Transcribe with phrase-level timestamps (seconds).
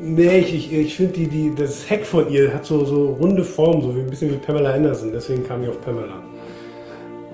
[0.00, 3.42] Nee, ich, ich, ich finde die, die, das Heck von ihr hat so, so runde
[3.42, 6.22] Form, so wie ein bisschen wie Pamela Anderson, deswegen kam ich auf Pamela.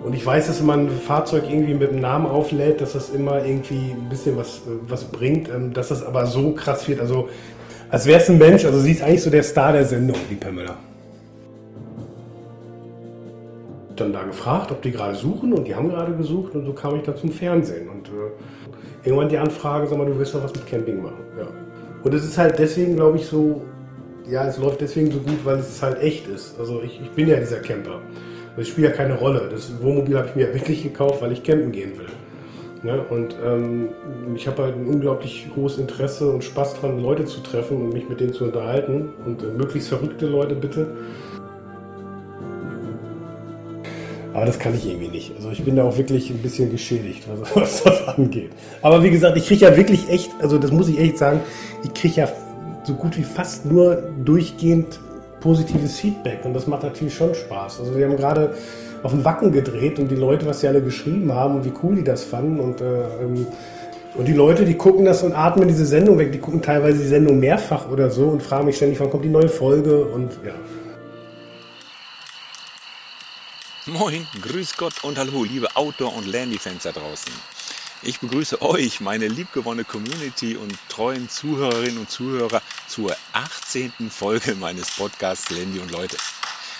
[0.03, 3.11] Und ich weiß, dass wenn man ein Fahrzeug irgendwie mit einem Namen auflädt, dass das
[3.11, 7.01] immer irgendwie ein bisschen was, was bringt, ähm, dass das aber so krass wird.
[7.01, 7.29] Also,
[7.91, 10.35] als wäre es ein Mensch, also sie ist eigentlich so der Star der Sendung, die
[10.35, 10.77] Pamela.
[13.97, 16.97] Dann da gefragt, ob die gerade suchen und die haben gerade gesucht und so kam
[16.97, 17.89] ich dann zum Fernsehen.
[17.89, 21.25] Und äh, irgendwann die Anfrage, sag mal, du willst doch was mit Camping machen.
[21.39, 21.47] Ja.
[22.05, 23.63] Und es ist halt deswegen, glaube ich, so,
[24.31, 26.55] ja, es läuft deswegen so gut, weil es halt echt ist.
[26.59, 28.01] Also ich, ich bin ja dieser Camper.
[28.57, 29.49] Das spielt ja keine Rolle.
[29.51, 32.07] Das Wohnmobil habe ich mir wirklich gekauft, weil ich campen gehen will.
[32.83, 33.03] Ne?
[33.09, 33.89] Und ähm,
[34.37, 38.07] ich habe halt ein unglaublich hohes Interesse und Spaß dran, Leute zu treffen und mich
[38.09, 39.09] mit denen zu unterhalten.
[39.25, 40.87] Und äh, möglichst verrückte Leute bitte.
[44.35, 45.33] Aber das kann ich irgendwie nicht.
[45.37, 48.51] Also ich bin da auch wirklich ein bisschen geschädigt, was, was das angeht.
[48.83, 51.41] Aber wie gesagt, ich kriege ja wirklich echt, also das muss ich echt sagen,
[51.85, 52.29] ich kriege ja
[52.83, 54.99] so gut wie fast nur durchgehend
[55.41, 57.81] positives Feedback und das macht natürlich schon Spaß.
[57.81, 58.55] Also wir haben gerade
[59.05, 61.95] auf dem Wacken gedreht und die Leute, was sie alle geschrieben haben und wie cool
[61.95, 63.47] die das fanden und äh, ähm,
[64.17, 67.09] und die Leute, die gucken das und atmen diese Sendung weg, die gucken teilweise die
[67.09, 70.53] Sendung mehrfach oder so und fragen mich ständig, wann kommt die neue Folge und ja.
[73.87, 77.31] Moin, grüß Gott und hallo, liebe Outdoor- und Landy-Fans da draußen.
[78.01, 83.93] Ich begrüße euch, meine liebgewonnene Community und treuen Zuhörerinnen und Zuhörer zur 18.
[84.11, 86.17] Folge meines Podcasts Landy und Leute.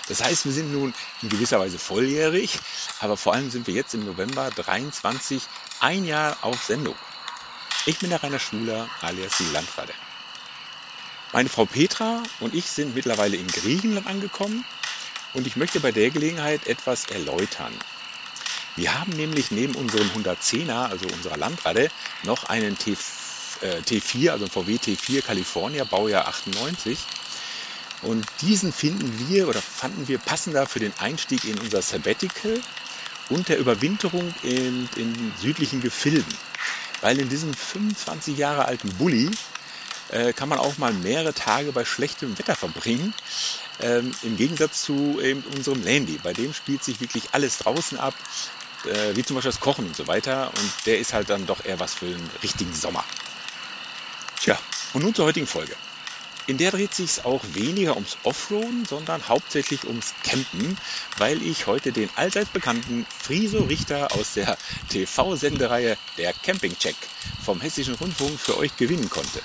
[0.07, 2.57] Das heißt, wir sind nun in gewisser Weise volljährig,
[3.01, 5.43] aber vor allem sind wir jetzt im November 23
[5.81, 6.95] ein Jahr auf Sendung.
[7.85, 9.93] Ich bin der Rainer Schuler alias die Landratte.
[11.33, 14.65] Meine Frau Petra und ich sind mittlerweile in Griechenland angekommen
[15.35, 17.73] und ich möchte bei der Gelegenheit etwas erläutern.
[18.75, 21.89] Wir haben nämlich neben unserem 110er, also unserer Landrade,
[22.23, 22.97] noch einen T,
[23.61, 26.97] äh, T4, also VW T4 California, Baujahr 98.
[28.01, 32.59] Und diesen finden wir oder fanden wir passender für den Einstieg in unser Sabbatical
[33.29, 36.33] und der Überwinterung in, in südlichen Gefilden.
[37.01, 39.31] Weil in diesem 25 Jahre alten Bulli
[40.09, 43.13] äh, kann man auch mal mehrere Tage bei schlechtem Wetter verbringen.
[43.81, 46.19] Ähm, Im Gegensatz zu eben unserem Landy.
[46.23, 48.13] Bei dem spielt sich wirklich alles draußen ab,
[48.85, 50.51] äh, wie zum Beispiel das Kochen und so weiter.
[50.57, 53.03] Und der ist halt dann doch eher was für den richtigen Sommer.
[54.41, 54.57] Tja,
[54.93, 55.75] und nun zur heutigen Folge.
[56.47, 60.77] In der dreht sich auch weniger ums Offroaden, sondern hauptsächlich ums Campen,
[61.17, 64.55] weil ich heute den allseits bekannten Friso Richter aus der
[64.89, 66.95] TV-Sendereihe Der Camping Check
[67.43, 69.41] vom Hessischen Rundfunk für euch gewinnen konnte.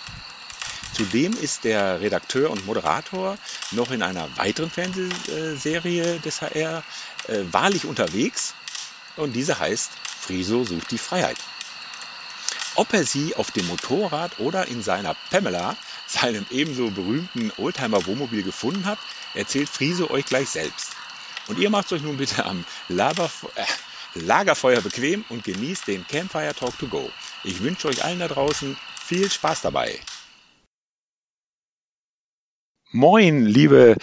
[0.93, 3.39] Zudem ist der Redakteur und Moderator
[3.71, 6.83] noch in einer weiteren Fernsehserie des HR
[7.29, 8.55] äh, wahrlich unterwegs
[9.17, 9.91] und diese heißt
[10.21, 11.37] Friso sucht die Freiheit.
[12.75, 18.85] Ob er sie auf dem Motorrad oder in seiner Pamela, seinem ebenso berühmten Oldtimer-Wohnmobil gefunden
[18.85, 18.99] hat,
[19.35, 20.93] erzählt Friso euch gleich selbst.
[21.47, 23.65] Und ihr macht euch nun bitte am Laberf äh,
[24.15, 27.11] Lagerfeuer bequem und genießt den Campfire Talk to Go.
[27.45, 30.01] Ich wünsche euch allen da draußen viel Spaß dabei.
[32.93, 33.95] Moin, liebe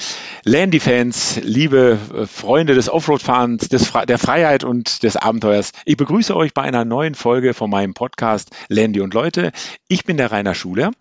[0.45, 5.73] Landy-Fans, liebe äh, Freunde des Offroad-Fahrens, der Freiheit und des Abenteuers.
[5.83, 9.51] Ich begrüße euch bei einer neuen Folge von meinem Podcast Landy und Leute.
[9.89, 10.91] Ich bin der Rainer Schuler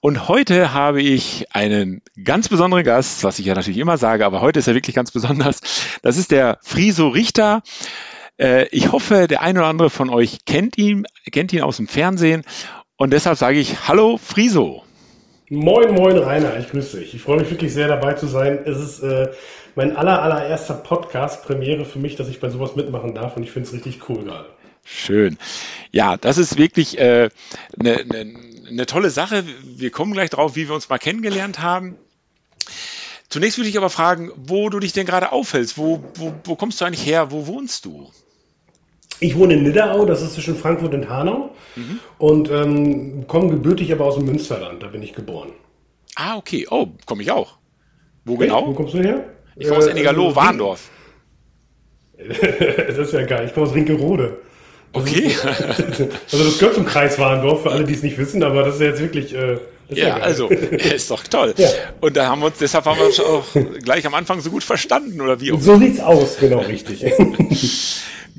[0.00, 4.40] und heute habe ich einen ganz besonderen Gast, was ich ja natürlich immer sage, aber
[4.40, 5.60] heute ist er wirklich ganz besonders.
[6.02, 7.62] Das ist der Friso Richter.
[8.40, 11.86] Äh, ich hoffe, der eine oder andere von euch kennt ihn, kennt ihn aus dem
[11.86, 12.42] Fernsehen
[12.96, 14.82] und deshalb sage ich Hallo Friso.
[15.52, 17.12] Moin, moin, Rainer, ich grüße dich.
[17.12, 18.60] Ich freue mich wirklich sehr dabei zu sein.
[18.66, 19.32] Es ist äh,
[19.74, 23.50] mein aller, allererster Podcast, Premiere für mich, dass ich bei sowas mitmachen darf und ich
[23.50, 24.48] finde es richtig cool gerade.
[24.84, 25.38] Schön.
[25.90, 27.30] Ja, das ist wirklich eine äh,
[27.78, 28.34] ne, ne,
[28.70, 29.42] ne tolle Sache.
[29.64, 31.96] Wir kommen gleich drauf, wie wir uns mal kennengelernt haben.
[33.28, 35.76] Zunächst würde ich aber fragen, wo du dich denn gerade aufhältst.
[35.76, 37.32] Wo, wo, wo kommst du eigentlich her?
[37.32, 38.12] Wo wohnst du?
[39.20, 41.50] Ich wohne in Nidderau, das ist zwischen Frankfurt und Hanau.
[41.76, 42.00] Mhm.
[42.18, 45.50] Und ähm, komme gebürtig aber aus dem Münsterland, da bin ich geboren.
[46.16, 46.66] Ah, okay.
[46.70, 47.58] Oh, komme ich auch.
[48.24, 48.42] Wo Echt?
[48.42, 48.66] genau?
[48.66, 49.24] Wo kommst du her?
[49.56, 50.90] Ich komme aus äh, Ennigerloh, Warndorf.
[52.18, 53.46] das ist ja geil.
[53.46, 54.38] Ich komme aus Rinkerode.
[54.92, 55.26] Okay.
[55.26, 58.76] Ist, also das gehört zum Kreis Warndorf, für alle, die es nicht wissen, aber das
[58.76, 59.34] ist jetzt wirklich...
[59.34, 59.58] Äh,
[59.90, 61.54] ja, ja also, ist doch toll.
[61.56, 61.68] Ja.
[62.00, 63.44] Und da haben wir uns, deshalb haben wir uns auch
[63.82, 65.48] gleich am Anfang so gut verstanden, oder wie?
[65.58, 67.04] So sieht's aus, genau, richtig.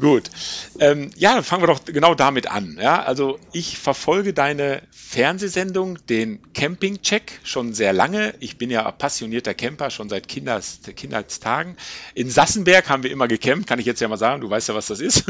[0.01, 0.31] Gut.
[0.79, 2.79] Ähm, ja, dann fangen wir doch genau damit an.
[2.81, 8.33] Ja, also ich verfolge deine Fernsehsendung, den Camping-Check, schon sehr lange.
[8.39, 11.77] Ich bin ja passionierter Camper, schon seit Kinders, Kindheitstagen.
[12.15, 14.41] In Sassenberg haben wir immer gecampt, kann ich jetzt ja mal sagen.
[14.41, 15.23] Du weißt ja, was das ist.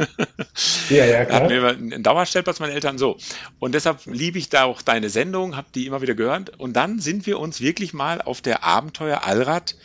[0.90, 1.42] Ja, ja, klar.
[1.42, 3.18] Da hatten wir immer einen Dauerstellplatz, meine Eltern, so.
[3.60, 6.60] Und deshalb liebe ich da auch deine Sendung, habe die immer wieder gehört.
[6.60, 9.76] Und dann sind wir uns wirklich mal auf der Abenteuer Allrad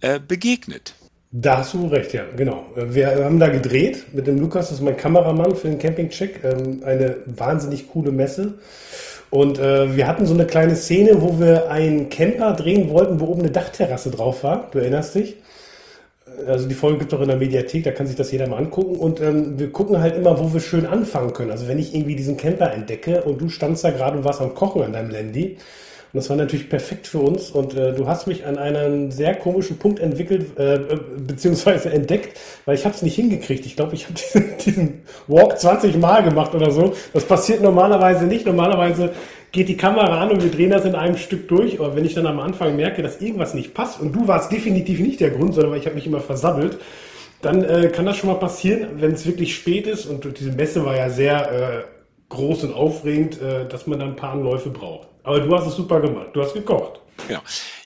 [0.00, 0.94] äh, begegnet.
[1.34, 2.66] Da hast du recht, ja, genau.
[2.76, 6.44] Wir haben da gedreht mit dem Lukas, das ist mein Kameramann für den Camping-Check.
[6.44, 8.54] Ähm, eine wahnsinnig coole Messe.
[9.30, 13.28] Und äh, wir hatten so eine kleine Szene, wo wir einen Camper drehen wollten, wo
[13.28, 14.68] oben eine Dachterrasse drauf war.
[14.72, 15.36] Du erinnerst dich?
[16.46, 18.58] Also die Folge gibt es auch in der Mediathek, da kann sich das jeder mal
[18.58, 18.96] angucken.
[18.96, 21.50] Und ähm, wir gucken halt immer, wo wir schön anfangen können.
[21.50, 24.54] Also wenn ich irgendwie diesen Camper entdecke und du standst da gerade und warst am
[24.54, 25.56] Kochen an deinem Landy,
[26.12, 27.50] und das war natürlich perfekt für uns.
[27.50, 32.38] Und äh, du hast mich an einen sehr komischen Punkt entwickelt, äh, äh beziehungsweise entdeckt,
[32.66, 33.64] weil ich habe es nicht hingekriegt.
[33.64, 36.92] Ich glaube, ich habe diesen, diesen Walk 20 Mal gemacht oder so.
[37.14, 38.44] Das passiert normalerweise nicht.
[38.44, 39.12] Normalerweise
[39.52, 41.80] geht die Kamera an und wir drehen das in einem Stück durch.
[41.80, 45.00] Aber wenn ich dann am Anfang merke, dass irgendwas nicht passt, und du warst definitiv
[45.00, 46.78] nicht der Grund, sondern weil ich habe mich immer versammelt,
[47.40, 50.04] dann äh, kann das schon mal passieren, wenn es wirklich spät ist.
[50.04, 51.82] Und diese Messe war ja sehr äh,
[52.28, 55.11] groß und aufregend, äh, dass man dann ein paar Anläufe braucht.
[55.24, 56.28] Aber du hast es super gemacht.
[56.32, 57.00] Du hast gekocht.
[57.28, 57.40] Genau.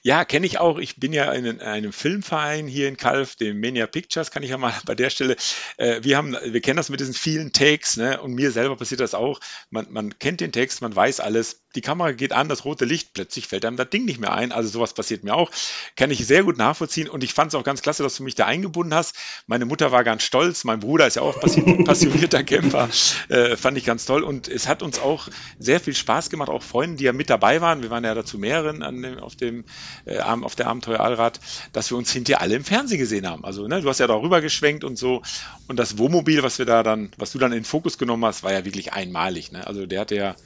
[0.06, 0.78] Ja, kenne ich auch.
[0.78, 4.56] Ich bin ja in einem Filmverein hier in Kalf, dem Mania Pictures, kann ich ja
[4.56, 5.34] mal bei der Stelle.
[5.78, 8.20] Äh, wir haben, wir kennen das mit diesen vielen Takes, ne?
[8.20, 9.40] Und mir selber passiert das auch.
[9.70, 11.62] Man, man kennt den Text, man weiß alles.
[11.74, 14.52] Die Kamera geht an, das rote Licht, plötzlich fällt einem das Ding nicht mehr ein.
[14.52, 15.50] Also sowas passiert mir auch.
[15.96, 17.08] Kann ich sehr gut nachvollziehen.
[17.08, 19.16] Und ich fand es auch ganz klasse, dass du mich da eingebunden hast.
[19.48, 20.62] Meine Mutter war ganz stolz.
[20.62, 22.88] Mein Bruder ist ja auch passionierter Camper.
[23.28, 24.22] Äh, fand ich ganz toll.
[24.22, 25.28] Und es hat uns auch
[25.58, 26.48] sehr viel Spaß gemacht.
[26.48, 27.82] Auch Freunde, die ja mit dabei waren.
[27.82, 29.64] Wir waren ja dazu mehreren an dem, auf dem
[30.04, 31.40] äh, auf der Abenteuer Allrad,
[31.72, 33.44] dass wir uns hinterher alle im Fernsehen gesehen haben.
[33.44, 35.22] Also, ne, du hast ja darüber geschwenkt und so.
[35.68, 38.42] Und das Wohnmobil, was wir da dann, was du dann in den Fokus genommen hast,
[38.42, 39.52] war ja wirklich einmalig.
[39.52, 39.66] Ne?
[39.66, 40.36] Also der hatte ja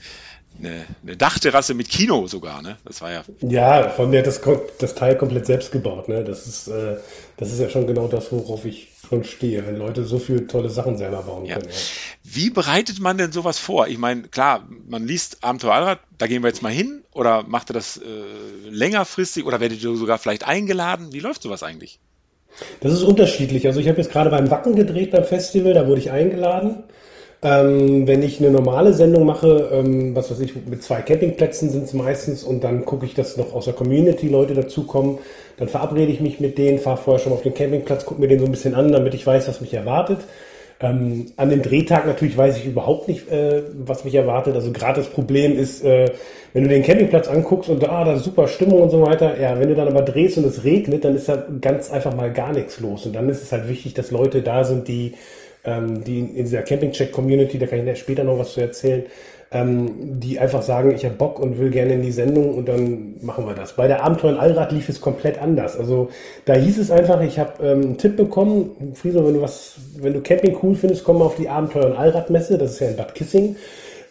[0.58, 2.76] eine, eine Dachterrasse mit Kino sogar, ne?
[2.84, 3.22] Das war ja.
[3.40, 4.40] Ja, von der das,
[4.78, 6.24] das Teil komplett selbst gebaut, ne?
[6.24, 6.96] Das ist, äh,
[7.40, 10.68] das ist ja schon genau das, worauf ich schon stehe, wenn Leute so viele tolle
[10.68, 11.54] Sachen selber bauen ja.
[11.56, 11.70] können.
[11.70, 11.76] Ja.
[12.22, 13.88] Wie bereitet man denn sowas vor?
[13.88, 17.70] Ich meine, klar, man liest Abenteuer Allrad, da gehen wir jetzt mal hin, oder macht
[17.70, 21.14] ihr das äh, längerfristig oder werdet ihr sogar vielleicht eingeladen?
[21.14, 21.98] Wie läuft sowas eigentlich?
[22.80, 23.66] Das ist unterschiedlich.
[23.66, 26.84] Also ich habe jetzt gerade beim Wacken gedreht beim Festival, da wurde ich eingeladen.
[27.42, 31.84] Ähm, wenn ich eine normale Sendung mache, ähm, was weiß ich, mit zwei Campingplätzen sind
[31.84, 35.18] es meistens und dann gucke ich, dass noch aus der Community Leute dazukommen,
[35.56, 38.40] dann verabrede ich mich mit denen, fahre vorher schon auf den Campingplatz, gucke mir den
[38.40, 40.18] so ein bisschen an, damit ich weiß, was mich erwartet.
[40.82, 44.54] Ähm, an dem Drehtag natürlich weiß ich überhaupt nicht, äh, was mich erwartet.
[44.54, 46.10] Also gerade das Problem ist, äh,
[46.52, 49.58] wenn du den Campingplatz anguckst und ah, da ist super Stimmung und so weiter, ja,
[49.58, 52.52] wenn du dann aber drehst und es regnet, dann ist da ganz einfach mal gar
[52.52, 53.06] nichts los.
[53.06, 55.14] Und dann ist es halt wichtig, dass Leute da sind, die
[55.64, 59.04] ähm, die in dieser Camping-Check-Community, da kann ich später noch was zu erzählen,
[59.52, 63.16] ähm, die einfach sagen, ich habe Bock und will gerne in die Sendung und dann
[63.20, 63.72] machen wir das.
[63.72, 65.76] Bei der Abenteuer Allrad lief es komplett anders.
[65.76, 66.08] Also
[66.44, 70.12] da hieß es einfach, ich habe ähm, einen Tipp bekommen, Friso, wenn du was, wenn
[70.12, 72.96] du Camping cool findest, komm mal auf die Abenteuer in Allradmesse, das ist ja in
[72.96, 73.56] Bad Kissing.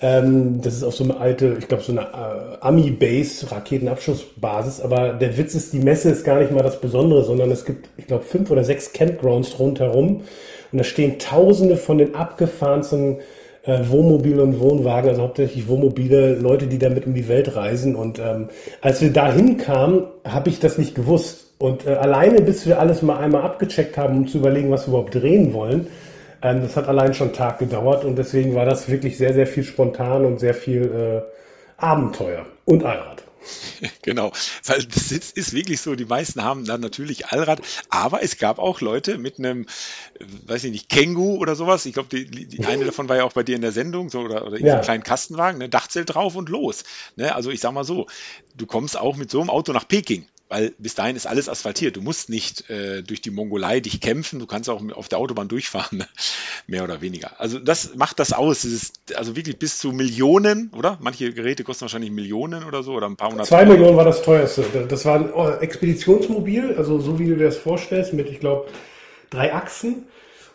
[0.02, 4.82] Ähm, das ist auf so eine alte, ich glaube, so eine äh, Ami-Base, Raketenabschussbasis.
[4.82, 7.90] Aber der Witz ist, die Messe ist gar nicht mal das Besondere, sondern es gibt,
[7.98, 10.22] ich glaube, fünf oder sechs Campgrounds rundherum.
[10.72, 13.18] Und da stehen tausende von den abgefahrensten
[13.64, 17.96] äh, Wohnmobilen und Wohnwagen, also hauptsächlich Wohnmobile, Leute, die damit um die Welt reisen.
[17.96, 18.50] Und ähm,
[18.82, 21.48] als wir dahin kamen, habe ich das nicht gewusst.
[21.58, 24.94] Und äh, alleine, bis wir alles mal einmal abgecheckt haben, um zu überlegen, was wir
[24.94, 25.88] überhaupt drehen wollen,
[26.42, 28.06] ähm, das hat allein schon einen Tag gedauert.
[28.06, 31.22] Und deswegen war das wirklich sehr, sehr viel spontan und sehr viel äh,
[31.78, 33.24] Abenteuer und Allrad.
[34.02, 34.32] genau,
[34.66, 38.82] weil das ist wirklich so, die meisten haben dann natürlich Allrad, aber es gab auch
[38.82, 39.66] Leute mit einem,
[40.46, 41.86] weiß ich nicht, Känguru oder sowas.
[41.86, 44.22] Ich glaube, die, die eine davon war ja auch bei dir in der Sendung, so
[44.22, 44.72] oder, oder in ja.
[44.72, 46.84] so einem kleinen Kastenwagen, ne, Dachzelt drauf und los.
[47.16, 47.34] Ne?
[47.34, 48.08] Also ich sag mal so,
[48.56, 51.96] du kommst auch mit so einem Auto nach Peking weil bis dahin ist alles asphaltiert.
[51.96, 55.48] Du musst nicht äh, durch die Mongolei dich kämpfen, du kannst auch auf der Autobahn
[55.48, 56.08] durchfahren, ne?
[56.68, 57.40] mehr oder weniger.
[57.40, 58.64] Also das macht das aus.
[58.64, 60.98] Das ist also wirklich bis zu Millionen, oder?
[61.02, 63.46] Manche Geräte kosten wahrscheinlich Millionen oder so oder ein paar hundert.
[63.46, 64.66] Zwei Millionen war das teuerste.
[64.90, 68.68] Das war ein oh, Expeditionsmobil, also so wie du dir das vorstellst, mit ich glaube
[69.30, 70.08] drei Achsen.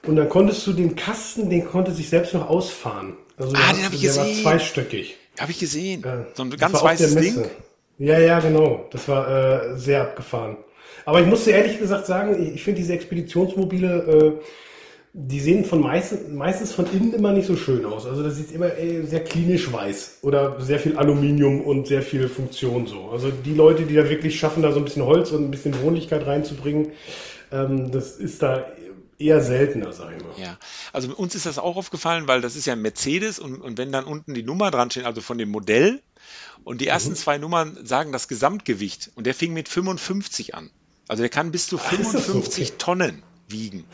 [0.03, 3.17] Und dann konntest du den Kasten, den konnte sich selbst noch ausfahren.
[3.37, 4.45] Also ah, den habe ich der gesehen.
[4.45, 5.17] war zweistöckig.
[5.39, 6.05] Habe ich gesehen.
[6.05, 7.45] Äh, so ein ganz weißes Ding.
[7.99, 8.87] Ja, ja, genau.
[8.91, 10.57] Das war äh, sehr abgefahren.
[11.05, 14.45] Aber ich muss dir ehrlich gesagt sagen, ich finde diese Expeditionsmobile, äh,
[15.17, 18.05] die sehen von meistens, meistens von innen immer nicht so schön aus.
[18.05, 22.29] Also das sieht immer äh, sehr klinisch weiß oder sehr viel Aluminium und sehr viel
[22.29, 23.11] Funktion so.
[23.11, 25.81] Also die Leute, die da wirklich schaffen, da so ein bisschen Holz und ein bisschen
[25.83, 26.93] Wohnlichkeit reinzubringen,
[27.53, 28.67] ähm, das ist da
[29.19, 30.33] eher seltener, sag ich mal.
[30.37, 30.59] Ja,
[30.93, 33.93] also uns ist das auch aufgefallen, weil das ist ja ein Mercedes und, und wenn
[33.93, 36.01] dann unten die Nummer dran steht, also von dem Modell,
[36.64, 37.16] und die ersten mhm.
[37.16, 40.71] zwei Nummern sagen das Gesamtgewicht und der fing mit 55 an.
[41.09, 42.75] Also der kann bis zu 55 so?
[42.78, 43.85] Tonnen wiegen.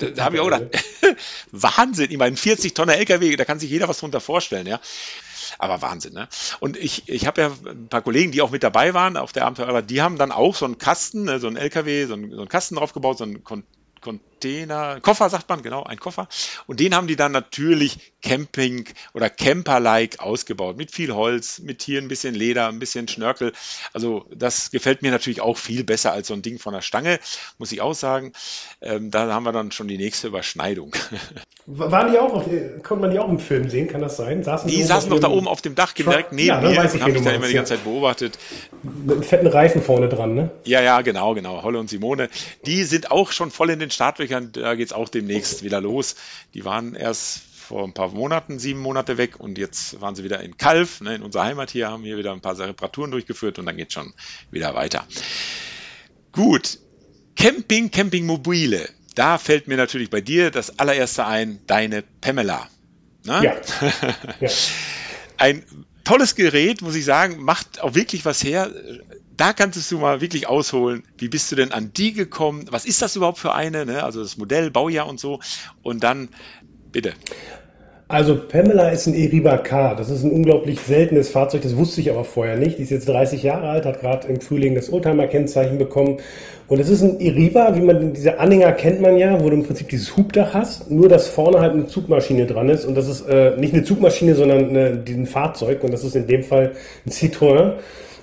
[0.00, 0.64] Da, da habe ich auch gedacht,
[1.50, 2.10] Wahnsinn.
[2.10, 4.80] Ich meine, 40 Tonnen LKW, da kann sich jeder was drunter vorstellen, ja.
[5.58, 6.28] Aber Wahnsinn, ne?
[6.60, 9.46] Und ich, ich habe ja ein paar Kollegen, die auch mit dabei waren auf der
[9.46, 12.38] Abenteuer, die haben dann auch so einen Kasten, ne, so einen LKW, so einen, so
[12.38, 13.42] einen Kasten draufgebaut, so einen
[14.36, 16.28] Container, Koffer sagt man, genau, ein Koffer.
[16.66, 20.76] Und den haben die dann natürlich Camping oder Camper-like ausgebaut.
[20.76, 23.52] Mit viel Holz, mit hier ein bisschen Leder, ein bisschen Schnörkel.
[23.94, 27.18] Also das gefällt mir natürlich auch viel besser als so ein Ding von der Stange,
[27.58, 28.32] muss ich auch sagen.
[28.82, 30.92] Ähm, da haben wir dann schon die nächste Überschneidung.
[31.68, 32.44] Waren die auch, auf,
[32.84, 34.44] konnte man die auch im Film sehen, kann das sein?
[34.44, 36.76] Saßen die, saßen doch da oben auf dem Dach, direkt neben ja, mir.
[36.76, 38.38] Weiß ich, habe ich da immer die ganze Zeit beobachtet.
[38.82, 40.50] Mit einem fetten Reifen vorne dran, ne?
[40.64, 41.64] Ja, ja, genau, genau.
[41.64, 42.28] Holle und Simone.
[42.66, 43.90] Die sind auch schon voll in den
[44.26, 44.52] Startlöchern.
[44.52, 46.16] Da geht es auch demnächst wieder los.
[46.54, 50.40] Die waren erst vor ein paar Monaten, sieben Monate weg und jetzt waren sie wieder
[50.40, 53.66] in Kalf, ne, in unserer Heimat hier, haben hier wieder ein paar Reparaturen durchgeführt und
[53.66, 54.14] dann geht schon
[54.52, 55.04] wieder weiter.
[56.30, 56.78] Gut,
[57.34, 58.88] Camping, Campingmobile.
[59.16, 62.68] Da fällt mir natürlich bei dir das allererste ein, deine Pamela.
[63.24, 63.40] Ne?
[63.42, 63.56] Ja.
[64.40, 64.48] ja.
[65.38, 65.64] Ein
[66.04, 68.70] tolles Gerät, muss ich sagen, macht auch wirklich was her.
[69.36, 71.02] Da kannst du mal wirklich ausholen.
[71.18, 72.66] Wie bist du denn an die gekommen?
[72.70, 73.84] Was ist das überhaupt für eine?
[73.84, 74.02] Ne?
[74.02, 75.40] Also das Modell, Baujahr und so.
[75.82, 76.28] Und dann
[76.96, 77.12] Bitte.
[78.08, 79.96] Also Pamela ist ein Eriba K.
[79.96, 82.78] Das ist ein unglaublich seltenes Fahrzeug, das wusste ich aber vorher nicht.
[82.78, 86.20] Die ist jetzt 30 Jahre alt, hat gerade im Frühling das Oldtimer-Kennzeichen bekommen.
[86.68, 89.64] Und es ist ein Eriba, wie man diese Anhänger kennt man ja, wo du im
[89.64, 92.86] Prinzip dieses Hubdach hast, nur dass vorne halt eine Zugmaschine dran ist.
[92.86, 95.84] Und das ist äh, nicht eine Zugmaschine, sondern eine, ein Fahrzeug.
[95.84, 96.72] Und das ist in dem Fall
[97.04, 97.74] ein Citroën.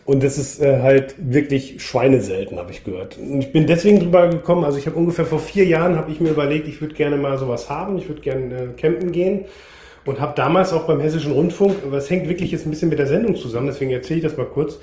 [0.06, 3.18] Und das ist äh, halt wirklich schweineselten, habe ich gehört.
[3.18, 6.20] Und ich bin deswegen drüber gekommen, also ich habe ungefähr vor vier Jahren, habe ich
[6.20, 9.46] mir überlegt, ich würde gerne mal sowas haben, ich würde gerne äh, campen gehen.
[10.06, 13.08] Und habe damals auch beim Hessischen Rundfunk, was hängt wirklich jetzt ein bisschen mit der
[13.08, 14.80] Sendung zusammen, deswegen erzähle ich das mal kurz,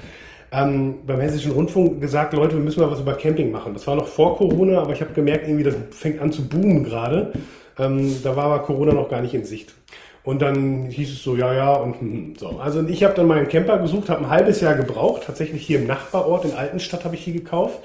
[0.52, 3.74] ähm, beim Hessischen Rundfunk gesagt, Leute, wir müssen mal was über Camping machen.
[3.74, 6.82] Das war noch vor Corona, aber ich habe gemerkt, irgendwie das fängt an zu boomen
[6.82, 7.32] gerade.
[7.78, 9.74] Ähm, da war aber Corona noch gar nicht in Sicht.
[10.22, 12.60] Und dann hieß es so, ja, ja, und hm, hm, so.
[12.60, 15.22] Also ich habe dann meinen Camper gesucht, habe ein halbes Jahr gebraucht.
[15.26, 17.80] Tatsächlich hier im Nachbarort, in Altenstadt, habe ich hier gekauft.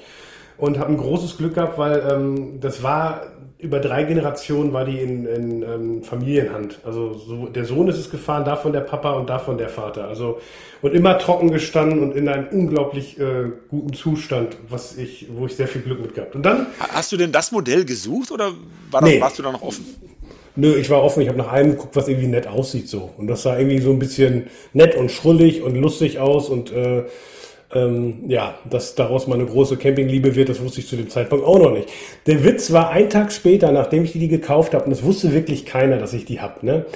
[0.58, 3.22] Und habe ein großes Glück gehabt, weil ähm, das war
[3.58, 6.78] über drei Generationen war die in, in ähm, Familienhand.
[6.84, 10.08] Also so, der Sohn ist es gefahren, davon der Papa und davon der Vater.
[10.08, 10.40] Also
[10.82, 15.56] und immer trocken gestanden und in einem unglaublich äh, guten Zustand, was ich, wo ich
[15.56, 16.34] sehr viel Glück mit gehabt.
[16.34, 18.52] Und dann hast du denn das Modell gesucht oder
[18.90, 19.20] war das, nee.
[19.20, 19.86] warst du da noch offen?
[20.56, 23.10] Nö, ich war offen, ich habe nach einem geguckt, was irgendwie nett aussieht so.
[23.16, 27.04] Und das sah irgendwie so ein bisschen nett und schrullig und lustig aus und äh,
[27.74, 31.44] ähm, ja, dass daraus mal eine große Campingliebe wird, das wusste ich zu dem Zeitpunkt
[31.44, 31.88] auch noch nicht.
[32.26, 35.66] Der Witz war ein Tag später, nachdem ich die gekauft habe, und das wusste wirklich
[35.66, 36.86] keiner, dass ich die hab, ne?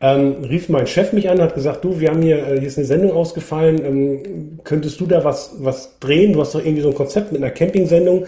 [0.00, 2.76] Ähm, rief mein Chef mich an, hat gesagt, du, wir haben hier, äh, hier ist
[2.76, 6.32] eine Sendung ausgefallen, ähm, könntest du da was, was drehen?
[6.32, 8.26] Du hast doch irgendwie so ein Konzept mit einer Campingsendung.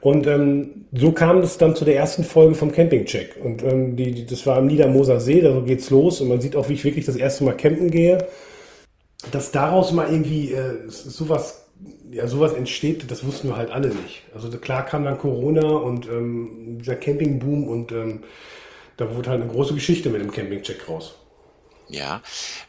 [0.00, 3.36] Und ähm, so kam es dann zu der ersten Folge vom Campingcheck.
[3.42, 6.20] Und ähm, die, die, das war am Niedermoser See, da geht's los.
[6.20, 8.26] Und man sieht auch, wie ich wirklich das erste Mal campen gehe.
[9.32, 11.66] Dass daraus mal irgendwie äh, sowas,
[12.12, 14.22] ja, sowas entsteht, das wussten wir halt alle nicht.
[14.32, 18.22] Also klar kam dann Corona und ähm, dieser Campingboom und ähm,
[18.96, 21.16] da wurde halt eine große Geschichte mit dem Campingcheck raus.
[21.88, 22.22] Ja.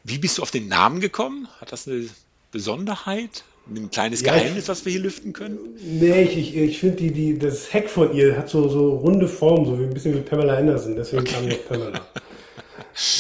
[0.04, 1.48] Wie bist du auf den Namen gekommen?
[1.62, 2.08] Hat das eine
[2.52, 3.44] Besonderheit?
[3.76, 5.58] Ein kleines ja, Geheimnis, was wir hier lüften können?
[5.82, 9.28] Nee, ich, ich, ich finde, die, die, das Heck von ihr hat so, so runde
[9.28, 10.96] Form, so wie ein bisschen wie Pamela Anderson.
[10.96, 11.34] Deswegen okay.
[11.34, 12.02] kam ich auf Pamela.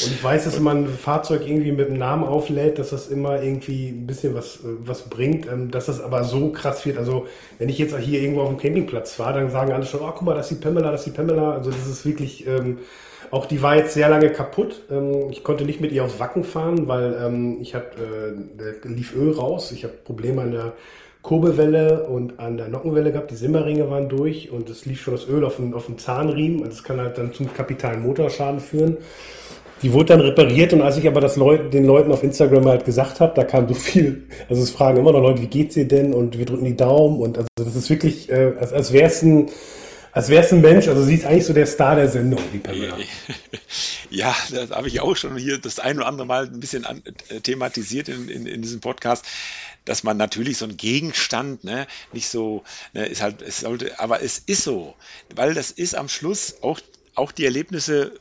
[0.03, 3.41] Und ich weiß, dass man ein Fahrzeug irgendwie mit einem Namen auflädt, dass das immer
[3.41, 6.97] irgendwie ein bisschen was, was bringt, ähm, dass das aber so krass wird.
[6.97, 7.27] Also,
[7.59, 10.23] wenn ich jetzt hier irgendwo auf dem Campingplatz fahre, dann sagen alle schon, oh, guck
[10.23, 11.53] mal, das ist die Pamela, das ist die Pamela.
[11.53, 12.79] Also, das ist wirklich, ähm,
[13.31, 14.81] auch die war jetzt sehr lange kaputt.
[14.91, 19.15] Ähm, ich konnte nicht mit ihr aufs Wacken fahren, weil ähm, ich hab, äh, lief
[19.15, 19.71] Öl raus.
[19.71, 20.73] Ich habe Probleme an der
[21.21, 23.31] Kurbelwelle und an der Nockenwelle gehabt.
[23.31, 26.63] Die Simmerringe waren durch und es lief schon das Öl auf den, auf den Zahnriemen.
[26.63, 28.97] Das kann halt dann zum kapitalen Motorschaden führen.
[29.81, 32.83] Die wurde dann repariert und als ich aber das Leut, den Leuten auf Instagram halt
[32.83, 35.87] gesagt habe, da kam so viel, also es fragen immer noch Leute, wie geht's dir
[35.87, 39.07] denn und wir drücken die Daumen und also das ist wirklich, äh, als, als wäre
[39.07, 39.47] es ein,
[40.11, 42.97] als wär's ein Mensch, also sie ist eigentlich so der Star der Sendung, die Pamela.
[44.11, 47.03] Ja, das habe ich auch schon hier das ein oder andere Mal ein bisschen an,
[47.27, 49.23] äh, thematisiert in, in, in diesem Podcast
[49.85, 52.63] dass man natürlich so ein Gegenstand, ne, nicht so,
[52.93, 54.95] ne, ist halt, es sollte, aber es ist so,
[55.33, 56.79] weil das ist am Schluss auch,
[57.15, 58.13] auch die Erlebnisse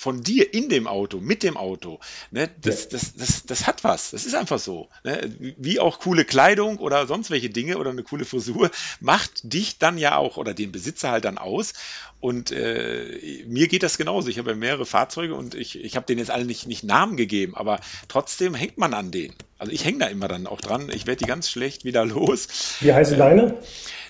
[0.00, 4.12] von dir in dem Auto, mit dem Auto, ne, das, das, das, das hat was.
[4.12, 4.88] Das ist einfach so.
[5.04, 5.30] Ne?
[5.58, 9.98] Wie auch coole Kleidung oder sonst welche Dinge oder eine coole Frisur macht dich dann
[9.98, 11.74] ja auch oder den Besitzer halt dann aus.
[12.18, 14.28] Und äh, mir geht das genauso.
[14.28, 17.18] Ich habe ja mehrere Fahrzeuge und ich, ich habe denen jetzt alle nicht, nicht Namen
[17.18, 17.78] gegeben, aber
[18.08, 19.34] trotzdem hängt man an denen.
[19.58, 20.90] Also ich hänge da immer dann auch dran.
[20.94, 22.48] Ich werde die ganz schlecht wieder los.
[22.80, 23.58] Wie heißt äh, deine?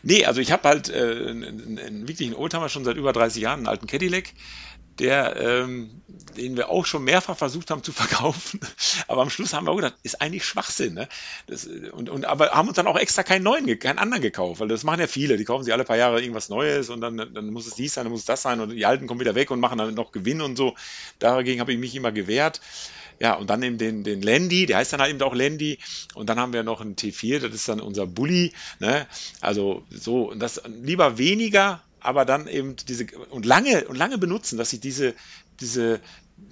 [0.05, 3.59] Nee, also ich habe halt äh, einen, einen wirklichen Oldtimer schon seit über 30 Jahren,
[3.61, 4.33] einen alten Cadillac
[5.01, 5.91] der, ähm,
[6.37, 8.61] den wir auch schon mehrfach versucht haben zu verkaufen.
[9.09, 10.95] Aber am Schluss haben wir auch gedacht, ist eigentlich Schwachsinn.
[10.95, 11.09] Ne?
[11.47, 14.69] Das, und, und, aber haben uns dann auch extra keinen neuen, keinen anderen gekauft, weil
[14.69, 15.37] das machen ja viele.
[15.37, 18.05] Die kaufen sich alle paar Jahre irgendwas Neues und dann, dann muss es dies sein,
[18.05, 20.13] dann muss es das sein und die Alten kommen wieder weg und machen dann noch
[20.13, 20.75] Gewinn und so.
[21.19, 22.61] Dagegen habe ich mich immer gewehrt.
[23.19, 25.79] Ja, und dann eben den, den Landy, der heißt dann halt eben auch Landy.
[26.15, 28.53] Und dann haben wir noch einen T4, das ist dann unser Bully.
[28.79, 29.07] Ne?
[29.43, 34.59] Also so, und das lieber weniger aber dann eben diese und lange und lange benutzen,
[34.59, 35.15] dass ich diese
[35.61, 36.01] diese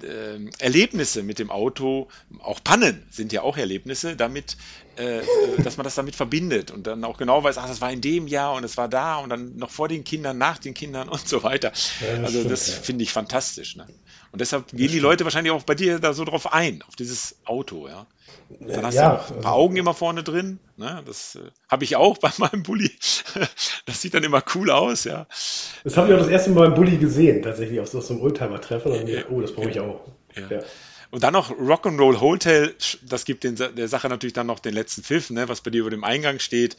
[0.03, 2.09] äh, Erlebnisse mit dem Auto,
[2.41, 4.57] auch Pannen sind ja auch Erlebnisse, damit,
[4.97, 5.21] äh,
[5.63, 8.27] dass man das damit verbindet und dann auch genau weiß, ach, das war in dem
[8.27, 11.27] Jahr und es war da und dann noch vor den Kindern, nach den Kindern und
[11.27, 11.73] so weiter.
[12.01, 12.75] Ja, das also stimmt, das ja.
[12.75, 13.77] finde ich fantastisch.
[13.77, 13.87] Ne?
[14.31, 17.37] Und deshalb gehen die Leute wahrscheinlich auch bei dir da so drauf ein, auf dieses
[17.45, 18.07] Auto, ja.
[18.61, 20.59] Dann hast ja, du ein paar Augen immer vorne drin.
[20.77, 21.03] Ne?
[21.07, 22.91] Das äh, habe ich auch bei meinem Bulli.
[23.87, 25.27] das sieht dann immer cool aus, ja.
[25.85, 29.07] Das habe ich auch das erste Mal beim Bulli gesehen, tatsächlich auf so, einem Oldtimer-Treffen.
[29.07, 30.01] Ja, oh, das brauche ich auch.
[31.11, 35.03] Und dann noch Rock'n'Roll Hotel, das gibt den, der Sache natürlich dann noch den letzten
[35.03, 36.77] Pfiff, ne, was bei dir über dem Eingang steht.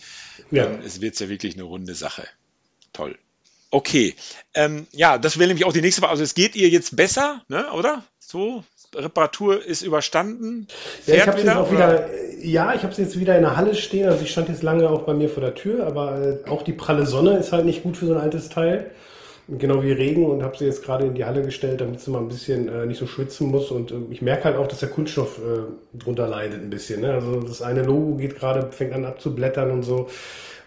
[0.51, 0.65] Ja.
[0.65, 2.27] Dann wird ja wirklich eine runde Sache.
[2.93, 3.17] Toll.
[3.71, 4.15] Okay.
[4.53, 6.11] Ähm, ja, das wäre nämlich auch die nächste Frage.
[6.11, 8.03] Also es geht ihr jetzt besser, ne, oder?
[8.19, 8.63] So,
[8.95, 10.67] Reparatur ist überstanden.
[11.05, 12.09] Ja, ich habe jetzt auch wieder,
[12.41, 14.07] ja, ich habe sie jetzt wieder in der Halle stehen.
[14.07, 16.73] Also ich stand jetzt lange auch bei mir vor der Tür, aber äh, auch die
[16.73, 18.91] pralle Sonne ist halt nicht gut für so ein altes Teil.
[19.47, 22.19] Genau wie Regen und habe sie jetzt gerade in die Halle gestellt, damit sie mal
[22.19, 23.71] ein bisschen äh, nicht so schwitzen muss.
[23.71, 27.01] Und äh, ich merke halt auch, dass der Kunststoff äh, drunter leidet ein bisschen.
[27.01, 27.13] Ne?
[27.13, 30.07] Also das eine Logo geht gerade, fängt an abzublättern und so.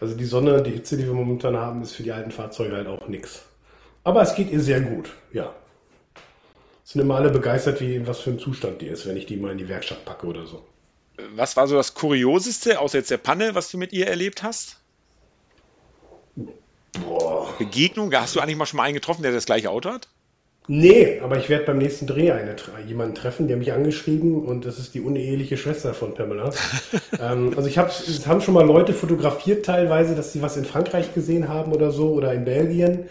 [0.02, 2.88] Also die Sonne, die Hitze, die wir momentan haben, ist für die alten Fahrzeuge halt
[2.88, 3.42] auch nichts.
[4.04, 5.54] Aber es geht ihr sehr gut, ja
[6.92, 9.36] sind immer alle begeistert, wie in was für einem Zustand die ist, wenn ich die
[9.36, 10.62] mal in die Werkstatt packe oder so.
[11.34, 14.78] Was war so das Kurioseste, außer jetzt der Panne, was du mit ihr erlebt hast?
[16.92, 17.54] Boah.
[17.58, 18.12] Begegnung?
[18.14, 20.08] Hast du eigentlich mal schon mal einen getroffen, der das gleiche Auto hat?
[20.68, 22.54] Nee, aber ich werde beim nächsten Dreh eine,
[22.86, 26.50] jemanden treffen, der mich angeschrieben und das ist die uneheliche Schwester von Pamela.
[27.20, 30.64] ähm, also ich habe, es haben schon mal Leute fotografiert teilweise, dass sie was in
[30.64, 33.08] Frankreich gesehen haben oder so oder in Belgien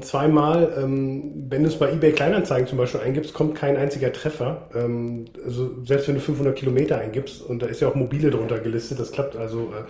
[0.00, 4.68] zweimal, ähm, wenn du es bei eBay Kleinanzeigen zum Beispiel eingibst, kommt kein einziger Treffer.
[4.74, 8.58] Ähm, also selbst wenn du 500 Kilometer eingibst und da ist ja auch mobile drunter
[8.58, 9.72] gelistet, das klappt also.
[9.72, 9.84] Äh,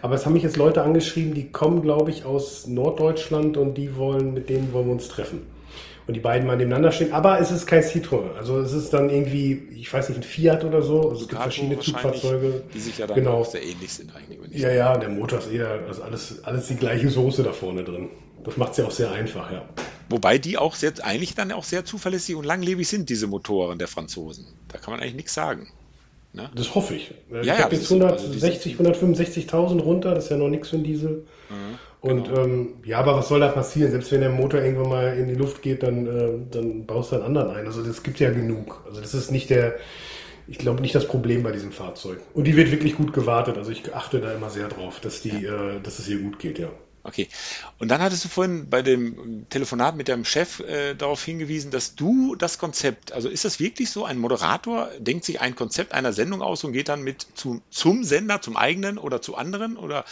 [0.00, 3.96] aber es haben mich jetzt Leute angeschrieben, die kommen, glaube ich, aus Norddeutschland und die
[3.96, 5.40] wollen, mit denen wollen wir uns treffen.
[6.06, 7.12] Und die beiden mal nebeneinander stehen.
[7.12, 8.34] Aber es ist kein Citroën.
[8.36, 11.10] Also es ist dann irgendwie, ich weiß nicht, ein Fiat oder so.
[11.10, 12.64] Also es gibt verschiedene Zugfahrzeuge.
[12.74, 13.38] Die sich ja dann genau.
[13.38, 14.60] auch sehr ähnlich sind eigentlich.
[14.60, 18.08] Ja, ja, der Motor ist eher, also alles, alles die gleiche Soße da vorne drin.
[18.44, 19.64] Das macht es ja auch sehr einfach, ja.
[20.08, 23.88] Wobei die auch sehr, eigentlich dann auch sehr zuverlässig und langlebig sind, diese Motoren der
[23.88, 24.46] Franzosen.
[24.68, 25.68] Da kann man eigentlich nichts sagen.
[26.32, 26.50] Ne?
[26.54, 27.14] Das hoffe ich.
[27.30, 30.76] Ja, ich ja, habe jetzt 160, also 165.000 runter, das ist ja noch nichts für
[30.76, 31.26] einen Diesel.
[31.50, 32.42] Mhm, und genau.
[32.42, 33.92] ähm, ja, aber was soll da passieren?
[33.92, 37.16] Selbst wenn der Motor irgendwann mal in die Luft geht, dann, äh, dann baust du
[37.16, 37.64] einen anderen ein.
[37.64, 38.82] Also das gibt ja genug.
[38.86, 39.76] Also das ist nicht der,
[40.48, 42.18] ich glaube nicht das Problem bei diesem Fahrzeug.
[42.34, 43.56] Und die wird wirklich gut gewartet.
[43.56, 46.58] Also ich achte da immer sehr drauf, dass die, äh, dass es ihr gut geht,
[46.58, 46.70] ja.
[47.04, 47.28] Okay.
[47.78, 51.96] Und dann hattest du vorhin bei dem Telefonat mit deinem Chef äh, darauf hingewiesen, dass
[51.96, 56.12] du das Konzept, also ist das wirklich so, ein Moderator denkt sich ein Konzept einer
[56.12, 59.76] Sendung aus und geht dann mit zu, zum Sender, zum eigenen oder zu anderen?
[59.76, 60.04] Oder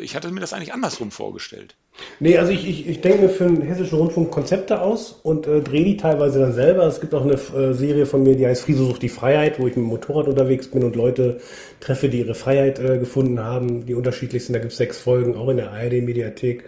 [0.00, 1.76] ich hatte mir das eigentlich andersrum vorgestellt.
[2.20, 5.84] Nee, also ich, ich, ich denke für den Hessischen Rundfunk Konzepte aus und äh, drehe
[5.84, 6.86] die teilweise dann selber.
[6.86, 9.66] Es gibt auch eine äh, Serie von mir, die heißt Friso sucht die Freiheit, wo
[9.66, 11.40] ich mit dem Motorrad unterwegs bin und Leute
[11.80, 14.54] treffe, die ihre Freiheit äh, gefunden haben, die unterschiedlich sind.
[14.54, 16.64] Da gibt es sechs Folgen, auch in der ARD-Mediathek.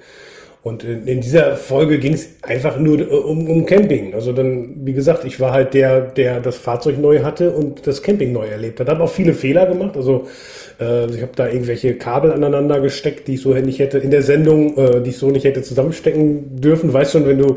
[0.64, 4.14] Und in, dieser Folge ging es einfach nur äh, um, um Camping.
[4.14, 8.02] Also dann, wie gesagt, ich war halt der, der das Fahrzeug neu hatte und das
[8.02, 8.88] Camping neu erlebt hat.
[8.88, 9.94] Habe auch viele Fehler gemacht.
[9.94, 10.26] Also
[10.80, 14.22] äh, ich habe da irgendwelche Kabel aneinander gesteckt, die ich so nicht hätte in der
[14.22, 16.94] Sendung, äh, die ich so nicht hätte zusammenstecken dürfen.
[16.94, 17.56] Weißt schon, wenn du,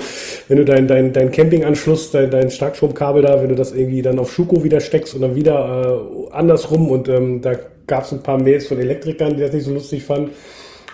[0.50, 4.20] wenn du dein, dein, dein Campinganschluss, dein, dein Starkstromkabel da, wenn du das irgendwie dann
[4.20, 7.54] auf Schuko wieder steckst und dann wieder äh, andersrum und ähm, da
[7.88, 10.32] gab es ein paar Mails von Elektrikern, die das nicht so lustig fanden.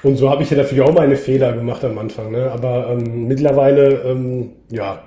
[0.03, 2.31] Und so habe ich ja natürlich auch meine Fehler gemacht am Anfang.
[2.31, 2.51] Ne?
[2.51, 5.03] Aber ähm, mittlerweile, ähm, ja,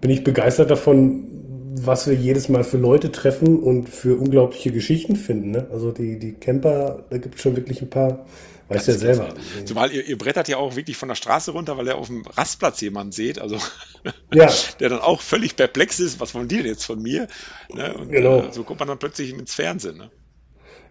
[0.00, 1.24] bin ich begeistert davon,
[1.78, 5.50] was wir jedes Mal für Leute treffen und für unglaubliche Geschichten finden.
[5.50, 5.66] Ne?
[5.72, 8.24] Also die, die Camper, da gibt es schon wirklich ein paar,
[8.68, 9.34] weißt du ja selber.
[9.64, 12.22] Zumal ihr, ihr brettert ja auch wirklich von der Straße runter, weil ihr auf dem
[12.22, 13.58] Rastplatz jemanden seht, also
[14.32, 14.48] ja.
[14.80, 17.26] der dann auch völlig perplex ist, was wollen die denn jetzt von mir?
[17.74, 17.94] Ne?
[17.94, 18.38] Und genau.
[18.40, 19.98] Äh, so kommt man dann plötzlich ins Fernsehen.
[19.98, 20.10] Ne?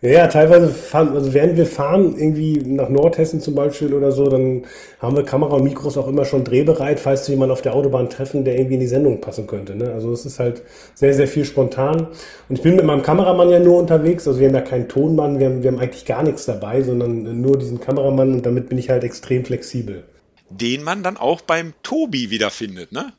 [0.02, 4.28] Ja, ja, teilweise fahren, also während wir fahren, irgendwie nach Nordhessen zum Beispiel oder so,
[4.28, 4.66] dann
[5.00, 8.10] haben wir Kamera und Mikros auch immer schon drehbereit, falls wir jemanden auf der Autobahn
[8.10, 9.76] treffen, der irgendwie in die Sendung passen könnte.
[9.76, 9.92] Ne?
[9.92, 10.62] Also es ist halt
[10.94, 12.08] sehr, sehr viel spontan.
[12.50, 15.40] Und ich bin mit meinem Kameramann ja nur unterwegs, also wir haben ja keinen Tonmann,
[15.40, 18.78] wir haben, wir haben eigentlich gar nichts dabei, sondern nur diesen Kameramann und damit bin
[18.78, 20.04] ich halt extrem flexibel.
[20.50, 23.14] Den man dann auch beim Tobi wiederfindet, ne?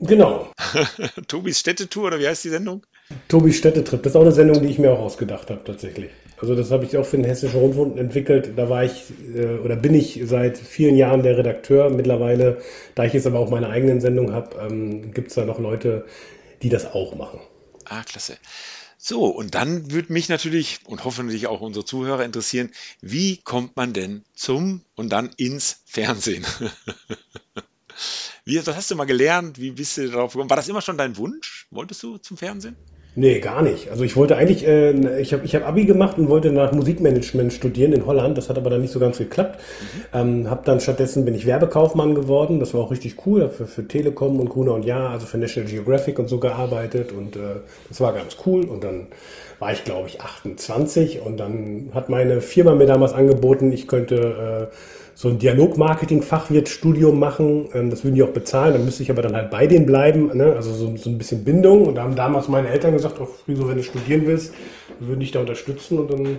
[0.00, 0.52] Genau.
[1.28, 2.84] Tobis Städtetour oder wie heißt die Sendung?
[3.28, 6.10] Tobis Städtetrip, das ist auch eine Sendung, die ich mir auch ausgedacht habe tatsächlich.
[6.40, 8.52] Also das habe ich auch für den Hessischen Rundfunk entwickelt.
[8.56, 11.90] Da war ich äh, oder bin ich seit vielen Jahren der Redakteur.
[11.90, 12.58] Mittlerweile,
[12.94, 16.06] da ich jetzt aber auch meine eigenen Sendung habe, ähm, gibt es da noch Leute,
[16.62, 17.40] die das auch machen.
[17.84, 18.36] Ah, klasse.
[18.98, 23.92] So, und dann würde mich natürlich und hoffentlich auch unsere Zuhörer interessieren, wie kommt man
[23.92, 26.44] denn zum und dann ins Fernsehen?
[28.44, 29.58] wie, was hast du mal gelernt?
[29.58, 30.50] Wie bist du darauf gekommen?
[30.50, 31.66] War das immer schon dein Wunsch?
[31.70, 32.76] Wolltest du zum Fernsehen?
[33.18, 33.90] Nee, gar nicht.
[33.90, 37.52] Also ich wollte eigentlich, äh, ich habe ich hab Abi gemacht und wollte nach Musikmanagement
[37.52, 38.38] studieren in Holland.
[38.38, 39.58] Das hat aber dann nicht so ganz geklappt.
[39.58, 40.18] Mhm.
[40.20, 42.60] Ähm, hab dann stattdessen bin ich Werbekaufmann geworden.
[42.60, 43.42] Das war auch richtig cool.
[43.42, 47.10] Hab für, für Telekom und Gruner und Ja, also für National Geographic und so gearbeitet
[47.10, 47.56] und äh,
[47.88, 48.64] das war ganz cool.
[48.66, 49.08] Und dann
[49.58, 54.70] war ich glaube ich 28 und dann hat meine Firma mir damals angeboten, ich könnte
[54.70, 54.74] äh,
[55.18, 57.68] so ein Dialogmarketing-Fachwirtstudium machen.
[57.74, 58.74] Ähm, das würden die auch bezahlen.
[58.74, 60.30] Dann müsste ich aber dann halt bei denen bleiben.
[60.32, 60.52] Ne?
[60.54, 61.86] Also so, so ein bisschen Bindung.
[61.86, 64.54] Und da haben damals meine Eltern gesagt, auch wieso, wenn du studieren willst,
[65.00, 65.98] würden dich da unterstützen.
[65.98, 66.38] Und dann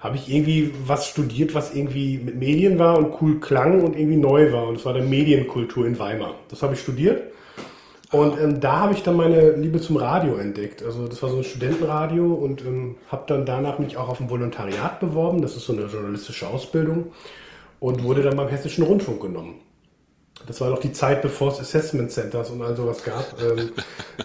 [0.00, 4.16] habe ich irgendwie was studiert, was irgendwie mit Medien war und cool klang und irgendwie
[4.16, 4.66] neu war.
[4.66, 6.34] Und das war dann Medienkultur in Weimar.
[6.48, 7.22] Das habe ich studiert.
[8.10, 10.82] Und ähm, da habe ich dann meine Liebe zum Radio entdeckt.
[10.82, 14.30] Also das war so ein Studentenradio und ähm, habe dann danach mich auch auf ein
[14.30, 15.42] Volontariat beworben.
[15.42, 17.12] Das ist so eine journalistische Ausbildung
[17.80, 19.56] und wurde dann beim Hessischen Rundfunk genommen.
[20.46, 23.34] Das war noch die Zeit, bevor es Assessment Centers und all sowas gab.
[23.42, 23.72] Ähm,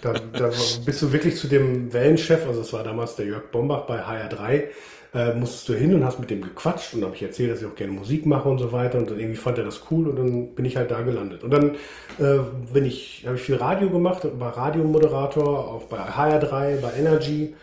[0.01, 0.51] da, da
[0.85, 4.65] bist du wirklich zu dem Wellenchef, also es war damals der Jörg Bombach bei HR3,
[5.13, 7.67] äh, musstest du hin und hast mit dem gequatscht und habe ich erzählt, dass ich
[7.67, 10.55] auch gerne Musik mache und so weiter und irgendwie fand er das cool und dann
[10.55, 11.43] bin ich halt da gelandet.
[11.43, 11.75] Und dann
[12.19, 12.39] äh,
[12.73, 17.53] bin ich, habe ich viel Radio gemacht, war Radiomoderator, auch bei HR3, bei Energy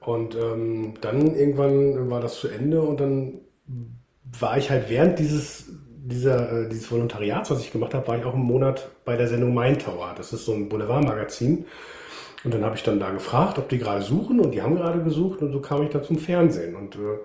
[0.00, 3.40] und ähm, dann irgendwann war das zu Ende und dann
[4.38, 5.66] war ich halt während dieses,
[6.04, 9.28] dieser, äh, dieses Volontariats, was ich gemacht habe, war ich auch einen Monat bei der
[9.28, 10.14] Sendung Main Tower.
[10.16, 11.64] Das ist so ein Boulevardmagazin.
[12.44, 15.02] Und dann habe ich dann da gefragt, ob die gerade suchen und die haben gerade
[15.02, 17.18] gesucht und so kam ich dann zum Fernsehen und äh,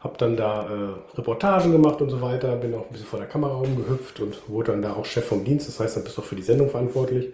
[0.00, 3.28] habe dann da äh, Reportagen gemacht und so weiter, bin auch ein bisschen vor der
[3.28, 6.22] Kamera rumgehüpft und wurde dann da auch Chef vom Dienst, das heißt, dann bist du
[6.22, 7.32] auch für die Sendung verantwortlich.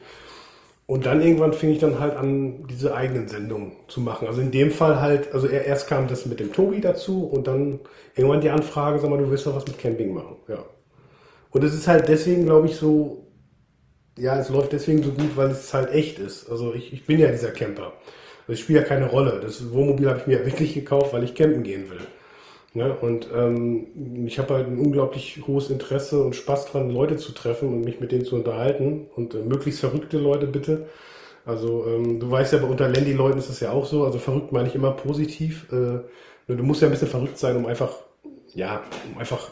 [0.86, 4.28] Und dann irgendwann fing ich dann halt an, diese eigenen Sendungen zu machen.
[4.28, 7.80] Also in dem Fall halt, also erst kam das mit dem Tobi dazu und dann
[8.14, 10.36] irgendwann die Anfrage, sag mal, du willst doch was mit Camping machen.
[10.46, 10.58] Ja.
[11.50, 13.23] Und es ist halt deswegen, glaube ich, so,
[14.16, 16.48] ja, es läuft deswegen so gut, weil es halt echt ist.
[16.50, 17.92] Also ich, ich bin ja dieser Camper.
[18.46, 19.40] Also ich spiele ja keine Rolle.
[19.42, 22.00] Das Wohnmobil habe ich mir ja wirklich gekauft, weil ich campen gehen will.
[22.74, 22.94] Ne?
[22.94, 27.68] Und ähm, ich habe halt ein unglaublich hohes Interesse und Spaß dran, Leute zu treffen
[27.68, 29.06] und mich mit denen zu unterhalten.
[29.16, 30.86] Und äh, möglichst verrückte Leute bitte.
[31.44, 34.04] Also ähm, du weißt ja, unter Landy-Leuten ist das ja auch so.
[34.04, 35.66] Also verrückt meine ich immer positiv.
[35.72, 36.00] Äh,
[36.52, 37.92] du musst ja ein bisschen verrückt sein, um einfach,
[38.54, 39.50] ja, um einfach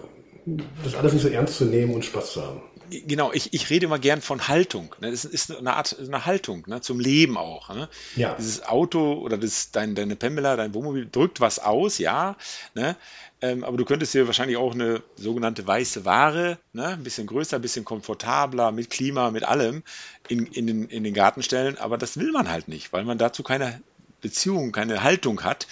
[0.85, 3.87] das alles nicht so ernst zu nehmen und Spaß zu haben genau, ich, ich rede
[3.87, 4.95] immer gern von Haltung.
[5.01, 5.11] Ne?
[5.11, 6.81] Das ist eine Art eine Haltung ne?
[6.81, 7.75] zum Leben auch.
[7.75, 7.89] Ne?
[8.17, 8.35] Ja.
[8.35, 12.37] Dieses Auto oder das, dein, deine Pembela, dein Wohnmobil drückt was aus, ja.
[12.75, 12.97] Ne?
[13.41, 16.89] Ähm, aber du könntest dir wahrscheinlich auch eine sogenannte weiße Ware, ne?
[16.89, 19.83] ein bisschen größer, ein bisschen komfortabler, mit Klima, mit allem,
[20.29, 21.77] in, in, den, in den Garten stellen.
[21.79, 23.83] Aber das will man halt nicht, weil man dazu keine
[24.23, 25.67] Beziehung, keine Haltung hat.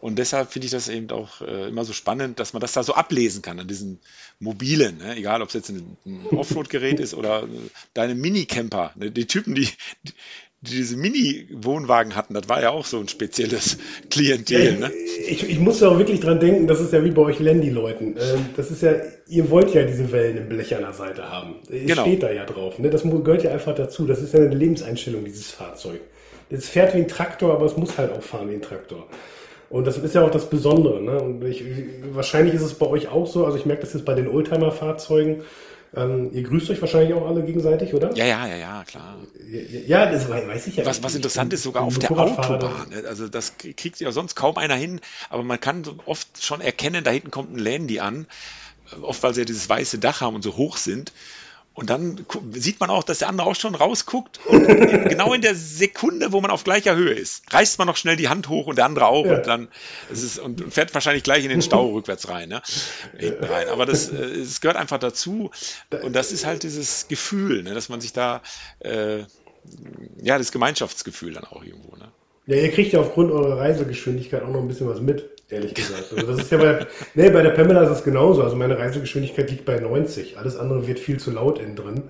[0.00, 2.84] Und deshalb finde ich das eben auch äh, immer so spannend, dass man das da
[2.84, 3.98] so ablesen kann an diesen
[4.38, 5.16] mobilen, ne?
[5.16, 7.46] egal ob es jetzt ein, ein Offroad-Gerät ist oder äh,
[7.94, 8.92] deine Mini-Camper.
[8.94, 9.10] Ne?
[9.10, 9.68] Die Typen, die,
[10.04, 10.12] die
[10.60, 13.78] diese Mini-Wohnwagen hatten, das war ja auch so ein spezielles
[14.10, 14.80] Klientel.
[14.80, 14.92] Ja, ne?
[15.28, 18.16] ich, ich muss auch wirklich dran denken, das ist ja wie bei euch Landy-Leuten.
[18.18, 18.94] Ähm, das ist ja,
[19.28, 21.56] ihr wollt ja diese Wellen im Blech an der Seite haben.
[21.68, 22.02] Genau.
[22.02, 22.78] steht da ja drauf.
[22.78, 22.90] Ne?
[22.90, 24.06] Das gehört ja einfach dazu.
[24.06, 26.00] Das ist ja eine Lebenseinstellung, dieses Fahrzeug.
[26.50, 29.06] Es fährt wie ein Traktor, aber es muss halt auch fahren wie ein Traktor.
[29.70, 31.02] Und das ist ja auch das Besondere.
[31.02, 31.20] Ne?
[31.20, 31.62] Und ich,
[32.12, 33.44] wahrscheinlich ist es bei euch auch so.
[33.44, 35.42] Also ich merke das jetzt bei den Oldtimer-Fahrzeugen.
[35.94, 38.14] Ähm, ihr grüßt euch wahrscheinlich auch alle gegenseitig, oder?
[38.14, 39.16] Ja, ja, ja, ja, klar.
[39.86, 40.86] Ja, das weiß ich ja.
[40.86, 42.90] Was, was interessant ist, sogar auf der Autobahn.
[42.90, 43.04] Ne?
[43.08, 47.10] Also das kriegt ja sonst kaum einer hin, aber man kann oft schon erkennen, da
[47.10, 48.26] hinten kommt ein Landy an.
[49.02, 51.12] Oft, weil sie ja dieses weiße Dach haben und so hoch sind.
[51.78, 54.40] Und dann sieht man auch, dass der andere auch schon rausguckt.
[54.46, 54.66] Und
[55.08, 58.28] genau in der Sekunde, wo man auf gleicher Höhe ist, reißt man noch schnell die
[58.28, 59.24] Hand hoch und der andere auch.
[59.24, 59.36] Ja.
[59.36, 59.68] Und dann
[60.10, 62.62] ist, und fährt wahrscheinlich gleich in den Stau rückwärts rein, ne?
[63.16, 63.68] Hinten rein.
[63.68, 65.52] Aber das, es äh, gehört einfach dazu.
[66.02, 67.74] Und das ist halt dieses Gefühl, ne?
[67.74, 68.42] dass man sich da,
[68.80, 69.18] äh,
[70.20, 71.94] ja, das Gemeinschaftsgefühl dann auch irgendwo.
[71.94, 72.08] Ne?
[72.46, 76.12] Ja, ihr kriegt ja aufgrund eurer Reisegeschwindigkeit auch noch ein bisschen was mit, ehrlich gesagt.
[76.14, 78.42] Also das ist ja bei, nee, bei der Pamela ist es genauso.
[78.42, 80.38] Also meine Reisegeschwindigkeit liegt bei 90.
[80.38, 82.02] Alles andere wird viel zu laut innen drin.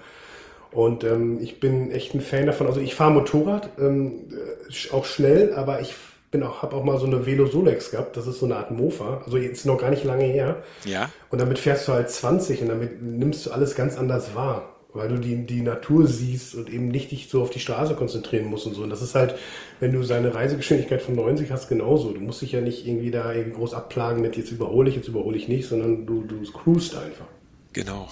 [0.70, 2.66] Und ähm, ich bin echt ein Fan davon.
[2.66, 5.94] Also ich fahre Motorrad, ähm, äh, auch schnell, aber ich
[6.30, 8.16] bin auch, habe auch mal so eine Velo Solex gehabt.
[8.16, 9.22] Das ist so eine Art Mofa.
[9.24, 10.62] Also jetzt noch gar nicht lange her.
[10.84, 11.10] Ja.
[11.30, 15.08] Und damit fährst du halt 20 und damit nimmst du alles ganz anders wahr weil
[15.08, 18.66] du die, die Natur siehst und eben nicht dich so auf die Straße konzentrieren musst
[18.66, 18.82] und so.
[18.82, 19.34] Und das ist halt,
[19.80, 22.12] wenn du seine Reisegeschwindigkeit von 90 hast, genauso.
[22.12, 25.08] Du musst dich ja nicht irgendwie da irgendwie groß abplagen mit jetzt überhole ich, jetzt
[25.08, 27.26] überhole ich nicht, sondern du, du cruist einfach.
[27.72, 28.08] Genau.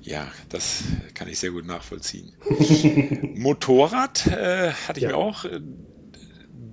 [0.00, 0.84] Ja, das
[1.14, 2.32] kann ich sehr gut nachvollziehen.
[3.36, 5.10] Motorrad äh, hatte ich ja.
[5.10, 5.44] mir auch.
[5.44, 5.60] Äh,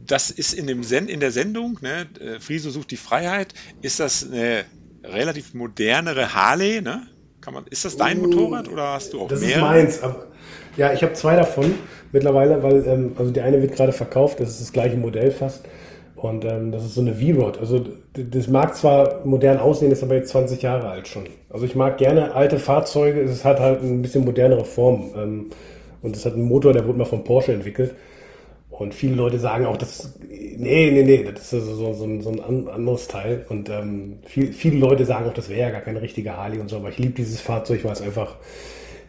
[0.05, 4.01] das ist in, dem Sen in der Sendung, ne, äh, Friso sucht die Freiheit, ist
[4.01, 4.65] das eine
[5.03, 7.07] relativ modernere Harley, ne?
[7.41, 9.49] Kann man, ist das dein uh, Motorrad oder hast du auch das mehr?
[9.49, 10.03] Das ist meins.
[10.03, 10.27] Aber,
[10.77, 11.73] ja, ich habe zwei davon
[12.11, 15.65] mittlerweile, weil ähm, also die eine wird gerade verkauft, das ist das gleiche Modell fast.
[16.15, 17.57] Und ähm, das ist so eine V-Rod.
[17.57, 21.23] Also das mag zwar modern aussehen, ist aber jetzt 20 Jahre alt schon.
[21.49, 25.09] Also ich mag gerne alte Fahrzeuge, es hat halt ein bisschen modernere Form.
[25.15, 25.45] Ähm,
[26.03, 27.95] und es hat einen Motor, der wurde mal von Porsche entwickelt.
[28.81, 32.67] Und viele Leute sagen auch, das, nee, nee, nee, das ist so, so, so ein
[32.67, 33.45] anderes Teil.
[33.49, 36.69] Und ähm, viel, viele Leute sagen auch, das wäre ja gar keine richtige Harley und
[36.69, 36.77] so.
[36.77, 38.37] Aber ich liebe dieses Fahrzeug, weil es einfach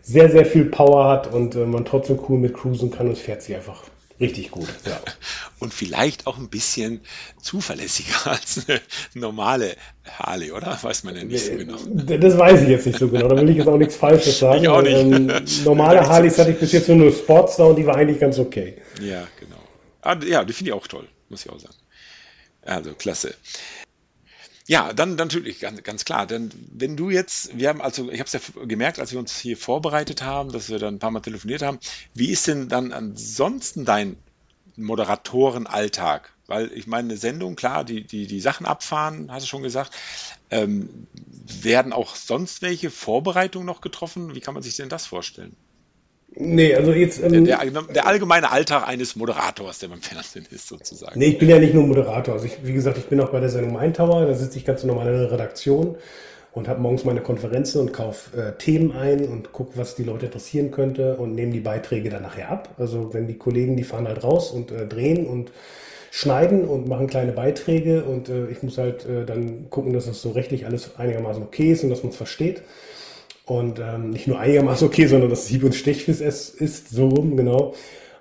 [0.02, 3.20] sehr, sehr viel Power hat und äh, man trotzdem cool mit cruisen kann und es
[3.20, 3.82] fährt sich einfach
[4.20, 4.68] richtig gut.
[4.86, 5.00] Ja.
[5.58, 7.02] Und vielleicht auch ein bisschen
[7.40, 8.80] zuverlässiger als eine
[9.14, 9.76] normale
[10.18, 10.76] Harley, oder?
[10.82, 11.76] Weiß man ja nicht so genau.
[11.86, 13.28] Das weiß ich jetzt nicht so genau.
[13.28, 14.58] Da will ich jetzt auch nichts Falsches sagen.
[14.62, 14.96] Ich auch nicht.
[14.96, 15.30] Ähm,
[15.64, 18.74] normale Harleys hatte ich bis jetzt nur eine Sportstar und die war eigentlich ganz okay.
[19.00, 19.51] Ja, genau.
[20.02, 21.76] Ah, ja, die finde ich auch toll, muss ich auch sagen.
[22.62, 23.34] Also, klasse.
[24.68, 26.26] Ja, dann, dann natürlich, ganz, ganz klar.
[26.26, 29.36] Denn wenn du jetzt, wir haben also, ich habe es ja gemerkt, als wir uns
[29.38, 31.78] hier vorbereitet haben, dass wir dann ein paar Mal telefoniert haben,
[32.14, 34.16] wie ist denn dann ansonsten dein
[34.76, 36.32] Moderatorenalltag?
[36.46, 39.92] Weil ich meine, eine Sendung, klar, die, die, die Sachen abfahren, hast du schon gesagt.
[40.50, 41.08] Ähm,
[41.62, 44.34] werden auch sonst welche Vorbereitungen noch getroffen?
[44.34, 45.56] Wie kann man sich denn das vorstellen?
[46.34, 47.22] Nee, also jetzt.
[47.22, 51.18] Ähm, der, der, der, allgemeine Alltag eines Moderators, der beim Fernsehen ist, sozusagen.
[51.18, 52.34] Nee, ich bin ja nicht nur Moderator.
[52.34, 54.64] Also ich, wie gesagt, ich bin auch bei der Sendung Mein Tower, da sitze ich
[54.64, 55.96] ganz normal in der Redaktion
[56.52, 60.26] und habe morgens meine Konferenzen und kaufe äh, Themen ein und gucke, was die Leute
[60.26, 62.70] interessieren könnte und nehme die Beiträge dann nachher ab.
[62.78, 65.52] Also wenn die Kollegen, die fahren halt raus und äh, drehen und
[66.10, 70.20] schneiden und machen kleine Beiträge und äh, ich muss halt äh, dann gucken, dass das
[70.20, 72.62] so rechtlich alles einigermaßen okay ist und dass man es versteht.
[73.52, 77.74] Und ähm, nicht nur einigermaßen okay, sondern dass Hieb- und Stechfiss ist, so rum, genau.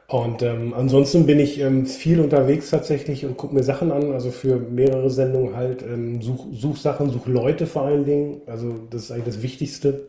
[0.08, 4.30] Und ähm, ansonsten bin ich ähm, viel unterwegs tatsächlich und gucke mir Sachen an, also
[4.30, 8.42] für mehrere Sendungen halt, ähm, such, such Sachen, such Leute vor allen Dingen.
[8.46, 10.08] Also das ist eigentlich das Wichtigste.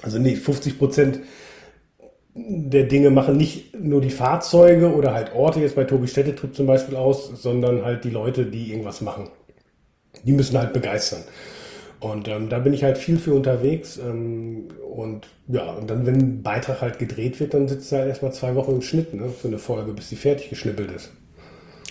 [0.00, 1.20] Also nee, 50 Prozent
[2.34, 6.66] der Dinge machen nicht nur die Fahrzeuge oder halt Orte, jetzt bei Tobi Städtetrip zum
[6.66, 9.28] Beispiel aus, sondern halt die Leute, die irgendwas machen.
[10.24, 11.24] Die müssen halt begeistern.
[12.00, 13.98] Und ähm, da bin ich halt viel für unterwegs.
[13.98, 18.08] Ähm, und ja, und dann, wenn ein Beitrag halt gedreht wird, dann sitzt er halt
[18.08, 21.10] erstmal zwei Wochen im Schnitt ne, für eine Folge, bis sie fertig geschnippelt ist.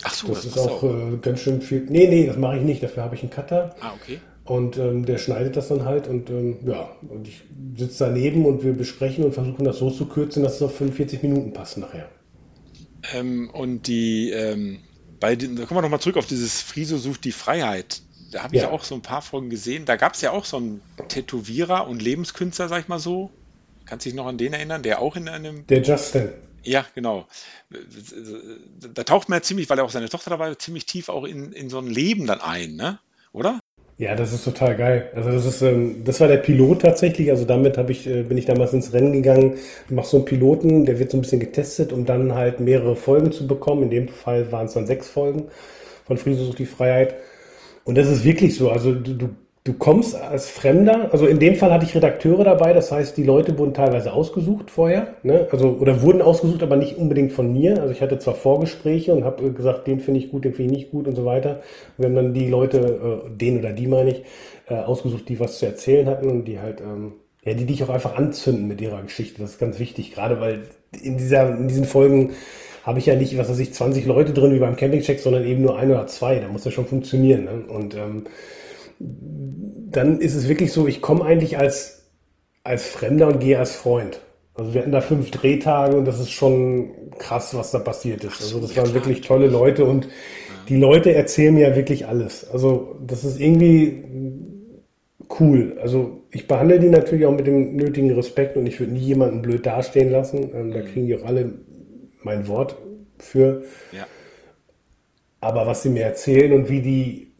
[0.03, 1.85] Ach so, das, das ist auch äh, ganz schön viel.
[1.89, 2.81] Nee, nee, das mache ich nicht.
[2.81, 3.75] Dafür habe ich einen Cutter.
[3.81, 4.19] Ah, okay.
[4.45, 7.43] Und ähm, der schneidet das dann halt und ähm, ja, und ich
[7.77, 11.21] sitze daneben und wir besprechen und versuchen das so zu kürzen, dass es auf 45
[11.21, 12.09] Minuten passt nachher.
[13.13, 14.79] Ähm, und die, ähm,
[15.19, 18.55] bei den, da kommen wir nochmal zurück auf dieses Friso sucht die Freiheit da habe
[18.55, 18.69] ich ja.
[18.69, 19.85] auch so ein paar Folgen gesehen.
[19.85, 23.31] Da gab es ja auch so einen Tätowierer und Lebenskünstler, sag ich mal so.
[23.85, 25.65] Kannst du dich noch an den erinnern, der auch in einem.
[25.67, 26.29] Der Justin.
[26.63, 27.25] Ja, genau.
[28.93, 31.23] Da taucht man ja ziemlich, weil er auch seine Tochter dabei war, ziemlich tief auch
[31.23, 32.99] in, in so ein Leben dann ein, ne?
[33.31, 33.59] Oder?
[33.97, 35.11] Ja, das ist total geil.
[35.15, 37.31] Also das ist, ähm, das war der Pilot tatsächlich.
[37.31, 39.57] Also damit habe ich, äh, bin ich damals ins Rennen gegangen.
[39.87, 42.95] Du machst so einen Piloten, der wird so ein bisschen getestet, um dann halt mehrere
[42.95, 43.83] Folgen zu bekommen.
[43.83, 45.49] In dem Fall waren es dann sechs Folgen
[46.09, 47.13] von Friese sucht die Freiheit.
[47.89, 48.69] Und das ist wirklich so.
[48.69, 49.15] Also du,
[49.63, 53.23] du, kommst als Fremder, also in dem Fall hatte ich Redakteure dabei, das heißt, die
[53.23, 55.47] Leute wurden teilweise ausgesucht vorher, ne?
[55.51, 57.81] also oder wurden ausgesucht, aber nicht unbedingt von mir.
[57.81, 60.79] Also ich hatte zwar Vorgespräche und habe gesagt, den finde ich gut, den finde ich
[60.79, 61.61] nicht gut und so weiter.
[61.97, 62.77] Wir haben dann die Leute,
[63.25, 64.23] äh, den oder die meine ich,
[64.67, 67.89] äh, ausgesucht, die was zu erzählen hatten und die halt, ähm, ja, die dich auch
[67.89, 69.41] einfach anzünden mit ihrer Geschichte.
[69.41, 70.61] Das ist ganz wichtig, gerade weil
[71.01, 72.33] in dieser, in diesen Folgen
[72.89, 75.61] habe ich ja nicht, was weiß ich, 20 Leute drin wie beim Campingcheck, sondern eben
[75.61, 76.39] nur ein oder zwei.
[76.39, 77.43] Da muss das schon funktionieren.
[77.45, 77.63] Ne?
[77.67, 78.23] Und ähm,
[78.99, 81.99] dann ist es wirklich so, ich komme eigentlich als
[82.63, 84.21] als Fremder und gehe als Freund.
[84.55, 88.41] Also wir hatten da fünf Drehtage und das ist schon krass, was da passiert ist.
[88.41, 90.09] Also das waren wirklich tolle Leute und
[90.67, 92.49] die Leute erzählen mir ja wirklich alles.
[92.51, 94.03] Also das ist irgendwie
[95.39, 95.77] cool.
[95.81, 99.41] Also ich behandle die natürlich auch mit dem nötigen Respekt und ich würde nie jemanden
[99.41, 100.49] blöd dastehen lassen.
[100.53, 100.85] Ähm, da mhm.
[100.85, 101.53] kriegen die auch alle
[102.23, 102.77] mein Wort
[103.17, 103.63] für.
[103.91, 104.07] Ja.
[105.41, 107.31] Aber was sie mir erzählen und wie die,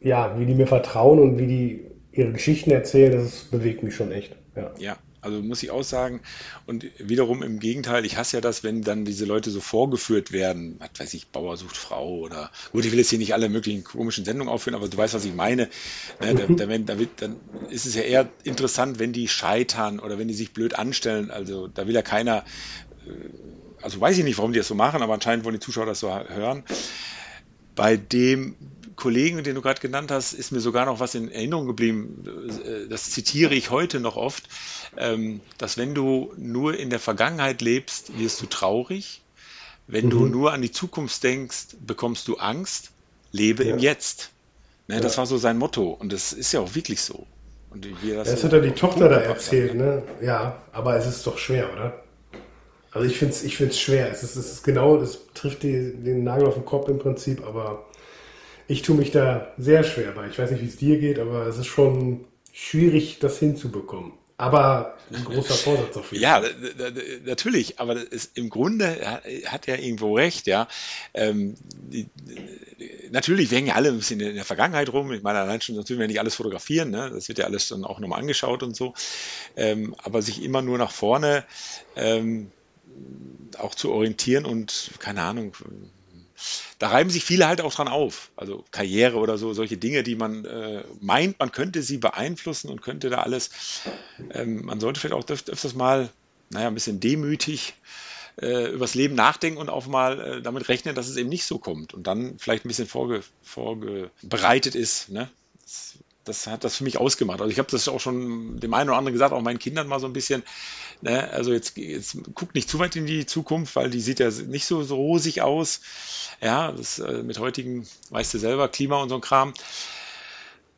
[0.00, 4.12] ja, wie die mir vertrauen und wie die ihre Geschichten erzählen, das bewegt mich schon
[4.12, 4.36] echt.
[4.54, 4.72] Ja.
[4.78, 4.96] ja.
[5.22, 6.20] Also muss ich auch sagen,
[6.66, 10.74] und wiederum im Gegenteil, ich hasse ja das, wenn dann diese Leute so vorgeführt werden,
[10.80, 13.84] was weiß ich, Bauer sucht Frau oder, gut, ich will jetzt hier nicht alle möglichen
[13.84, 15.68] komischen Sendungen aufführen, aber du weißt, was ich meine.
[16.20, 17.36] Ne, da, da, da wird, dann
[17.70, 21.30] ist es ja eher interessant, wenn die scheitern oder wenn die sich blöd anstellen.
[21.30, 22.44] Also da will ja keiner,
[23.06, 23.10] äh,
[23.82, 26.00] also weiß ich nicht, warum die das so machen, aber anscheinend wollen die Zuschauer das
[26.00, 26.64] so hören.
[27.74, 28.54] Bei dem
[28.96, 32.24] Kollegen, den du gerade genannt hast, ist mir sogar noch was in Erinnerung geblieben.
[32.64, 34.48] Äh, das zitiere ich heute noch oft,
[34.96, 39.22] ähm, dass wenn du nur in der Vergangenheit lebst, wirst du traurig.
[39.86, 40.10] Wenn mhm.
[40.10, 42.90] du nur an die Zukunft denkst, bekommst du Angst.
[43.32, 43.74] Lebe ja.
[43.74, 44.30] im Jetzt.
[44.86, 45.00] Ne, ja.
[45.00, 47.26] Das war so sein Motto und das ist ja auch wirklich so.
[47.70, 50.02] Und wie das, das so hat ja die Tochter da erzählt, ne?
[50.20, 52.02] Ja, aber es ist doch schwer, oder?
[52.92, 54.10] Also ich finde es ich find's schwer.
[54.10, 57.44] Es ist, es ist genau, es trifft die, den Nagel auf den Kopf im Prinzip,
[57.46, 57.86] aber
[58.68, 60.28] ich tue mich da sehr schwer bei.
[60.28, 64.12] Ich weiß nicht, wie es dir geht, aber es ist schon schwierig, das hinzubekommen.
[64.38, 66.42] Aber ein großer Vorsatz auf jeden Fall.
[66.42, 66.90] Ja,
[67.24, 70.66] natürlich, aber ist, im Grunde hat er irgendwo recht, ja.
[71.14, 72.08] Ähm, die,
[73.12, 75.12] natürlich, wir hängen ja alle ein bisschen in der Vergangenheit rum.
[75.12, 77.10] Ich meine, allein schon natürlich, wenn nicht alles fotografieren, ne?
[77.14, 78.94] das wird ja alles dann auch nochmal angeschaut und so.
[79.56, 81.44] Ähm, aber sich immer nur nach vorne
[81.94, 82.50] ähm,
[83.58, 85.54] auch zu orientieren und, keine Ahnung,
[86.78, 88.30] da reiben sich viele halt auch dran auf.
[88.36, 92.82] Also Karriere oder so, solche Dinge, die man äh, meint, man könnte sie beeinflussen und
[92.82, 93.50] könnte da alles.
[94.30, 96.10] Ähm, man sollte vielleicht auch öf öfters mal,
[96.50, 97.74] naja, ein bisschen demütig
[98.40, 101.58] äh, übers Leben nachdenken und auch mal äh, damit rechnen, dass es eben nicht so
[101.58, 105.10] kommt und dann vielleicht ein bisschen vorge vorbereitet ist.
[105.10, 105.30] Ne?
[105.62, 107.40] Das, das hat das für mich ausgemacht.
[107.40, 110.00] Also ich habe das auch schon dem einen oder anderen gesagt, auch meinen Kindern mal
[110.00, 110.42] so ein bisschen.
[111.00, 111.30] Ne?
[111.30, 114.66] Also jetzt, jetzt guckt nicht zu weit in die Zukunft, weil die sieht ja nicht
[114.66, 115.80] so, so rosig aus.
[116.40, 119.52] Ja, das äh, mit heutigen, weißt du selber, Klima und so ein Kram.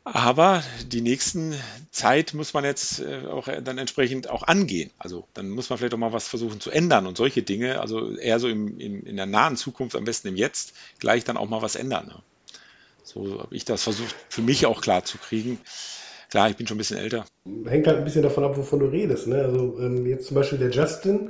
[0.03, 4.91] Aber die nächsten Zeit muss man jetzt äh, auch dann entsprechend auch angehen.
[4.99, 7.81] Also dann muss man vielleicht auch mal was versuchen zu ändern und solche Dinge.
[7.81, 11.37] Also eher so im, im, in der nahen Zukunft, am besten im Jetzt, gleich dann
[11.37, 12.05] auch mal was ändern.
[12.05, 12.21] Ne?
[13.05, 15.59] So habe ich das versucht, für mich auch klar zu kriegen.
[16.31, 17.23] Klar, ich bin schon ein bisschen älter.
[17.65, 19.27] Hängt halt ein bisschen davon ab, wovon du redest.
[19.27, 19.43] Ne?
[19.43, 21.29] Also ähm, jetzt zum Beispiel der Justin,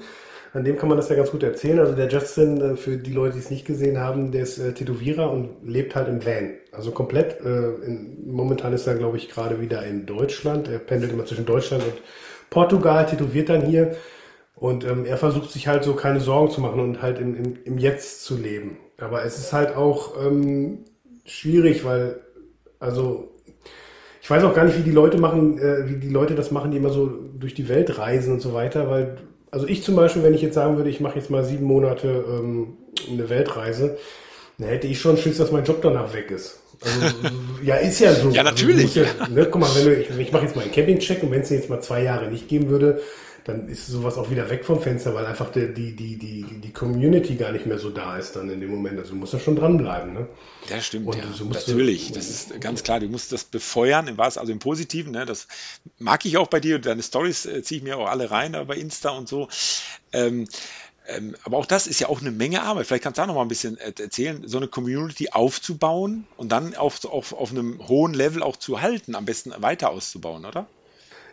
[0.54, 1.80] an dem kann man das ja ganz gut erzählen.
[1.80, 4.74] Also der Justin, äh, für die Leute, die es nicht gesehen haben, der ist äh,
[4.74, 6.54] Tätowierer und lebt halt im Van.
[6.72, 7.42] Also komplett.
[7.42, 10.70] Äh, in, momentan ist er, glaube ich, gerade wieder in Deutschland.
[10.70, 12.02] Er pendelt immer zwischen Deutschland und
[12.50, 13.98] Portugal, tätowiert dann hier.
[14.56, 17.58] Und ähm, er versucht sich halt so keine Sorgen zu machen und halt im, im,
[17.66, 18.78] im Jetzt zu leben.
[18.98, 20.86] Aber es ist halt auch ähm,
[21.26, 22.22] schwierig, weil,
[22.80, 23.32] also
[24.22, 26.72] ich weiß auch gar nicht, wie die Leute machen, äh, wie die Leute das machen,
[26.72, 29.18] die immer so durch die Welt reisen und so weiter, weil
[29.52, 32.26] also ich zum Beispiel, wenn ich jetzt sagen würde, ich mache jetzt mal sieben Monate
[32.28, 32.74] ähm,
[33.10, 33.98] eine Weltreise,
[34.58, 36.60] dann hätte ich schon Schiss, dass mein Job danach weg ist.
[36.82, 37.16] Also,
[37.64, 38.30] ja, ist ja so.
[38.32, 39.00] Ja, natürlich.
[39.00, 41.32] Also, ja, ne, guck mal, wenn du, ich, ich mache jetzt mal einen Campingcheck und
[41.32, 43.02] wenn es jetzt mal zwei Jahre nicht geben würde,
[43.46, 46.74] dann ist sowas auch wieder weg vom Fenster, weil einfach die, die, die, die, die
[46.74, 48.98] Community gar nicht mehr so da ist dann in dem Moment.
[48.98, 50.14] Also du musst ja schon dranbleiben.
[50.14, 50.28] Ne?
[50.68, 51.06] Ja, stimmt.
[51.06, 51.24] Und ja.
[51.32, 53.00] So Natürlich, du, das ist ganz klar.
[53.00, 55.12] Du musst das befeuern, im also im Positiven.
[55.12, 55.28] Ne?
[55.28, 55.48] Das
[56.00, 56.80] mag ich auch bei dir.
[56.80, 59.48] Deine Stories äh, ziehe ich mir auch alle rein bei Insta und so.
[60.12, 60.48] Ähm,
[61.08, 62.88] ähm, aber auch das ist ja auch eine Menge Arbeit.
[62.88, 66.76] Vielleicht kannst du da noch mal ein bisschen erzählen, so eine Community aufzubauen und dann
[66.76, 70.66] auf, auf, auf einem hohen Level auch zu halten, am besten weiter auszubauen, oder?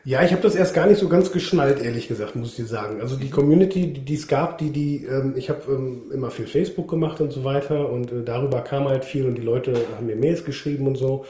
[0.04, 2.66] Ja, ich habe das erst gar nicht so ganz geschnallt, ehrlich gesagt, muss ich dir
[2.66, 3.00] sagen.
[3.00, 6.48] Also die Community, die, die es gab, die, die, ähm, ich habe ähm, immer viel
[6.48, 10.06] Facebook gemacht und so weiter und äh, darüber kam halt viel und die Leute haben
[10.06, 11.24] mir Mails geschrieben und so.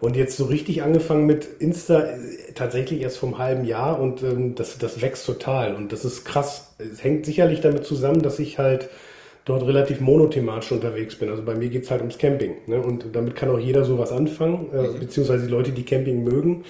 [0.00, 2.18] Und jetzt so richtig angefangen mit Insta äh,
[2.56, 6.74] tatsächlich erst vom halben Jahr und ähm, das, das wächst total und das ist krass.
[6.78, 8.88] Es hängt sicherlich damit zusammen, dass ich halt
[9.44, 11.30] dort relativ monothematisch unterwegs bin.
[11.30, 12.56] Also bei mir geht's halt ums Camping.
[12.66, 12.82] Ne?
[12.82, 14.98] Und damit kann auch jeder sowas anfangen, äh, mhm.
[14.98, 16.64] beziehungsweise die Leute, die Camping mögen.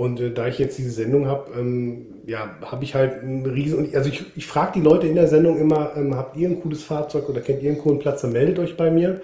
[0.00, 3.94] Und äh, da ich jetzt diese Sendung habe, ähm, ja, habe ich halt einen riesen,
[3.94, 6.82] also ich, ich frage die Leute in der Sendung immer, ähm, habt ihr ein cooles
[6.82, 9.20] Fahrzeug oder kennt ihr einen coolen Platz, dann meldet euch bei mir.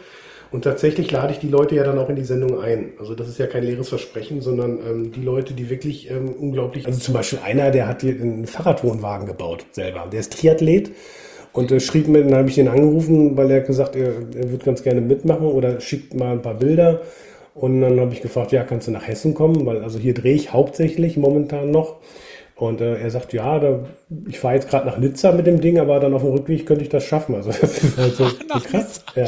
[0.51, 2.91] Und tatsächlich lade ich die Leute ja dann auch in die Sendung ein.
[2.99, 6.85] Also das ist ja kein leeres Versprechen, sondern ähm, die Leute, die wirklich ähm, unglaublich.
[6.85, 10.07] Also zum Beispiel einer, der hat hier einen Fahrradwohnwagen gebaut selber.
[10.13, 10.93] Der ist Triathlet
[11.55, 14.63] und äh, schrieb mir, dann habe ich ihn angerufen, weil er gesagt, er, er wird
[14.63, 17.01] ganz gerne mitmachen oder schickt mal ein paar Bilder.
[17.57, 19.65] Und dann habe ich gefragt, ja, kannst du nach Hessen kommen?
[19.65, 21.97] Weil also hier drehe ich hauptsächlich momentan noch.
[22.55, 23.85] Und äh, er sagt, ja, da,
[24.29, 26.83] ich fahre jetzt gerade nach Nizza mit dem Ding, aber dann auf dem Rückweg könnte
[26.83, 27.35] ich das schaffen.
[27.35, 29.05] Also das ist halt so, so krass.
[29.15, 29.27] Ja.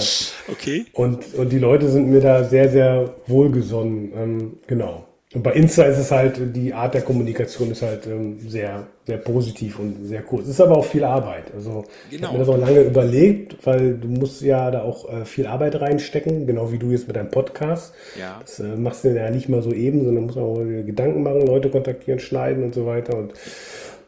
[0.52, 0.86] Okay.
[0.92, 4.12] Und, und die Leute sind mir da sehr, sehr wohlgesonnen.
[4.14, 5.07] Ähm, genau.
[5.34, 9.18] Und bei Insta ist es halt, die Art der Kommunikation ist halt ähm, sehr, sehr
[9.18, 10.44] positiv und sehr kurz.
[10.44, 11.52] Es ist aber auch viel Arbeit.
[11.54, 12.16] Also genau.
[12.16, 15.46] ich habe mir das auch lange überlegt, weil du musst ja da auch äh, viel
[15.46, 17.92] Arbeit reinstecken, genau wie du jetzt mit deinem Podcast.
[18.18, 18.38] Ja.
[18.40, 21.68] Das äh, machst du ja nicht mal so eben, sondern musst auch Gedanken machen, Leute
[21.68, 23.18] kontaktieren, schneiden und so weiter.
[23.18, 23.34] Und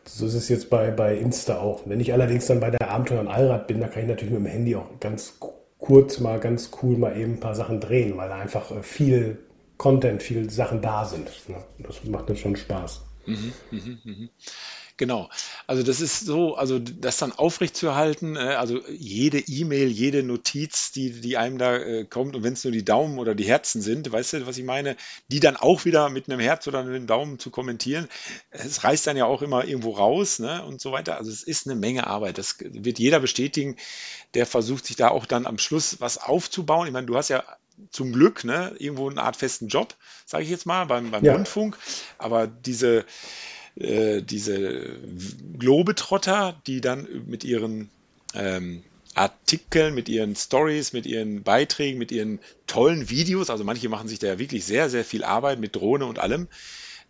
[0.07, 1.83] so ist es jetzt bei, bei Insta auch.
[1.85, 4.41] Wenn ich allerdings dann bei der Abenteuer und Allrad bin, da kann ich natürlich mit
[4.41, 5.35] dem Handy auch ganz
[5.79, 9.37] kurz mal, ganz cool mal eben ein paar Sachen drehen, weil da einfach äh, viel
[9.81, 11.31] Content, viele Sachen da sind.
[11.49, 11.57] Ne?
[11.79, 13.01] Das macht dann schon Spaß.
[13.25, 14.29] Mhm, mh, mh.
[14.99, 15.31] Genau.
[15.67, 21.23] Also das ist so, also das dann aufrechtzuerhalten, äh, also jede E-Mail, jede Notiz, die,
[21.23, 24.13] die einem da äh, kommt, und wenn es nur die Daumen oder die Herzen sind,
[24.13, 24.97] weißt du, was ich meine,
[25.29, 28.07] die dann auch wieder mit einem Herz oder einem Daumen zu kommentieren,
[28.51, 31.17] es reißt dann ja auch immer irgendwo raus ne, und so weiter.
[31.17, 32.37] Also es ist eine Menge Arbeit.
[32.37, 33.77] Das wird jeder bestätigen,
[34.35, 36.87] der versucht, sich da auch dann am Schluss was aufzubauen.
[36.87, 37.43] Ich meine, du hast ja
[37.91, 39.95] zum Glück ne, irgendwo eine Art festen Job,
[40.27, 41.35] sage ich jetzt mal, beim, beim ja.
[41.35, 41.77] Rundfunk.
[42.19, 43.05] Aber diese,
[43.77, 44.99] äh, diese
[45.59, 47.91] Globetrotter, die dann mit ihren
[48.35, 48.83] ähm,
[49.15, 54.19] Artikeln, mit ihren Stories, mit ihren Beiträgen, mit ihren tollen Videos, also manche machen sich
[54.19, 56.49] da ja wirklich sehr, sehr viel Arbeit mit Drohne und allem,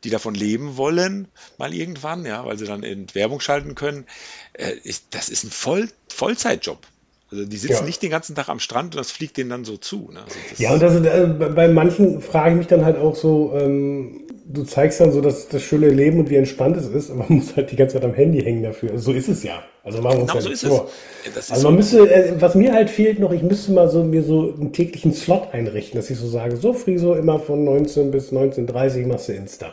[0.05, 4.07] die davon leben wollen, mal irgendwann, ja, weil sie dann in Werbung schalten können.
[4.55, 6.87] Äh, ist, das ist ein Voll Vollzeitjob.
[7.31, 7.83] Also die sitzen ja.
[7.85, 10.11] nicht den ganzen Tag am Strand und das fliegt denen dann so zu.
[10.12, 10.20] Ne?
[10.24, 14.22] Also ja, und das, äh, bei manchen frage ich mich dann halt auch so, ähm,
[14.47, 17.39] du zeigst dann so das, das schöne Leben und wie entspannt es ist, aber man
[17.39, 18.91] muss halt die ganze Zeit am Handy hängen dafür.
[18.91, 19.62] Also so ist es ja.
[19.85, 20.89] Also machen wir uns genau halt so ist vor.
[21.37, 21.51] es.
[21.51, 24.53] also man müsste, äh, was mir halt fehlt noch, ich müsste mal so mir so
[24.53, 29.07] einen täglichen Slot einrichten, dass ich so sage, so Friso immer von 19 bis 19.30
[29.07, 29.72] machst du Insta.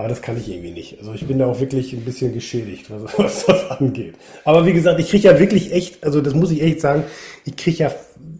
[0.00, 0.98] Aber das kann ich irgendwie nicht.
[0.98, 4.14] Also ich bin da auch wirklich ein bisschen geschädigt, was, was das angeht.
[4.46, 7.04] Aber wie gesagt, ich kriege ja wirklich echt, also das muss ich echt sagen,
[7.44, 7.92] ich kriege ja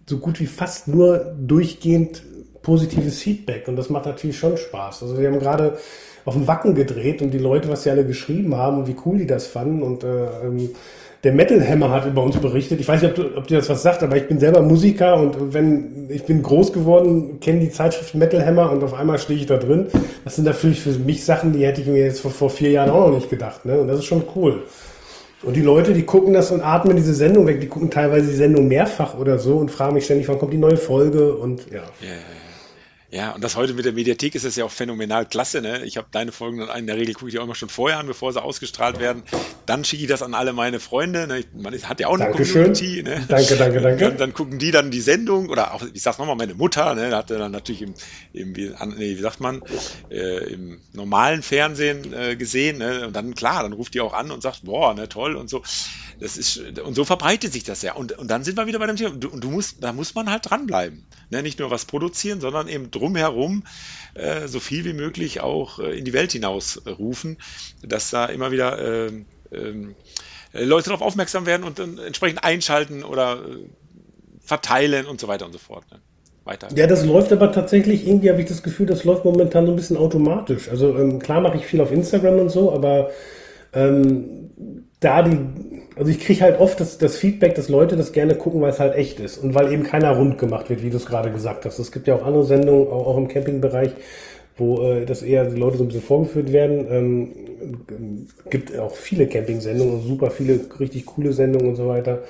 [0.08, 2.22] so gut wie fast nur durchgehend
[2.62, 5.02] positives Feedback und das macht natürlich schon Spaß.
[5.02, 5.76] Also wir haben gerade
[6.24, 9.18] auf dem Wacken gedreht und die Leute, was sie alle geschrieben haben und wie cool
[9.18, 10.70] die das fanden und äh, ähm,
[11.22, 12.80] der Metal Hammer hat über uns berichtet.
[12.80, 15.16] Ich weiß nicht, ob, du, ob dir das was sagt, aber ich bin selber Musiker
[15.16, 19.38] und wenn ich bin groß geworden, kenne die Zeitschrift Metal Hammer und auf einmal stehe
[19.38, 19.88] ich da drin.
[20.24, 22.90] Das sind natürlich für mich Sachen, die hätte ich mir jetzt vor, vor vier Jahren
[22.90, 23.66] auch noch nicht gedacht.
[23.66, 23.78] Ne?
[23.78, 24.62] Und das ist schon cool.
[25.42, 28.36] Und die Leute, die gucken das und atmen diese Sendung weg, die gucken teilweise die
[28.36, 31.82] Sendung mehrfach oder so und fragen mich ständig, wann kommt die neue Folge und ja.
[32.02, 32.18] Yeah.
[33.12, 35.60] Ja, und das heute mit der Mediathek ist es ja auch phänomenal klasse.
[35.60, 35.84] Ne?
[35.84, 37.98] Ich habe deine Folgen dann in der Regel gucke ich die auch immer schon vorher
[37.98, 39.24] an, bevor sie ausgestrahlt werden.
[39.66, 41.26] Dann schicke ich das an alle meine Freunde.
[41.26, 41.44] Ne?
[41.52, 42.72] Man hat ja auch eine Dankeschön.
[42.72, 43.02] Community.
[43.02, 43.24] Ne?
[43.26, 44.04] Danke, danke, danke.
[44.04, 47.14] Dann, dann, gucken die dann die Sendung oder auch, ich sag's nochmal, meine Mutter, ne,
[47.16, 47.94] hatte dann natürlich im,
[48.32, 49.62] im wie, nee, wie sagt man,
[50.08, 52.78] äh, im normalen Fernsehen äh, gesehen.
[52.78, 53.08] Ne?
[53.08, 55.62] Und dann klar, dann ruft die auch an und sagt, boah, ne, toll und so.
[56.20, 57.94] Das ist, und so verbreitet sich das ja.
[57.94, 59.10] Und, und dann sind wir wieder bei dem Thema.
[59.10, 61.04] Und du, und du musst, da muss man halt dranbleiben.
[61.30, 61.42] Ne?
[61.42, 63.64] Nicht nur was produzieren, sondern eben drumherum
[64.14, 67.38] äh, so viel wie möglich auch äh, in die Welt hinaus rufen,
[67.82, 69.10] dass da immer wieder äh,
[69.52, 69.94] ähm,
[70.52, 73.68] Leute darauf aufmerksam werden und dann entsprechend einschalten oder äh,
[74.40, 75.84] verteilen und so weiter und so fort.
[75.90, 76.00] Ne?
[76.44, 76.68] Weiter.
[76.74, 79.76] Ja, das läuft aber tatsächlich, irgendwie habe ich das Gefühl, das läuft momentan so ein
[79.76, 80.68] bisschen automatisch.
[80.68, 83.10] Also ähm, klar mache ich viel auf Instagram und so, aber
[83.72, 84.50] ähm,
[85.00, 85.38] da die,
[85.96, 88.80] also ich kriege halt oft das, das Feedback, dass Leute das gerne gucken, weil es
[88.80, 91.64] halt echt ist und weil eben keiner rund gemacht wird, wie du es gerade gesagt
[91.64, 91.78] hast.
[91.78, 93.92] Es gibt ja auch andere Sendungen, auch, auch im Campingbereich,
[94.56, 96.86] wo äh, das eher die Leute so ein bisschen vorgeführt werden.
[96.90, 97.28] Ähm,
[98.50, 102.20] gibt auch viele Camping-Sendungen, super viele richtig coole Sendungen und so weiter.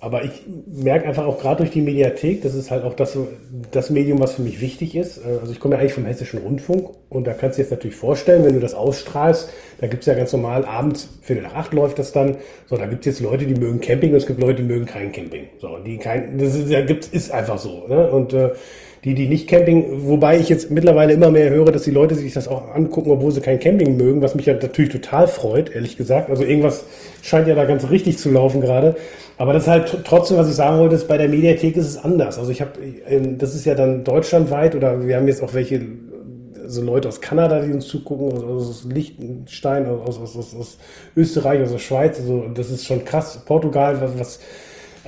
[0.00, 3.18] Aber ich merke einfach auch gerade durch die Mediathek, das ist halt auch das,
[3.72, 5.18] das Medium, was für mich wichtig ist.
[5.18, 7.70] Äh, also ich komme ja eigentlich vom Hessischen Rundfunk und da kannst du dir jetzt
[7.72, 11.74] natürlich vorstellen, wenn du das ausstrahlst, da gibt's ja ganz normal abends, Viertel nach acht
[11.74, 12.36] läuft das dann.
[12.66, 15.10] So, da gibt's jetzt Leute, die mögen Camping und es gibt Leute, die mögen kein
[15.10, 15.48] Camping.
[15.58, 17.88] So, die kein, das ist, da gibt's, ist einfach so.
[17.88, 18.08] Ne?
[18.08, 18.50] Und äh,
[19.04, 22.34] die, die nicht Camping, wobei ich jetzt mittlerweile immer mehr höre, dass die Leute sich
[22.34, 25.96] das auch angucken, obwohl sie kein Camping mögen, was mich ja natürlich total freut, ehrlich
[25.96, 26.30] gesagt.
[26.30, 26.84] Also irgendwas
[27.22, 28.96] scheint ja da ganz richtig zu laufen gerade.
[29.36, 31.96] Aber das ist halt trotzdem, was ich sagen wollte, ist, bei der Mediathek ist es
[31.96, 32.38] anders.
[32.38, 32.72] Also ich habe,
[33.08, 35.80] ähm, das ist ja dann deutschlandweit oder wir haben jetzt auch welche,
[36.66, 40.78] so Leute aus Kanada, die uns zugucken, aus, Liechtenstein, aus, aus, aus, aus
[41.16, 42.18] Österreich, aus der Schweiz.
[42.18, 43.40] Also das ist schon krass.
[43.46, 44.40] Portugal, was, was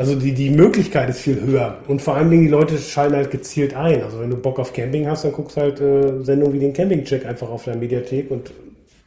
[0.00, 1.78] also die, die Möglichkeit ist viel höher.
[1.86, 4.02] Und vor allen Dingen, die Leute schalten halt gezielt ein.
[4.02, 7.26] Also wenn du Bock auf Camping hast, dann guckst halt äh, Sendungen wie den Camping-Check
[7.26, 8.50] einfach auf der Mediathek und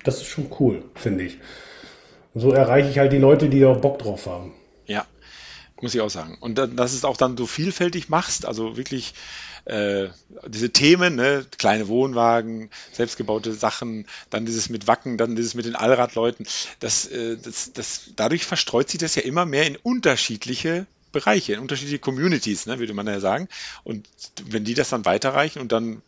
[0.04, 1.40] das ist schon cool, finde ich.
[2.36, 4.52] Und so erreiche ich halt die Leute, die auch Bock drauf haben.
[4.86, 5.08] Ja,
[5.82, 6.38] muss ich auch sagen.
[6.40, 9.16] Und dass es auch dann so vielfältig machst, also wirklich
[9.66, 10.10] äh,
[10.48, 15.76] diese Themen, ne, kleine Wohnwagen, selbstgebaute Sachen, dann dieses mit Wacken, dann dieses mit den
[15.76, 16.46] Allradleuten,
[16.80, 21.60] das, äh, das, das, dadurch verstreut sich das ja immer mehr in unterschiedliche Bereiche, in
[21.60, 23.48] unterschiedliche Communities, ne, würde man ja sagen.
[23.84, 24.10] Und
[24.46, 26.02] wenn die das dann weiterreichen und dann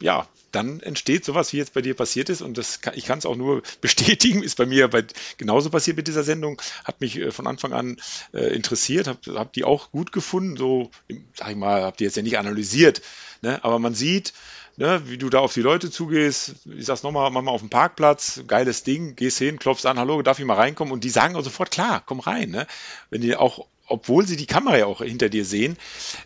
[0.00, 2.40] ja, dann entsteht sowas, wie jetzt bei dir passiert ist.
[2.40, 5.04] Und das kann, ich kann es auch nur bestätigen, ist bei mir bei,
[5.36, 7.96] genauso passiert mit dieser Sendung, hat mich äh, von Anfang an
[8.32, 10.90] äh, interessiert, habe hab die auch gut gefunden, so,
[11.34, 13.02] sag ich mal, habe die jetzt ja nicht analysiert,
[13.42, 13.62] ne?
[13.64, 14.32] aber man sieht,
[14.76, 18.42] ne, wie du da auf die Leute zugehst, ich sag's nochmal, mal auf dem Parkplatz,
[18.46, 20.92] geiles Ding, gehst hin, klopfst an, hallo, darf ich mal reinkommen?
[20.92, 22.50] Und die sagen auch sofort, klar, komm rein.
[22.50, 22.66] Ne?
[23.10, 25.76] Wenn die auch obwohl sie die Kamera ja auch hinter dir sehen.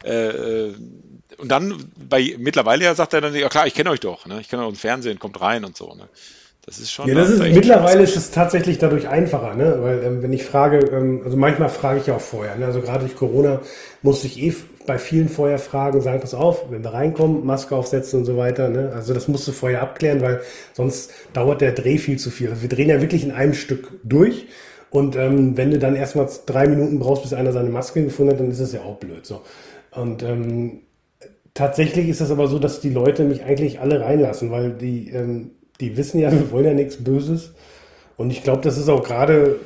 [0.04, 0.72] Äh,
[1.38, 4.40] und dann bei mittlerweile ja sagt er dann, ja klar, ich kenne euch doch, ne?
[4.40, 5.94] ich kenne euch im Fernsehen, kommt rein und so.
[5.94, 6.08] Ne?
[6.66, 7.08] Das ist schon.
[7.08, 9.78] Ja, das ist, mittlerweile ist es tatsächlich dadurch einfacher, ne?
[9.80, 12.66] Weil ähm, wenn ich frage, ähm, also manchmal frage ich ja auch vorher, ne?
[12.66, 13.60] Also gerade durch Corona
[14.02, 14.54] musste ich eh
[14.86, 18.68] bei vielen vorher fragen, sagen, pass auf, wenn wir reinkommen, Maske aufsetzen und so weiter.
[18.68, 18.92] Ne?
[18.94, 20.40] Also das musst du vorher abklären, weil
[20.72, 22.50] sonst dauert der Dreh viel zu viel.
[22.50, 24.46] Also wir drehen ja wirklich in einem Stück durch.
[24.90, 28.40] Und ähm, wenn du dann erstmal drei Minuten brauchst, bis einer seine Maske gefunden hat,
[28.40, 29.24] dann ist es ja auch blöd.
[29.24, 29.42] So.
[29.92, 30.80] Und ähm,
[31.54, 35.52] tatsächlich ist es aber so, dass die Leute mich eigentlich alle reinlassen, weil die, ähm,
[35.80, 37.52] die wissen ja, wir wollen ja nichts Böses.
[38.16, 39.56] Und ich glaube, das ist auch gerade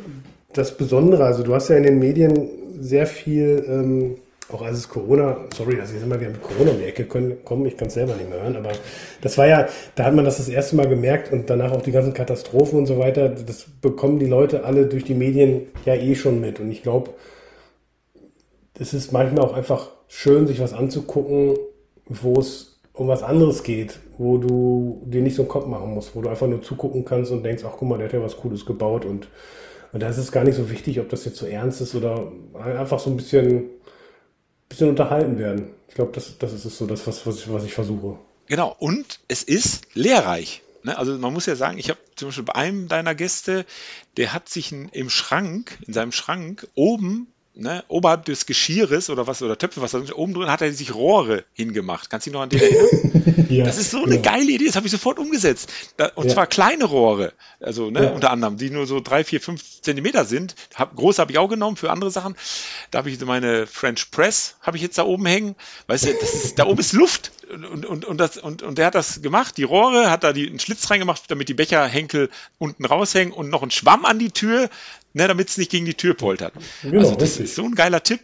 [0.53, 1.25] das Besondere.
[1.25, 2.49] Also du hast ja in den Medien
[2.79, 4.17] sehr viel ähm,
[4.53, 7.07] auch als es Corona, sorry, dass ich jetzt immer wieder mit Corona um die Ecke
[7.07, 8.73] komme, ich kann es selber nicht mehr hören, aber
[9.23, 11.93] das war ja, da hat man das das erste Mal gemerkt und danach auch die
[11.93, 16.15] ganzen Katastrophen und so weiter, das bekommen die Leute alle durch die Medien ja eh
[16.15, 17.11] schon mit und ich glaube,
[18.79, 21.57] es ist manchmal auch einfach schön, sich was anzugucken,
[22.07, 26.15] wo es um was anderes geht, wo du dir nicht so einen Kopf machen musst,
[26.15, 28.37] wo du einfach nur zugucken kannst und denkst, ach guck mal, der hat ja was
[28.37, 29.29] Cooles gebaut und,
[29.93, 32.31] und da ist es gar nicht so wichtig, ob das jetzt so ernst ist oder
[32.55, 33.65] einfach so ein bisschen
[34.69, 35.71] bisschen unterhalten werden.
[35.89, 38.19] Ich glaube, das, das ist so das, was, was, ich, was ich versuche.
[38.47, 40.63] Genau, und es ist lehrreich.
[40.83, 40.99] Ne?
[40.99, 43.65] Also man muss ja sagen, ich habe zum Beispiel bei einem deiner Gäste,
[44.17, 49.43] der hat sich im Schrank, in seinem Schrank oben ne, oberhalb des Geschirres oder was,
[49.43, 52.11] oder Töpfe, was da oben drin hat er sich Rohre hingemacht.
[52.11, 53.47] Kannst du dich noch an den erinnern?
[53.51, 54.21] ja, das ist so eine ja.
[54.21, 55.73] geile Idee, das habe ich sofort umgesetzt.
[55.97, 56.35] Da, und ja.
[56.35, 60.55] zwar kleine Rohre, also ne, unter anderem, die nur so drei, vier, fünf Zentimeter sind.
[60.75, 62.35] Hab, große habe ich auch genommen für andere Sachen.
[62.91, 65.55] Da habe ich meine French Press, habe ich jetzt da oben hängen.
[65.87, 67.33] Weißt du, das ist, da oben ist Luft.
[67.53, 70.49] Und, und, und, das, und, und der hat das gemacht, die Rohre, hat da die,
[70.49, 74.71] einen Schlitz reingemacht, damit die Becherhenkel unten raushängen und noch einen Schwamm an die Tür,
[75.15, 76.53] ne, damit es nicht gegen die Tür poltert.
[76.83, 77.45] Genau, also das richtig.
[77.47, 78.21] ist so ein geiler Tipp.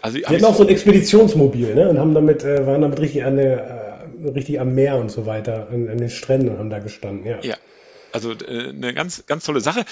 [0.00, 1.90] Also, die hatten auch so ein Expeditionsmobil, ne?
[1.90, 5.26] Und haben damit, äh, waren damit richtig an der, äh, richtig am Meer und so
[5.26, 7.38] weiter, an, an, den Stränden und haben da gestanden, ja.
[7.42, 7.56] Ja.
[8.12, 9.84] Also äh, eine ganz, ganz tolle Sache.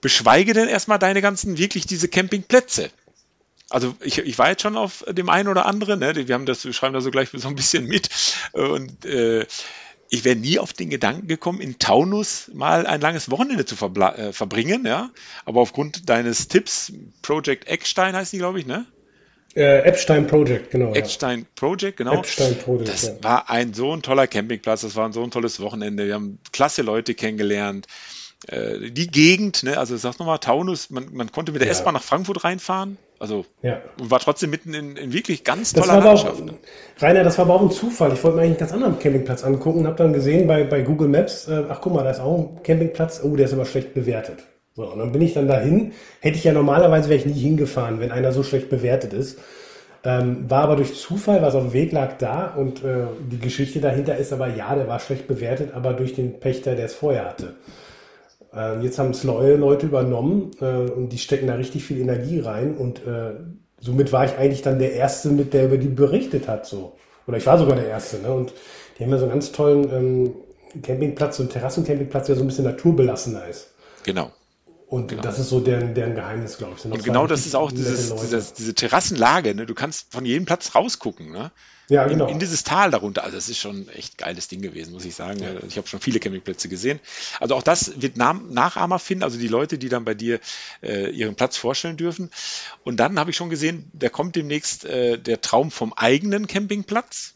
[0.00, 2.88] Beschweige denn erstmal deine ganzen, wirklich diese Campingplätze.
[3.68, 6.26] Also ich, ich war jetzt schon auf dem einen oder anderen, ne?
[6.26, 8.08] wir haben das, wir schreiben da so gleich so ein bisschen mit.
[8.52, 9.46] Und äh,
[10.10, 14.32] ich wäre nie auf den Gedanken gekommen, in Taunus mal ein langes Wochenende zu äh,
[14.32, 15.10] verbringen, ja.
[15.44, 16.92] Aber aufgrund deines Tipps,
[17.22, 18.86] Project Eckstein heißt die, glaube ich, ne?
[19.54, 20.94] Äh, Epstein Project, genau.
[20.94, 21.46] Epstein ja.
[21.54, 22.18] Project, genau.
[22.18, 23.22] Epstein Project, das ja.
[23.22, 26.06] war ein so ein toller Campingplatz, das war ein so ein tolles Wochenende.
[26.06, 27.86] Wir haben klasse Leute kennengelernt.
[28.48, 31.72] Äh, die Gegend, ne, also sag nochmal, Taunus, man, man konnte mit der ja.
[31.72, 32.98] S-Bahn nach Frankfurt reinfahren.
[33.20, 33.82] Also ja.
[33.98, 36.40] war trotzdem mitten in, in wirklich ganz toller das Landschaft.
[36.40, 36.54] Auch, ne?
[36.98, 38.14] Rainer, das war aber auch ein Zufall.
[38.14, 40.80] Ich wollte mir eigentlich einen ganz anderen Campingplatz angucken und habe dann gesehen bei, bei
[40.80, 43.66] Google Maps, äh, ach guck mal, da ist auch ein Campingplatz, oh, der ist aber
[43.66, 44.38] schlecht bewertet.
[44.74, 45.92] So, und dann bin ich dann dahin.
[46.20, 49.38] Hätte ich ja normalerweise wäre ich nie hingefahren, wenn einer so schlecht bewertet ist.
[50.02, 53.80] Ähm, war aber durch Zufall, was auf dem Weg lag, da und äh, die Geschichte
[53.80, 57.26] dahinter ist aber, ja, der war schlecht bewertet, aber durch den Pächter, der es vorher
[57.26, 57.56] hatte.
[58.54, 62.40] Äh, jetzt haben es neue Leute übernommen äh, und die stecken da richtig viel Energie
[62.40, 63.34] rein und äh,
[63.80, 66.66] somit war ich eigentlich dann der Erste, mit der über die berichtet hat.
[66.66, 66.96] So.
[67.26, 68.18] Oder ich war sogar der Erste.
[68.18, 68.32] Ne?
[68.32, 68.52] Und
[68.98, 70.34] die haben ja so einen ganz tollen ähm,
[70.82, 73.72] Campingplatz, so einen Terrassencampingplatz, der so ein bisschen naturbelassener ist.
[74.04, 74.30] Genau.
[74.90, 75.22] Und genau.
[75.22, 76.84] das ist so deren, deren Geheimnis, glaube ich.
[76.84, 79.54] Und genau das ist auch dieses, dieses, diese Terrassenlage.
[79.54, 79.64] Ne?
[79.64, 81.30] Du kannst von jedem Platz rausgucken.
[81.30, 81.52] Ne?
[81.88, 82.26] Ja, genau.
[82.26, 83.22] In, in, dieses Tal darunter.
[83.22, 85.38] Also das ist schon echt geiles Ding gewesen, muss ich sagen.
[85.40, 85.50] Ja.
[85.68, 86.98] Ich habe schon viele Campingplätze gesehen.
[87.38, 90.40] Also auch das wird Nachahmer finden, also die Leute, die dann bei dir
[90.82, 92.28] äh, ihren Platz vorstellen dürfen.
[92.82, 97.34] Und dann habe ich schon gesehen, da kommt demnächst äh, der Traum vom eigenen Campingplatz.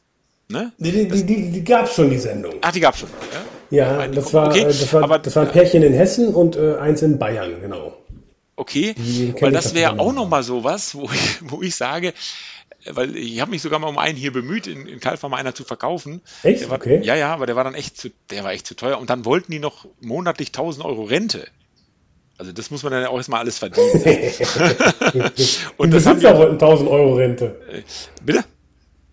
[0.49, 0.73] Ne?
[0.79, 2.55] Die, die, die, die, gab es schon, die Sendung.
[2.61, 3.11] Ach, die gab es schon.
[3.33, 3.45] Ja,
[3.75, 4.65] ja das, war, okay.
[4.65, 7.95] das, war, Aber, das war ein Pärchen in Hessen und äh, eins in Bayern, genau.
[8.57, 8.95] Okay,
[9.41, 12.15] weil das wäre auch nochmal sowas, wo ich, wo ich sage,
[12.87, 15.65] weil ich habe mich sogar mal um einen hier bemüht, in, in mal einer zu
[15.65, 16.21] verkaufen.
[16.43, 16.69] Echt?
[16.69, 17.01] War, okay.
[17.03, 18.99] Ja, ja, aber der war dann echt zu, der war echt zu teuer.
[18.99, 21.47] Und dann wollten die noch monatlich 1000 Euro Rente.
[22.37, 23.91] Also das muss man dann auch erstmal alles verdienen.
[25.77, 27.61] und die Besitzer wollten 1000 Euro Rente.
[27.73, 27.83] Äh,
[28.23, 28.45] bitte?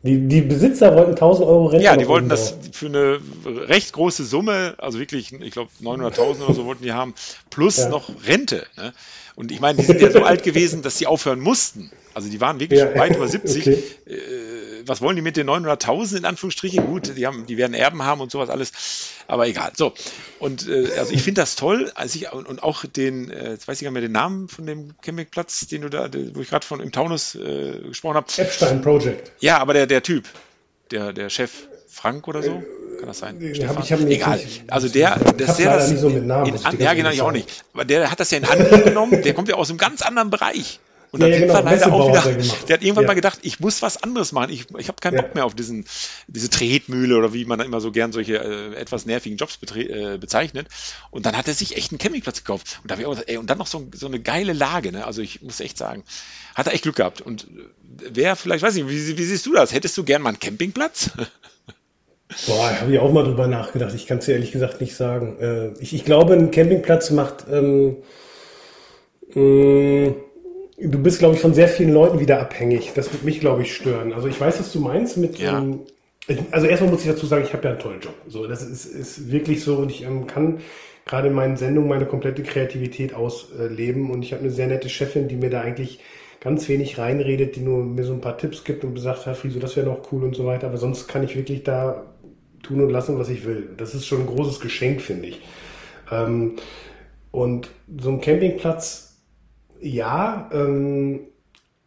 [0.03, 1.85] Die, die Besitzer wollten 1000 Euro Rente.
[1.85, 6.53] Ja, die wollten das für eine recht große Summe, also wirklich, ich glaube 900.000 oder
[6.55, 7.13] so wollten die haben,
[7.51, 7.89] plus ja.
[7.89, 8.65] noch Rente.
[8.77, 8.93] Ne?
[9.35, 11.91] Und ich meine, die sind ja so alt gewesen, dass sie aufhören mussten.
[12.15, 12.95] Also die waren wirklich ja.
[12.95, 13.61] weit über 70.
[13.67, 13.83] Okay.
[14.07, 16.85] Äh, was wollen die mit den 900.000 in Anführungsstrichen?
[16.85, 18.71] Gut, die, haben, die werden Erben haben und sowas alles,
[19.27, 19.71] aber egal.
[19.75, 19.93] So,
[20.39, 23.77] und äh, also ich finde das toll, als ich, und auch den, äh, jetzt weiß
[23.77, 26.65] ich gar nicht mehr den Namen von dem Campingplatz, den du da, wo ich gerade
[26.65, 28.27] von im Taunus äh, gesprochen habe.
[28.37, 29.31] Epstein Project.
[29.39, 30.25] Ja, aber der, der Typ,
[30.91, 31.51] der, der Chef
[31.91, 32.63] Frank oder so.
[32.99, 33.37] Kann das sein?
[33.39, 34.37] Nee, hab ich hab Egal.
[34.37, 37.31] Nicht, also der, das, der das nicht so mit Namen, in, ja, genau, ich auch
[37.31, 37.65] nicht.
[37.73, 39.21] Aber der hat das ja in Angriff genommen.
[39.23, 40.79] Der kommt ja aus einem ganz anderen Bereich.
[41.11, 42.21] Und dann ja, genau, leider auch wieder,
[42.67, 43.07] der hat irgendwann ja.
[43.09, 44.49] mal gedacht, ich muss was anderes machen.
[44.49, 45.21] Ich, ich habe keinen ja.
[45.21, 45.85] Bock mehr auf diesen,
[46.27, 50.17] diese Tretmühle oder wie man da immer so gern solche äh, etwas nervigen Jobs äh,
[50.17, 50.67] bezeichnet.
[51.09, 52.79] Und dann hat er sich echt einen Campingplatz gekauft.
[52.81, 55.05] Und da auch gesagt, ey, und dann noch so, so eine geile Lage, ne?
[55.05, 56.05] Also ich muss echt sagen,
[56.55, 57.19] hat er echt Glück gehabt.
[57.19, 57.45] Und
[57.83, 59.73] wer vielleicht, weiß ich, wie, wie siehst du das?
[59.73, 61.11] Hättest du gern mal einen Campingplatz?
[62.47, 63.93] Boah, habe ich auch mal drüber nachgedacht.
[63.93, 65.37] Ich kann es dir ehrlich gesagt nicht sagen.
[65.41, 67.97] Äh, ich, ich glaube, ein Campingplatz macht ähm,
[69.33, 70.15] mh, mm,
[70.83, 72.91] Du bist, glaube ich, von sehr vielen Leuten wieder abhängig.
[72.95, 74.13] Das wird mich, glaube ich, stören.
[74.13, 75.37] Also ich weiß, was du meinst mit.
[75.37, 75.59] Ja.
[75.59, 75.81] Ähm,
[76.51, 78.15] also erstmal muss ich dazu sagen, ich habe ja einen tollen Job.
[78.27, 80.59] So, das ist, ist wirklich so und ich ähm, kann
[81.05, 85.27] gerade in meinen Sendungen meine komplette Kreativität ausleben und ich habe eine sehr nette Chefin,
[85.27, 85.99] die mir da eigentlich
[86.39, 89.59] ganz wenig reinredet, die nur mir so ein paar Tipps gibt und sagt, Herr Friso,
[89.59, 90.67] das wäre noch cool und so weiter.
[90.67, 92.05] Aber sonst kann ich wirklich da
[92.63, 93.69] tun und lassen, was ich will.
[93.77, 95.41] Das ist schon ein großes Geschenk, finde ich.
[96.11, 96.55] Ähm,
[97.31, 97.69] und
[97.99, 99.10] so ein Campingplatz
[99.81, 101.21] ja, ähm,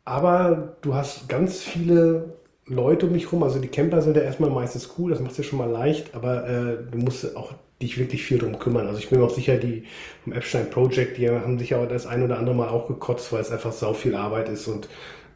[0.05, 2.35] aber du hast ganz viele
[2.67, 3.43] Leute um mich rum.
[3.43, 6.15] Also die Camper sind ja erstmal meistens cool, das macht es ja schon mal leicht,
[6.15, 8.87] aber äh, du musst auch dich wirklich viel drum kümmern.
[8.87, 9.85] Also ich bin mir auch sicher, die
[10.23, 13.41] vom Epstein Project, die haben sich ja das ein oder andere Mal auch gekotzt, weil
[13.41, 14.89] es einfach sau viel Arbeit ist und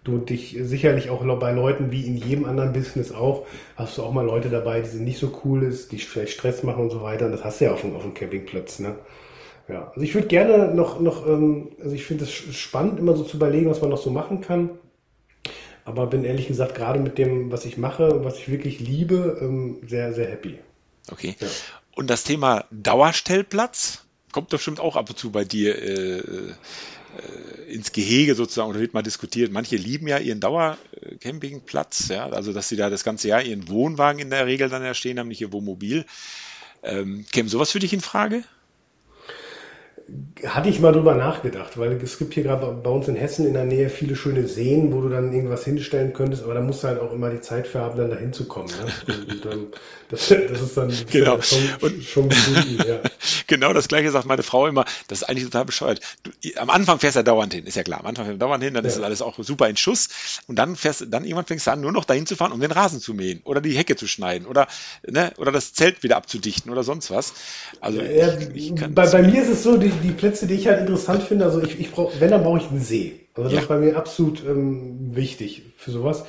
[0.04, 3.46] du dich sicherlich auch bei Leuten wie in jedem anderen Business auch,
[3.76, 6.62] hast du auch mal Leute dabei, die sind nicht so cool ist, die vielleicht Stress
[6.62, 7.26] machen und so weiter.
[7.26, 8.94] Und das hast du ja auf dem, auf dem Campingplatz, ne?
[9.68, 13.22] Ja, also ich würde gerne noch, noch ähm, also ich finde es spannend, immer so
[13.22, 14.70] zu überlegen, was man noch so machen kann.
[15.84, 19.78] Aber bin ehrlich gesagt gerade mit dem, was ich mache, was ich wirklich liebe, ähm,
[19.86, 20.58] sehr, sehr happy.
[21.10, 21.36] Okay.
[21.40, 21.48] Ja.
[21.94, 27.72] Und das Thema Dauerstellplatz kommt doch bestimmt auch ab und zu bei dir äh, äh,
[27.72, 29.52] ins Gehege sozusagen oder wird mal diskutiert.
[29.52, 34.20] Manche lieben ja ihren Dauercampingplatz, ja, also dass sie da das ganze Jahr ihren Wohnwagen
[34.20, 36.04] in der Regel dann erstehen haben, nicht ihr Wohnmobil.
[36.82, 38.44] Ähm, käme sowas für dich in Frage?
[40.46, 43.52] Hatte ich mal drüber nachgedacht, weil es gibt hier gerade bei uns in Hessen in
[43.52, 46.88] der Nähe viele schöne Seen, wo du dann irgendwas hinstellen könntest, aber da musst du
[46.88, 48.70] halt auch immer die Zeit für haben, dann da hinzukommen.
[48.70, 49.14] Ne?
[49.28, 49.66] Und, dann,
[50.08, 51.36] das, das, ist dann genau.
[51.36, 53.00] Ja schon, und, schon gefunden, ja.
[53.46, 56.00] Genau das gleiche sagt meine Frau immer, das ist eigentlich total bescheuert.
[56.22, 58.00] Du, am Anfang fährst du ja dauernd hin, ist ja klar.
[58.00, 58.88] Am Anfang fährst du dauernd hin, dann ja.
[58.88, 61.80] ist das alles auch super in Schuss und dann fährst dann irgendwann fängst du an,
[61.80, 64.46] nur noch dahin zu fahren, um den Rasen zu mähen oder die Hecke zu schneiden
[64.46, 64.66] oder,
[65.06, 67.34] ne, oder das Zelt wieder abzudichten oder sonst was.
[67.80, 70.66] Also ja, ich, ich bei, bei mir ist es so, die, die Plätze, die ich
[70.68, 73.20] halt interessant finde, also ich, ich brauche, wenn, dann brauche ich einen See.
[73.34, 73.60] Also das ja.
[73.60, 76.24] ist bei mir absolut ähm, wichtig für sowas.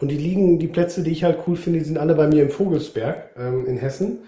[0.00, 2.42] Und die liegen, die Plätze, die ich halt cool finde, die sind alle bei mir
[2.42, 4.20] im Vogelsberg ähm, in Hessen.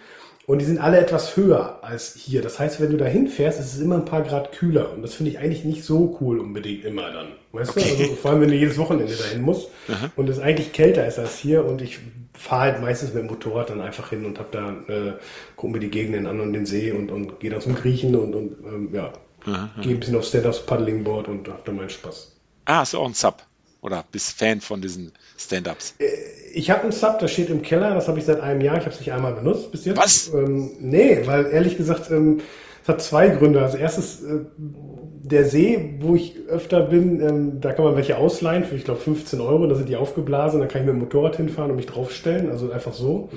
[0.50, 2.42] Und die sind alle etwas höher als hier.
[2.42, 4.92] Das heißt, wenn du da hinfährst, ist es immer ein paar Grad kühler.
[4.92, 7.28] Und das finde ich eigentlich nicht so cool unbedingt immer dann.
[7.52, 7.94] Weißt okay.
[7.96, 8.02] du?
[8.02, 10.10] Also vor allem, wenn du jedes Wochenende dahin musst Aha.
[10.16, 11.64] und es eigentlich kälter ist als hier.
[11.64, 12.00] Und ich
[12.34, 15.12] fahre halt meistens mit dem Motorrad dann einfach hin und hab da, äh,
[15.54, 18.34] gucken mir die Gegenden an und den See und, und gehe da zum Griechen und,
[18.34, 19.12] und ähm, ja,
[19.80, 22.34] gehe ein bisschen auf Stand-Ups Paddlingboard und hab da meinen Spaß.
[22.64, 23.40] Ah, hast du auch einen Sub?
[23.82, 25.94] Oder bist Fan von diesen Stand-Ups?
[25.98, 26.06] Äh,
[26.52, 28.76] ich habe einen Sub, das steht im Keller, das habe ich seit einem Jahr.
[28.76, 29.98] Ich habe es nicht einmal benutzt bis jetzt.
[29.98, 30.32] Was?
[30.34, 32.40] Ähm, nee, weil ehrlich gesagt, ähm,
[32.82, 33.62] es hat zwei Gründe.
[33.62, 38.64] Also erstens, äh, der See, wo ich öfter bin, ähm, da kann man welche ausleihen
[38.64, 39.66] für, ich glaube, 15 Euro.
[39.66, 42.50] Da sind die aufgeblasen, da kann ich mit dem Motorrad hinfahren und mich draufstellen.
[42.50, 43.30] Also einfach so.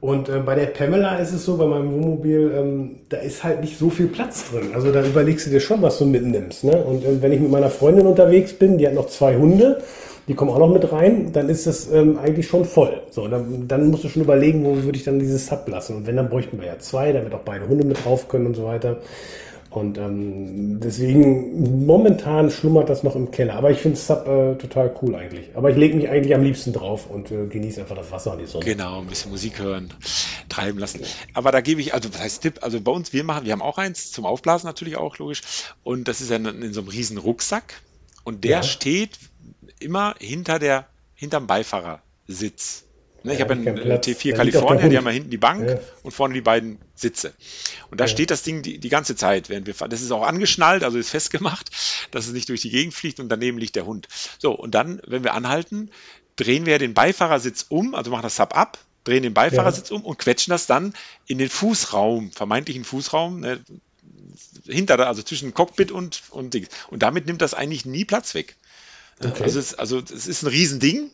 [0.00, 3.60] Und äh, bei der Pamela ist es so, bei meinem Wohnmobil, ähm, da ist halt
[3.60, 4.70] nicht so viel Platz drin.
[4.74, 6.64] Also da überlegst du dir schon, was du mitnimmst.
[6.64, 6.82] Ne?
[6.82, 9.82] Und ähm, wenn ich mit meiner Freundin unterwegs bin, die hat noch zwei Hunde,
[10.30, 13.02] die kommen auch noch mit rein, dann ist das ähm, eigentlich schon voll.
[13.10, 15.96] So, dann, dann musst du schon überlegen, wo würde ich dann dieses Sub lassen.
[15.96, 18.54] Und wenn, dann bräuchten wir ja zwei, damit auch beide Hunde mit drauf können und
[18.54, 18.98] so weiter.
[19.70, 23.54] Und ähm, deswegen momentan schlummert das noch im Keller.
[23.54, 25.48] Aber ich finde Sub äh, total cool eigentlich.
[25.56, 28.38] Aber ich lege mich eigentlich am liebsten drauf und äh, genieße einfach das Wasser und
[28.38, 28.64] die Sonne.
[28.64, 29.92] Genau, ein bisschen Musik hören,
[30.48, 31.00] treiben lassen.
[31.34, 32.58] Aber da gebe ich, also was heißt Tipp?
[32.60, 35.42] Also bei uns, wir machen, wir haben auch eins zum Aufblasen natürlich auch, logisch.
[35.82, 37.82] Und das ist ja in, in so einem riesen Rucksack.
[38.22, 38.62] Und der ja.
[38.62, 39.18] steht
[39.80, 42.84] immer hinter der, hinterm Beifahrersitz.
[43.22, 45.78] Ne, ich habe einen äh, T4 California, die haben ja hinten die Bank ja.
[46.02, 47.34] und vorne die beiden Sitze.
[47.90, 48.08] Und da ja.
[48.08, 49.90] steht das Ding die, die ganze Zeit, während wir fahren.
[49.90, 51.70] Das ist auch angeschnallt, also ist festgemacht,
[52.10, 54.08] dass es nicht durch die Gegend fliegt und daneben liegt der Hund.
[54.38, 55.90] So, und dann, wenn wir anhalten,
[56.36, 59.96] drehen wir den Beifahrersitz um, also machen das Sub ab, drehen den Beifahrersitz ja.
[59.96, 60.94] um und quetschen das dann
[61.26, 63.60] in den Fußraum, vermeintlichen Fußraum, ne,
[64.66, 66.68] hinter, also zwischen Cockpit und, und Dings.
[66.88, 68.56] Und damit nimmt das eigentlich nie Platz weg.
[69.22, 69.42] Okay.
[69.42, 71.10] Also, es, also es ist ein Riesending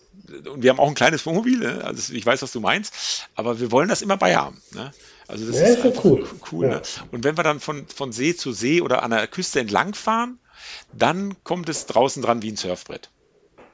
[0.53, 1.85] und wir haben auch ein kleines Wohnmobil, ne?
[1.85, 4.63] also ich weiß, was du meinst, aber wir wollen das immer bei haben.
[4.73, 4.93] Ne?
[5.27, 6.25] Also das ja, ist, ist cool.
[6.53, 6.75] cool ja.
[6.77, 6.83] ne?
[7.11, 10.39] Und wenn wir dann von, von See zu See oder an der Küste entlang fahren,
[10.93, 13.11] dann kommt es draußen dran wie ein Surfbrett.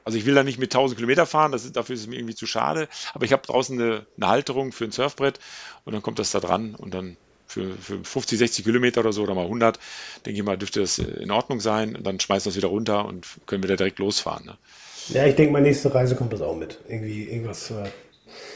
[0.03, 2.17] Also ich will da nicht mit 1000 Kilometer fahren, das ist, dafür ist es mir
[2.17, 5.39] irgendwie zu schade, aber ich habe draußen eine, eine Halterung für ein Surfbrett
[5.85, 7.17] und dann kommt das da dran und dann
[7.53, 9.79] für, für 50, 60 Kilometer oder so oder mal 100,
[10.25, 11.95] denke ich mal, dürfte das in Ordnung sein.
[11.95, 14.45] Und dann schmeißen wir es wieder runter und können wieder direkt losfahren.
[14.45, 14.57] Ne?
[15.09, 16.79] Ja, ich denke, meine nächste Reise kommt das auch mit.
[16.87, 17.71] Irgendwie, irgendwas.
[17.71, 17.83] Äh,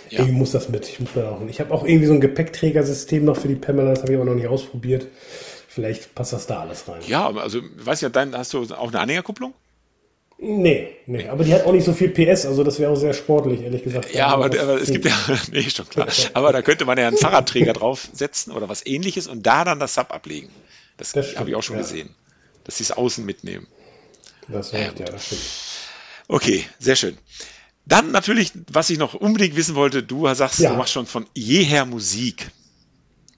[0.10, 0.20] ja.
[0.20, 0.88] Irgendwie muss das mit.
[0.88, 3.92] Ich, muss da auch, ich habe auch irgendwie so ein Gepäckträgersystem noch für die Pamela,
[3.92, 5.08] das habe ich aber noch nicht ausprobiert.
[5.68, 7.02] Vielleicht passt das da alles rein.
[7.08, 9.54] Ja, also, weißt ja, dann hast du auch eine Anhängerkupplung?
[10.40, 13.14] Nee, nee, aber die hat auch nicht so viel PS, also das wäre auch sehr
[13.14, 14.14] sportlich, ehrlich gesagt.
[14.14, 15.18] Ja, aber, aber es gibt ja,
[15.52, 16.08] nee, schon klar.
[16.34, 19.96] Aber da könnte man ja einen Fahrradträger draufsetzen oder was ähnliches und da dann das
[19.96, 20.50] Sub ablegen.
[20.98, 21.82] Das, das habe ich auch schon ja.
[21.82, 22.14] gesehen,
[22.66, 23.66] dass sie es außen mitnehmen.
[24.48, 25.42] Das heißt, ja, ja, das stimmt.
[26.28, 27.18] Okay, sehr schön.
[27.86, 30.72] Dann natürlich, was ich noch unbedingt wissen wollte, du sagst, ja.
[30.72, 32.52] du machst schon von jeher Musik.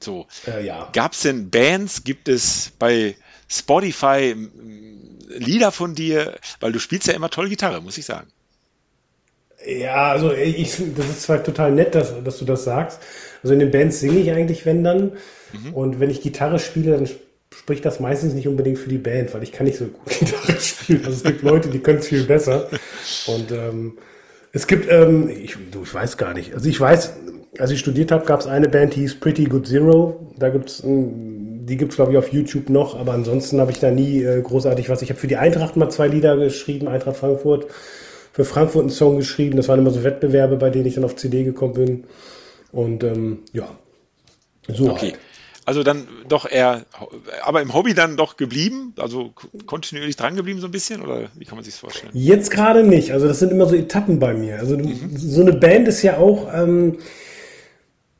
[0.02, 0.28] So.
[0.48, 0.90] Äh, ja.
[0.92, 3.16] Gab es denn Bands, gibt es bei
[3.50, 4.36] Spotify
[5.30, 6.36] Lieder von dir?
[6.60, 8.28] Weil du spielst ja immer toll Gitarre, muss ich sagen.
[9.66, 13.00] Ja, also ich, das ist zwar total nett, dass, dass du das sagst.
[13.44, 15.14] Also in den Bands singe ich eigentlich, wenn dann.
[15.54, 15.74] Mhm.
[15.74, 17.10] Und wenn ich Gitarre spiele, dann
[17.54, 20.60] spricht das meistens nicht unbedingt für die Band, weil ich kann nicht so gut Gitarre
[20.60, 21.06] spielen.
[21.06, 22.70] Also es gibt Leute, die können es viel besser.
[23.28, 23.98] Und ähm,
[24.52, 26.54] es gibt, ähm, ich, du, ich weiß gar nicht.
[26.54, 27.14] Also ich weiß,
[27.58, 30.34] als ich studiert habe, gab es eine Band, die hieß Pretty Good Zero.
[30.38, 31.39] Da gibt's ein
[31.70, 34.42] die gibt es, glaube ich, auf YouTube noch, aber ansonsten habe ich da nie äh,
[34.42, 35.02] großartig was.
[35.02, 37.68] Ich habe für die Eintracht mal zwei Lieder geschrieben, Eintracht Frankfurt,
[38.34, 39.56] für Frankfurt einen Song geschrieben.
[39.56, 42.04] Das waren immer so Wettbewerbe, bei denen ich dann auf CD gekommen bin.
[42.72, 43.70] Und ähm, ja,
[44.68, 45.12] so okay.
[45.12, 45.20] Halt.
[45.66, 46.86] Also dann doch eher,
[47.44, 49.34] aber im Hobby dann doch geblieben, also
[49.68, 52.12] kontinuierlich dran geblieben so ein bisschen oder wie kann man sich das vorstellen?
[52.16, 54.58] Jetzt gerade nicht, also das sind immer so Etappen bei mir.
[54.58, 55.16] Also mhm.
[55.16, 56.98] so eine Band ist ja auch, ähm,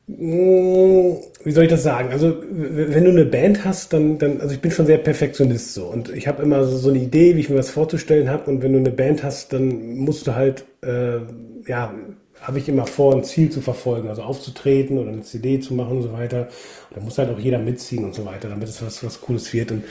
[0.06, 2.10] hm, wie soll ich das sagen?
[2.12, 5.86] Also, wenn du eine Band hast, dann, dann also ich bin schon sehr Perfektionist so
[5.86, 8.62] und ich habe immer so, so eine Idee, wie ich mir das vorzustellen habe und
[8.62, 11.18] wenn du eine Band hast, dann musst du halt, äh,
[11.66, 11.94] ja,
[12.42, 15.98] habe ich immer vor, ein Ziel zu verfolgen, also aufzutreten oder eine CD zu machen
[15.98, 16.48] und so weiter.
[16.90, 19.52] Und da muss halt auch jeder mitziehen und so weiter, damit es was, was Cooles
[19.52, 19.84] wird und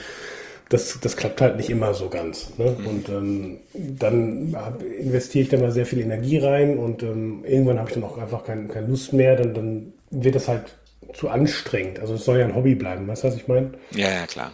[0.68, 2.52] das, das klappt halt nicht immer so ganz.
[2.56, 2.76] Ne?
[2.78, 2.86] Mhm.
[2.86, 4.56] Und ähm, dann
[5.00, 8.18] investiere ich da mal sehr viel Energie rein und ähm, irgendwann habe ich dann auch
[8.18, 9.34] einfach keine, keine Lust mehr.
[9.34, 10.76] Dann, dann wird das halt
[11.14, 12.00] zu anstrengend.
[12.00, 13.70] Also es soll ja ein Hobby bleiben, weißt du, was ich meine?
[13.92, 14.52] Ja, ja, klar.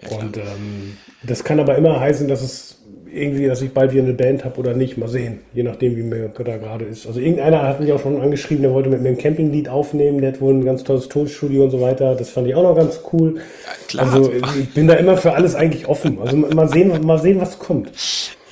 [0.00, 0.16] Ja.
[0.16, 2.78] Und ähm, das kann aber immer heißen, dass es
[3.12, 4.96] irgendwie, dass ich bald wieder eine Band habe oder nicht.
[4.96, 7.06] Mal sehen, je nachdem, wie mir da gerade ist.
[7.06, 10.32] Also irgendeiner hat mich auch schon angeschrieben, der wollte mit mir ein Campinglied aufnehmen, der
[10.32, 12.14] hat wohl ein ganz tolles Tonstudio und so weiter.
[12.14, 13.36] Das fand ich auch noch ganz cool.
[13.36, 14.12] Ja, klar.
[14.12, 16.18] Also ich bin da immer für alles eigentlich offen.
[16.20, 17.90] Also mal sehen, mal sehen, was kommt.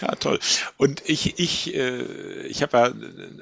[0.01, 0.39] Ja, toll.
[0.77, 2.93] Und ich, ich, äh, ich habe ja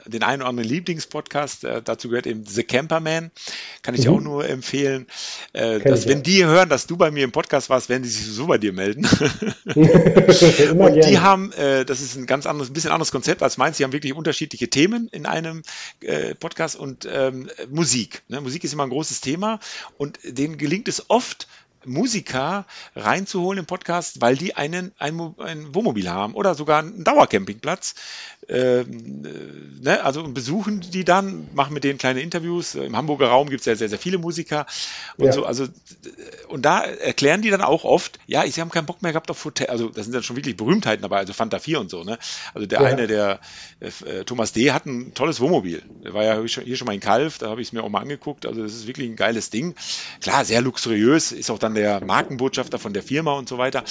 [0.07, 3.31] den einen oder anderen Lieblingspodcast, äh, dazu gehört eben The Camperman,
[3.83, 4.15] kann ich mhm.
[4.15, 5.07] auch nur empfehlen,
[5.53, 6.23] äh, dass ich, wenn ja.
[6.23, 8.73] die hören, dass du bei mir im Podcast warst, werden die sich so bei dir
[8.73, 9.05] melden.
[9.75, 13.77] und die haben, äh, das ist ein ganz anderes, ein bisschen anderes Konzept als meins,
[13.77, 15.63] die haben wirklich unterschiedliche Themen in einem
[16.01, 18.23] äh, Podcast und ähm, Musik.
[18.29, 18.41] Ne?
[18.41, 19.59] Musik ist immer ein großes Thema
[19.99, 21.49] und denen gelingt es oft,
[21.87, 22.67] Musiker
[22.97, 27.95] reinzuholen im Podcast, weil die einen, ein, ein Wohnmobil haben oder sogar einen Dauercampingplatz.
[28.49, 32.75] Ähm, äh, ne, also besuchen die dann, machen mit denen kleine Interviews.
[32.75, 34.67] Im Hamburger Raum gibt es ja sehr, sehr viele Musiker
[35.17, 35.33] und ja.
[35.33, 35.45] so.
[35.45, 35.67] Also
[36.49, 39.45] und da erklären die dann auch oft, ja, sie haben keinen Bock mehr gehabt auf
[39.45, 39.69] Hotel.
[39.69, 42.05] Also das sind dann schon wirklich Berühmtheiten dabei, also Fanta 4 und so.
[42.05, 42.19] Ne?
[42.53, 42.87] Also der ja.
[42.87, 43.41] eine, der
[43.81, 44.73] äh, Thomas D.
[44.73, 45.83] hat ein tolles Wohnmobil.
[46.05, 48.01] Der war ja hier schon mal in Kalf, da habe ich es mir auch mal
[48.01, 48.47] angeguckt.
[48.47, 49.75] Also das ist wirklich ein geiles Ding.
[50.21, 53.85] Klar, sehr luxuriös, ist auch dann der Markenbotschafter von der Firma und so weiter.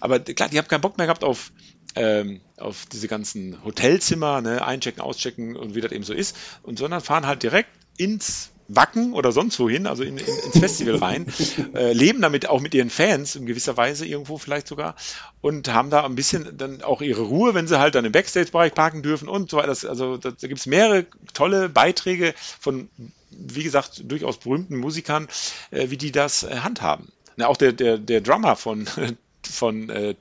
[0.00, 1.52] Aber klar, die haben keinen Bock mehr gehabt auf,
[1.94, 6.78] ähm, auf diese ganzen Hotelzimmer, ne, einchecken, auschecken und wie das eben so ist, und
[6.78, 11.26] sondern fahren halt direkt ins Wacken oder sonst wohin, also in, in, ins Festival rein,
[11.74, 14.94] äh, leben damit auch mit ihren Fans in gewisser Weise irgendwo vielleicht sogar
[15.40, 18.74] und haben da ein bisschen dann auch ihre Ruhe, wenn sie halt dann im Backstage-Bereich
[18.74, 19.70] parken dürfen und so weiter.
[19.88, 22.90] Also da, da gibt es mehrere tolle Beiträge von,
[23.30, 25.28] wie gesagt, durchaus berühmten Musikern,
[25.70, 27.10] äh, wie die das äh, handhaben.
[27.36, 28.86] Na, auch der, der, der Drummer von,
[29.42, 30.14] von äh,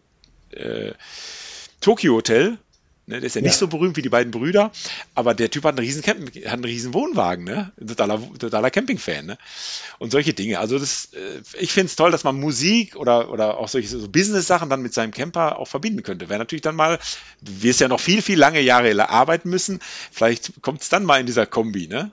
[0.52, 0.94] äh,
[1.82, 2.58] Tokyo Hotel,
[3.08, 3.22] Ne?
[3.22, 4.70] Der ist ja, ja, nicht so berühmt wie die beiden Brüder,
[5.16, 7.72] aber der Typ hat einen riesen, Camp hat einen riesen Wohnwagen, ne?
[7.80, 9.38] Totaler, totaler Camping-Fan, ne?
[9.98, 10.60] Und solche Dinge.
[10.60, 14.10] Also das, äh, ich finde es toll, dass man Musik oder, oder auch solche so
[14.10, 16.28] Business-Sachen dann mit seinem Camper auch verbinden könnte.
[16.28, 17.00] Wäre natürlich dann mal,
[17.42, 19.80] du wirst ja noch viel, viel lange Jahre arbeiten müssen.
[20.12, 22.12] Vielleicht kommt es dann mal in dieser Kombi, ne?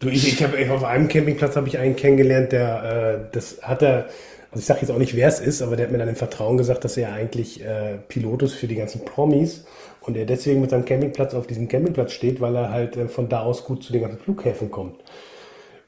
[0.00, 3.82] Du, ich, ich habe auf einem Campingplatz habe ich einen kennengelernt, der äh, das hat
[3.82, 4.08] er
[4.56, 6.16] also ich sage jetzt auch nicht, wer es ist, aber der hat mir dann im
[6.16, 9.66] Vertrauen gesagt, dass er eigentlich äh, Pilot ist für die ganzen Promis
[10.00, 13.28] und er deswegen mit seinem Campingplatz auf diesem Campingplatz steht, weil er halt äh, von
[13.28, 14.94] da aus gut zu den ganzen Flughäfen kommt.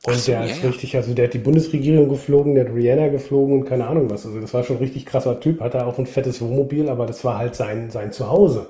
[0.04, 3.08] Und so, der ja, ist richtig, also der hat die Bundesregierung geflogen, der hat Rihanna
[3.08, 4.26] geflogen und keine Ahnung was.
[4.26, 7.24] Also das war schon ein richtig krasser Typ, hatte auch ein fettes Wohnmobil, aber das
[7.24, 8.66] war halt sein, sein Zuhause.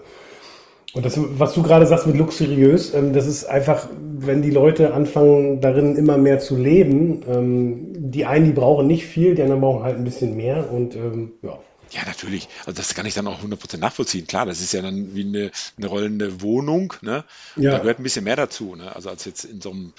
[0.99, 3.87] Und das, was du gerade sagst mit luxuriös, ähm, das ist einfach,
[4.19, 9.07] wenn die Leute anfangen, darin immer mehr zu leben, ähm, die einen, die brauchen nicht
[9.07, 11.57] viel, die anderen brauchen halt ein bisschen mehr und ähm, ja.
[11.93, 12.49] Ja, natürlich.
[12.67, 14.27] Also das kann ich dann auch 100% nachvollziehen.
[14.27, 16.93] Klar, das ist ja dann wie eine, eine rollende Wohnung.
[17.01, 17.25] Ne?
[17.55, 17.71] Ja.
[17.71, 18.75] Da gehört ein bisschen mehr dazu.
[18.75, 18.95] Ne?
[18.95, 19.93] Also als jetzt in so einem,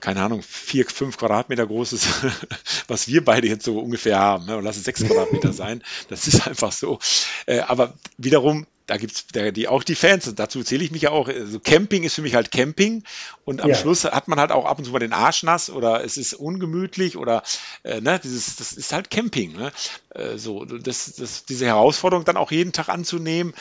[0.00, 2.06] keine Ahnung, vier, fünf Quadratmeter großes,
[2.88, 4.46] was wir beide jetzt so ungefähr haben.
[4.46, 4.56] Ne?
[4.56, 5.82] Und lass es sechs Quadratmeter sein.
[6.08, 6.98] Das ist einfach so.
[7.46, 11.02] Äh, aber wiederum, da gibt's da, die auch die Fans und dazu zähle ich mich
[11.02, 11.28] ja auch.
[11.28, 13.04] Also Camping ist für mich halt Camping
[13.44, 13.74] und am ja.
[13.74, 16.32] Schluss hat man halt auch ab und zu mal den Arsch nass oder es ist
[16.32, 17.42] ungemütlich oder
[17.82, 19.52] äh, ne, dieses das ist halt Camping.
[19.52, 19.72] Ne?
[20.14, 23.52] Äh, so das, das diese Herausforderung dann auch jeden Tag anzunehmen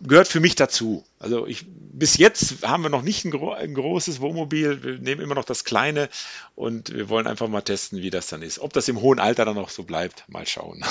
[0.00, 1.04] gehört für mich dazu.
[1.18, 1.66] Also ich
[1.98, 5.44] bis jetzt haben wir noch nicht ein, gro ein großes Wohnmobil, wir nehmen immer noch
[5.44, 6.08] das kleine
[6.54, 8.60] und wir wollen einfach mal testen, wie das dann ist.
[8.60, 10.84] Ob das im hohen Alter dann noch so bleibt, mal schauen.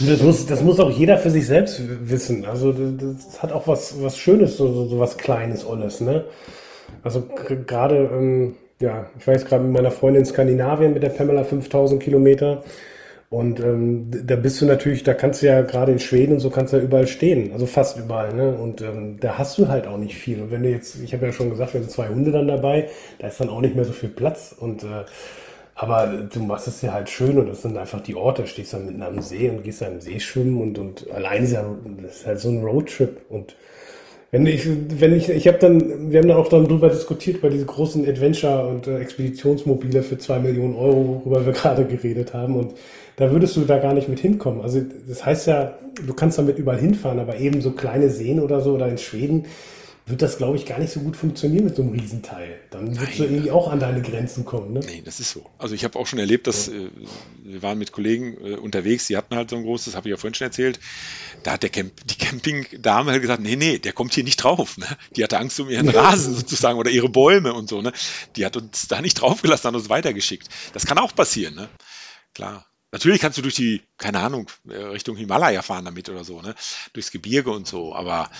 [0.00, 2.44] Das muss, das muss auch jeder für sich selbst wissen.
[2.44, 6.26] Also das hat auch was, was Schönes, so, so, was Kleines, Olles, ne?
[7.02, 7.26] Also
[7.66, 12.02] gerade, ähm, ja, ich weiß gerade mit meiner Freundin in Skandinavien mit der Pamela 5000
[12.02, 12.62] Kilometer.
[13.30, 16.48] Und ähm, da bist du natürlich, da kannst du ja gerade in Schweden und so
[16.48, 18.56] kannst du ja überall stehen, also fast überall, ne?
[18.56, 20.40] Und ähm, da hast du halt auch nicht viel.
[20.40, 22.88] Und wenn du jetzt, ich habe ja schon gesagt, wir sind zwei Hunde dann dabei,
[23.18, 24.54] da ist dann auch nicht mehr so viel Platz.
[24.58, 25.04] Und äh,
[25.74, 28.46] aber du machst es ja halt schön und das sind einfach die Orte.
[28.46, 31.52] Stehst dann mitten am See und gehst da im See schwimmen und, und allein ist
[31.52, 31.64] ja,
[32.02, 33.20] das ist halt so ein Roadtrip.
[33.28, 33.54] Und
[34.32, 37.48] wenn ich, wenn ich, ich habe dann, wir haben da auch dann drüber diskutiert, bei
[37.48, 42.56] diese großen Adventure- und äh, Expeditionsmobile für zwei Millionen Euro, worüber wir gerade geredet haben.
[42.56, 42.74] Und
[43.18, 44.62] da würdest du da gar nicht mit hinkommen.
[44.62, 48.60] Also das heißt ja, du kannst damit überall hinfahren, aber eben so kleine Seen oder
[48.60, 49.46] so oder in Schweden,
[50.06, 52.58] wird das, glaube ich, gar nicht so gut funktionieren mit so einem Riesenteil.
[52.70, 54.72] Dann wird du irgendwie auch an deine Grenzen kommen.
[54.72, 54.80] Ne?
[54.86, 55.44] Nee, das ist so.
[55.58, 56.74] Also ich habe auch schon erlebt, dass ja.
[56.74, 56.90] äh,
[57.42, 60.16] wir waren mit Kollegen äh, unterwegs, die hatten halt so ein großes, habe ich ja
[60.16, 60.80] vorhin schon erzählt.
[61.42, 64.78] Da hat der Camp, die Campingdame halt gesagt, nee, nee, der kommt hier nicht drauf.
[64.78, 64.86] Ne?
[65.16, 67.82] Die hatte Angst um ihren Rasen sozusagen oder ihre Bäume und so.
[67.82, 67.92] Ne?
[68.36, 70.48] Die hat uns da nicht draufgelassen, hat uns weitergeschickt.
[70.72, 71.68] Das kann auch passieren, ne?
[72.32, 72.67] Klar.
[72.90, 76.54] Natürlich kannst du durch die, keine Ahnung, äh, Richtung Himalaya fahren damit oder so, ne?
[76.94, 78.30] Durchs Gebirge und so, aber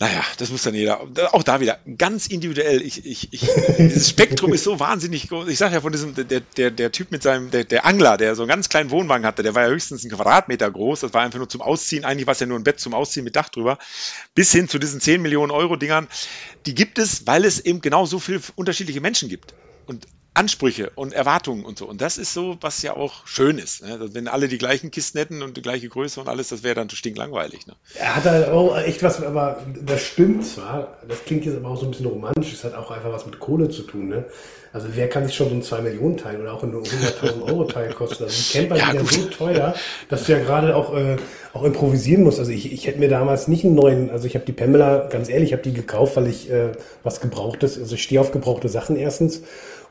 [0.00, 1.02] naja, das muss dann jeder,
[1.34, 2.80] auch da wieder, ganz individuell.
[2.80, 3.40] Ich, ich, ich,
[3.78, 5.46] dieses Spektrum ist so wahnsinnig groß.
[5.48, 8.34] Ich sage ja von diesem, der, der, der Typ mit seinem, der, der Angler, der
[8.34, 11.00] so einen ganz kleinen Wohnwagen hatte, der war ja höchstens ein Quadratmeter groß.
[11.00, 12.06] Das war einfach nur zum Ausziehen.
[12.06, 13.76] Eigentlich war es ja nur ein Bett zum Ausziehen mit Dach drüber.
[14.34, 16.08] Bis hin zu diesen 10 Millionen Euro Dingern.
[16.64, 19.52] Die gibt es, weil es eben genau so viele unterschiedliche Menschen gibt.
[19.84, 20.06] Und
[20.40, 21.86] Ansprüche und Erwartungen und so.
[21.86, 23.82] Und das ist so, was ja auch schön ist.
[23.82, 24.08] Ne?
[24.14, 26.88] Wenn alle die gleichen Kisten hätten und die gleiche Größe und alles, das wäre dann
[26.88, 27.66] stinklangweilig.
[27.66, 27.74] Ne?
[27.94, 31.76] Er hat halt auch echt was, aber das stimmt zwar, das klingt jetzt aber auch
[31.76, 34.08] so ein bisschen romantisch, es hat auch einfach was mit Kohle zu tun.
[34.08, 34.24] Ne?
[34.72, 37.64] Also wer kann sich schon so ein 2 Millionen Teil oder auch ein 100.000 Euro
[37.64, 38.24] Teil kosten?
[38.24, 39.74] Also die Camper ja, sind ja so teuer,
[40.08, 41.16] dass du ja gerade auch, äh,
[41.52, 42.38] auch improvisieren musst.
[42.38, 45.28] Also ich, ich hätte mir damals nicht einen neuen, also ich habe die Pamela, ganz
[45.28, 46.72] ehrlich, ich habe die gekauft, weil ich äh,
[47.02, 49.42] was gebrauchtes, also ich stehe auf gebrauchte Sachen erstens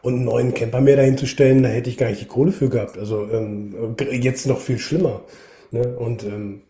[0.02, 2.52] und einen neuen Camper mehr dahin zu stellen, da hätte ich gar nicht die Kohle
[2.52, 2.98] für gehabt.
[2.98, 5.22] Also ähm, jetzt noch viel schlimmer.
[5.72, 5.96] Ne?
[5.98, 6.62] Und ähm,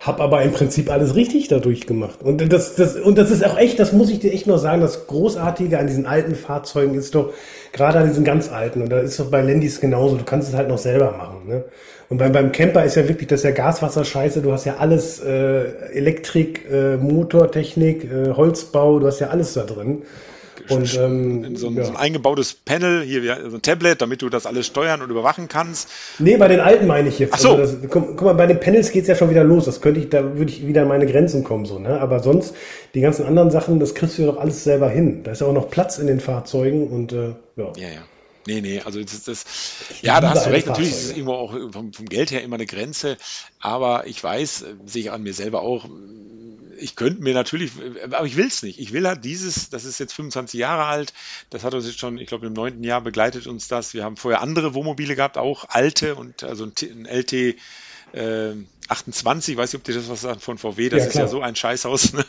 [0.00, 2.22] habe aber im Prinzip alles richtig dadurch gemacht.
[2.22, 4.80] Und das, das, und das ist auch echt, das muss ich dir echt noch sagen,
[4.80, 7.34] das Großartige an diesen alten Fahrzeugen ist doch,
[7.72, 10.54] gerade an diesen ganz alten, und da ist doch bei Landys genauso, du kannst es
[10.54, 11.46] halt noch selber machen.
[11.46, 11.64] Ne?
[12.08, 14.78] Und beim, beim Camper ist ja wirklich, das ist ja Gaswasser scheiße, du hast ja
[14.78, 20.02] alles, äh, Elektrik, äh, Motortechnik, äh, Holzbau, du hast ja alles da drin.
[20.68, 21.84] Und, ähm, so, ein, ja.
[21.84, 25.48] so, ein, eingebautes Panel, hier so ein Tablet, damit du das alles steuern und überwachen
[25.48, 25.88] kannst.
[26.18, 27.34] Nee, bei den alten meine ich jetzt.
[27.34, 27.56] Ach so.
[27.56, 29.64] Also das, guck, guck, mal, bei den Panels geht's ja schon wieder los.
[29.64, 32.00] Das könnte ich, da würde ich wieder an meine Grenzen kommen, so, ne?
[32.00, 32.54] Aber sonst,
[32.94, 35.22] die ganzen anderen Sachen, das kriegst du doch alles selber hin.
[35.24, 37.72] Da ist ja auch noch Platz in den Fahrzeugen und äh, ja.
[37.76, 38.02] Ja, ja.
[38.46, 39.44] Nee, nee, also das, das
[40.00, 42.56] ja, da hast du recht, natürlich ist es irgendwo auch vom, vom Geld her immer
[42.56, 43.18] eine Grenze,
[43.60, 45.84] aber ich weiß, sehe ich an mir selber auch,
[46.80, 47.72] ich könnte mir natürlich,
[48.04, 48.78] aber ich will es nicht.
[48.78, 51.12] Ich will halt dieses, das ist jetzt 25 Jahre alt,
[51.50, 53.94] das hat uns jetzt schon, ich glaube, im neunten Jahr begleitet uns das.
[53.94, 57.56] Wir haben vorher andere Wohnmobile gehabt, auch alte und also ein, LT
[58.12, 58.54] äh,
[58.90, 61.40] 28, weiß nicht, ob dir das was sagt von VW, das ja, ist ja so
[61.42, 62.12] ein Scheißhaus.
[62.12, 62.24] Ne?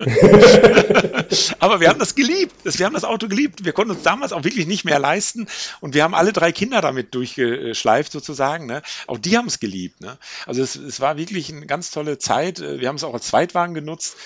[1.60, 2.52] Aber wir haben das geliebt.
[2.64, 3.64] wir haben das Auto geliebt.
[3.64, 5.46] Wir konnten uns damals auch wirklich nicht mehr leisten
[5.80, 8.66] und wir haben alle drei Kinder damit durchgeschleift sozusagen.
[8.66, 8.82] Ne?
[9.06, 10.00] Auch die haben es geliebt.
[10.00, 10.18] Ne?
[10.46, 12.58] Also es, es war wirklich eine ganz tolle Zeit.
[12.60, 14.16] Wir haben es auch als Zweitwagen genutzt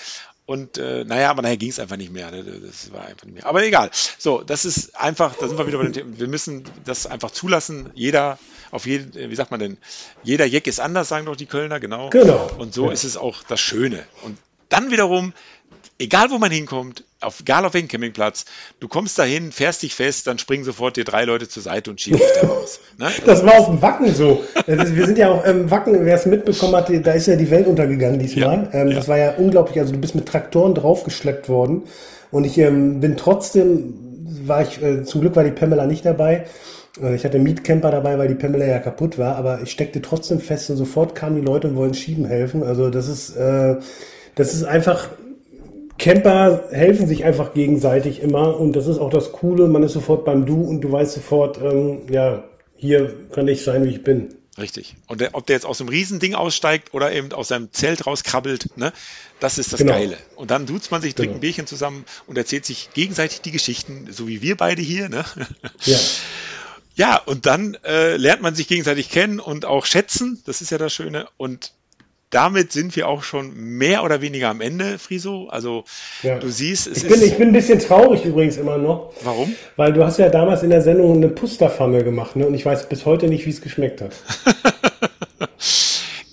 [0.45, 2.29] und äh, naja, aber nachher ging es einfach nicht mehr.
[2.29, 2.43] Ne?
[2.43, 3.45] Das war einfach nicht mehr.
[3.47, 3.89] Aber egal.
[4.19, 6.19] So, das ist einfach, da sind wir wieder bei dem Thema.
[6.19, 7.89] Wir müssen das einfach zulassen.
[7.95, 8.37] Jeder,
[8.69, 9.77] auf jeden, äh, wie sagt man denn,
[10.23, 12.11] jeder Jeck ist anders, sagen doch die Kölner, genau.
[12.11, 12.51] Genau.
[12.59, 12.91] Und so ja.
[12.91, 14.05] ist es auch das Schöne.
[14.21, 14.37] Und
[14.69, 15.33] dann wiederum
[15.99, 18.45] egal wo man hinkommt, auf, egal auf welchem Campingplatz,
[18.79, 21.99] du kommst dahin, fährst dich fest, dann springen sofort dir drei Leute zur Seite und
[21.99, 22.79] schieben dich da raus.
[22.97, 23.09] Ne?
[23.25, 24.43] Das war auf dem Wacken so.
[24.67, 27.49] Wir sind ja auch im ähm, Wacken, wer es mitbekommen hat, da ist ja die
[27.49, 28.69] Welt untergegangen diesmal.
[28.71, 28.95] Ja, ähm, ja.
[28.95, 29.79] Das war ja unglaublich.
[29.79, 31.83] Also du bist mit Traktoren draufgeschleppt worden
[32.31, 33.93] und ich ähm, bin trotzdem,
[34.45, 36.45] war ich, äh, zum Glück war die Pamela nicht dabei.
[37.01, 40.39] Äh, ich hatte Mietcamper dabei, weil die Pamela ja kaputt war, aber ich steckte trotzdem
[40.39, 42.63] fest und sofort kamen die Leute und wollen schieben helfen.
[42.63, 43.77] Also das ist, äh,
[44.35, 45.09] das ist einfach
[45.97, 49.67] Camper helfen sich einfach gegenseitig immer und das ist auch das Coole.
[49.67, 52.43] Man ist sofort beim Du und du weißt sofort, ähm, ja,
[52.75, 54.35] hier kann ich sein, wie ich bin.
[54.57, 54.95] Richtig.
[55.07, 58.77] Und der, ob der jetzt aus dem Riesending aussteigt oder eben aus seinem Zelt rauskrabbelt,
[58.77, 58.93] ne,
[59.39, 59.93] das ist das genau.
[59.93, 60.17] Geile.
[60.35, 61.37] Und dann duzt man sich, trinkt genau.
[61.37, 65.09] ein Bierchen zusammen und erzählt sich gegenseitig die Geschichten, so wie wir beide hier.
[65.09, 65.25] Ne?
[65.83, 65.97] Ja.
[66.97, 70.41] Ja, und dann äh, lernt man sich gegenseitig kennen und auch schätzen.
[70.45, 71.27] Das ist ja das Schöne.
[71.35, 71.73] Und
[72.35, 75.47] damit sind wir auch schon mehr oder weniger am Ende, Friso.
[75.47, 75.85] Also
[76.21, 76.37] ja.
[76.37, 77.27] du siehst, es ich bin, ist.
[77.27, 79.13] Ich bin ein bisschen traurig übrigens immer noch.
[79.23, 79.55] Warum?
[79.77, 82.45] Weil du hast ja damals in der Sendung eine Pusterpfanne gemacht, ne?
[82.45, 84.11] Und ich weiß bis heute nicht, wie es geschmeckt hat.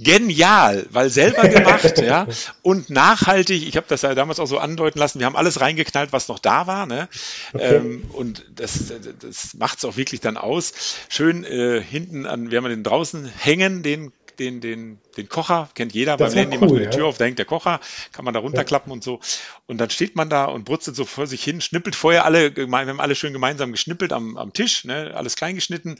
[0.00, 2.26] Genial, weil selber gemacht, ja,
[2.62, 3.64] und nachhaltig.
[3.68, 5.20] Ich habe das ja damals auch so andeuten lassen.
[5.20, 7.08] Wir haben alles reingeknallt, was noch da war, ne?
[7.52, 7.76] Okay.
[7.76, 10.72] Ähm, und das, das macht es auch wirklich dann aus.
[11.08, 15.92] Schön äh, hinten an, wir haben den draußen hängen, den den, den, den Kocher, kennt
[15.92, 17.80] jeder, das beim Handy cool, macht man die Tür auf, da hängt der Kocher,
[18.12, 18.94] kann man da runterklappen ja.
[18.94, 19.20] und so.
[19.66, 22.66] Und dann steht man da und brutzelt so vor sich hin, schnippelt vorher alle, wir
[22.66, 25.96] haben alle schön gemeinsam geschnippelt am, am Tisch, ne, alles klein geschnitten,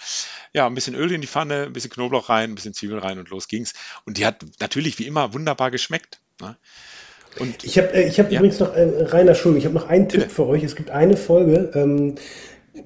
[0.52, 3.18] ja, ein bisschen Öl in die Pfanne, ein bisschen Knoblauch rein, ein bisschen Zwiebel rein
[3.18, 3.72] und los ging's.
[4.04, 6.20] Und die hat natürlich wie immer wunderbar geschmeckt.
[6.40, 6.56] Ne?
[7.38, 8.38] Und, ich habe äh, ich hab ja.
[8.38, 10.34] übrigens noch, äh, Rainer, Entschuldigung, ich habe noch einen Tipp Bitte.
[10.34, 10.62] für euch.
[10.62, 12.16] Es gibt eine Folge, ähm,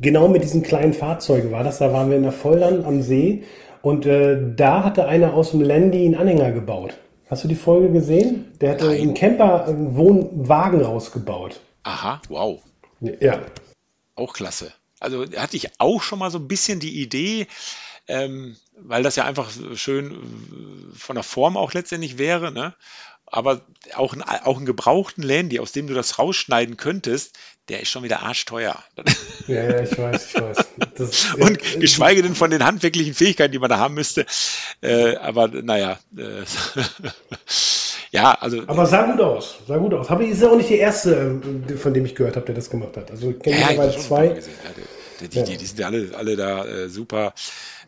[0.01, 3.45] genau mit diesen kleinen Fahrzeugen war das, da waren wir in der Vollland am See
[3.87, 6.95] und äh, da hatte einer aus dem Landy einen Anhänger gebaut.
[7.31, 8.53] Hast du die Folge gesehen?
[8.61, 9.01] Der hatte Nein.
[9.01, 11.61] einen Camper, einen Wohnwagen rausgebaut.
[11.85, 12.61] Aha, wow.
[13.21, 13.43] Ja.
[14.17, 14.73] Auch klasse.
[14.99, 17.47] Also hatte ich auch schon mal so ein bisschen die Idee,
[18.09, 22.75] ähm, weil das ja einfach schön von der Form auch letztendlich wäre, ne?
[23.27, 23.61] aber
[23.95, 27.39] auch, ein, auch einen gebrauchten Landy, aus dem du das rausschneiden könntest,
[27.69, 28.83] der ist schon wieder arschteuer.
[29.47, 30.57] Ja, ja, ich weiß, ich weiß.
[30.95, 34.27] Das, und ja, geschweige denn von den handwerklichen Fähigkeiten, die man da haben müsste.
[34.83, 35.99] Äh, aber naja.
[36.17, 36.45] Äh,
[38.13, 38.63] ja, also.
[38.67, 39.59] Aber sah gut aus.
[39.67, 40.09] Sah gut aus.
[40.09, 42.71] Aber ist ja auch nicht die erste, äh, von dem ich gehört habe, der das
[42.71, 43.11] gemacht hat.
[43.11, 44.27] Also ich kenne ja, mittlerweile zwei.
[44.27, 44.35] Ja,
[45.21, 47.35] die, die, die, die, sind ja alle, alle da äh, super.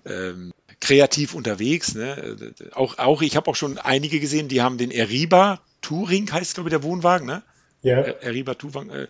[0.04, 1.94] Ähm, kreativ unterwegs.
[1.94, 2.54] Ne?
[2.72, 6.68] Auch, auch ich habe auch schon einige gesehen, die haben den Eriba Touring, heißt glaube
[6.68, 7.42] ich der Wohnwagen, ne?
[7.82, 8.00] Ja.
[8.00, 8.90] Eriba Touring.
[8.90, 9.08] Äh,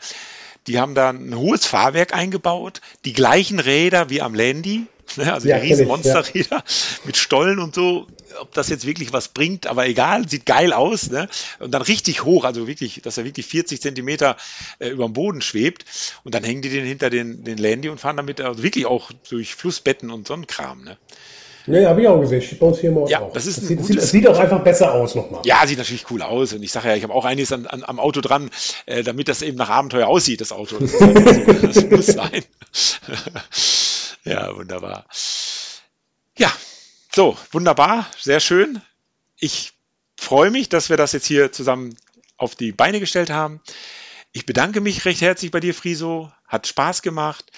[0.68, 5.32] die haben da ein hohes Fahrwerk eingebaut, die gleichen Räder wie am Landy, ne?
[5.32, 6.64] also ja, die riesen Monsterräder ja.
[7.04, 8.06] mit Stollen und so.
[8.40, 11.10] Ob das jetzt wirklich was bringt, aber egal, sieht geil aus.
[11.10, 11.28] Ne?
[11.58, 14.36] Und dann richtig hoch, also wirklich, dass er wirklich 40 Zentimeter
[14.78, 15.86] äh, über dem Boden schwebt.
[16.24, 19.10] Und dann hängen die den hinter den, den Landy und fahren damit also wirklich auch
[19.28, 20.84] durch Flussbetten und so Kram.
[20.84, 20.98] Ne?
[21.68, 22.42] Nee, habe ich auch gesehen.
[22.42, 23.32] Steht bei uns hier im ja, auch.
[23.32, 25.42] Das ist das sieht, sieht, sieht, auch einfach besser aus nochmal.
[25.44, 26.52] Ja, sieht natürlich cool aus.
[26.52, 28.50] Und ich sage ja, ich habe auch einiges an, an, am Auto dran,
[28.86, 30.78] äh, damit das eben nach Abenteuer aussieht, das Auto.
[30.78, 32.44] Das, halt das muss sein.
[34.24, 35.06] ja, wunderbar.
[36.38, 36.52] Ja,
[37.14, 38.80] so, wunderbar, sehr schön.
[39.38, 39.72] Ich
[40.16, 41.96] freue mich, dass wir das jetzt hier zusammen
[42.36, 43.60] auf die Beine gestellt haben.
[44.32, 46.30] Ich bedanke mich recht herzlich bei dir, Friso.
[46.46, 47.50] Hat Spaß gemacht.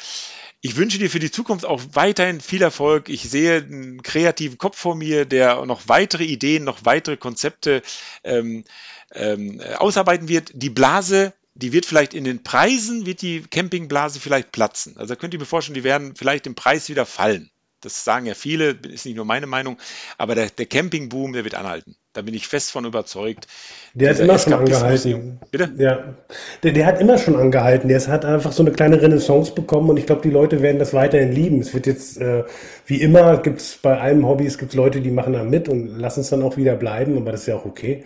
[0.63, 3.09] Ich wünsche dir für die Zukunft auch weiterhin viel Erfolg.
[3.09, 7.83] Ich sehe einen kreativen Kopf vor mir, der noch weitere Ideen, noch weitere Konzepte
[8.25, 8.65] ähm,
[9.13, 10.51] ähm, ausarbeiten wird.
[10.53, 14.99] Die Blase, die wird vielleicht in den Preisen, wird die Campingblase vielleicht platzen.
[14.99, 17.51] Also könnt ihr mir vorstellen, die werden vielleicht im Preis wieder fallen.
[17.81, 19.79] Das sagen ja viele, ist nicht nur meine Meinung,
[20.19, 21.97] aber der, der Campingboom, der wird anhalten.
[22.13, 23.47] Da bin ich fest von überzeugt.
[23.95, 25.39] Der hat immer schon angehalten.
[25.53, 25.73] Bitte?
[25.79, 26.17] Ja.
[26.65, 27.89] Der, der, hat immer schon angehalten.
[27.89, 30.93] Der hat einfach so eine kleine Renaissance bekommen und ich glaube, die Leute werden das
[30.93, 31.61] weiterhin lieben.
[31.61, 32.43] Es wird jetzt, äh,
[32.87, 36.23] wie immer, gibt es bei allen Hobbys gibt's Leute, die machen da mit und lassen
[36.23, 38.05] es dann auch wieder bleiben, aber das ist ja auch okay.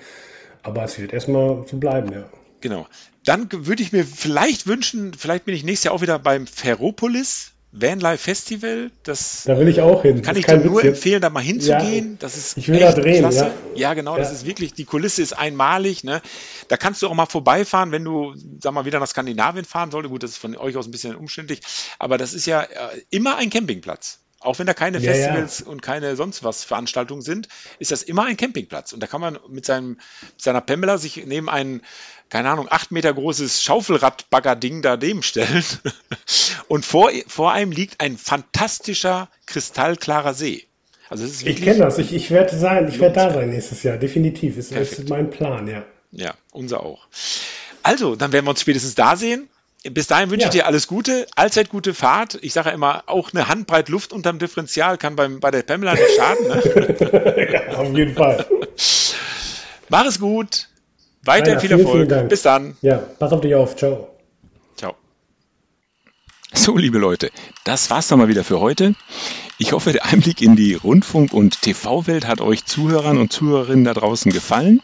[0.63, 2.25] Aber es wird erstmal so bleiben, ja.
[2.61, 2.87] Genau.
[3.25, 7.54] Dann würde ich mir vielleicht wünschen, vielleicht bin ich nächstes Jahr auch wieder beim Ferropolis
[7.77, 8.91] Vanlife Festival.
[9.03, 10.23] Das da will ich auch hin.
[10.23, 12.13] Kann ich dir nur empfehlen, da mal hinzugehen.
[12.13, 13.19] Ja, das ist ich will da drehen.
[13.19, 13.53] Klasse.
[13.75, 14.13] Ja, ja genau.
[14.13, 14.23] Ja.
[14.23, 16.05] Das ist wirklich, die Kulisse ist einmalig.
[16.05, 16.23] Ne?
[16.69, 20.13] Da kannst du auch mal vorbeifahren, wenn du, sag mal, wieder nach Skandinavien fahren solltest.
[20.13, 21.61] Gut, das ist von euch aus ein bisschen umständlich.
[21.99, 22.69] Aber das ist ja äh,
[23.11, 24.21] immer ein Campingplatz.
[24.45, 25.67] Auch wenn da keine ja, Festivals ja.
[25.67, 27.49] und keine sonst was Veranstaltungen sind,
[27.79, 28.93] ist das immer ein Campingplatz.
[28.93, 29.99] Und da kann man mit seinem,
[30.37, 31.81] seiner Pembler sich neben ein,
[32.29, 35.65] keine Ahnung, acht Meter großes Schaufelradbagger-Ding daneben stellen.
[36.69, 40.65] Und vor, vor einem liegt ein fantastischer, kristallklarer See.
[41.11, 44.57] Also ich kenne das, ich, ich werde sein, ich werde da sein nächstes Jahr, definitiv.
[44.57, 45.85] Ist, ist mein Plan, ja.
[46.13, 47.07] Ja, unser auch.
[47.83, 49.49] Also, dann werden wir uns spätestens da sehen
[49.91, 50.49] bis dahin wünsche ja.
[50.49, 52.39] ich dir alles Gute, allzeit gute Fahrt.
[52.41, 55.93] Ich sage ja immer, auch eine Handbreit Luft unterm Differential kann beim, bei der Pamela
[55.93, 56.49] nicht schaden.
[56.49, 57.51] Ne?
[57.53, 58.47] ja, auf jeden Fall.
[59.91, 60.69] Mach es gut.
[61.25, 62.11] Weiter viel Erfolg.
[62.11, 62.77] Vielen bis dann.
[62.83, 63.77] Ja, pass auf dich auf.
[63.77, 64.09] Ciao.
[64.77, 64.95] Ciao.
[66.53, 67.31] So, liebe Leute,
[67.65, 68.95] das war's dann mal wieder für heute.
[69.59, 73.95] Ich hoffe, der Einblick in die Rundfunk- und TV-Welt hat euch Zuhörern und Zuhörerinnen da
[73.95, 74.81] draußen gefallen.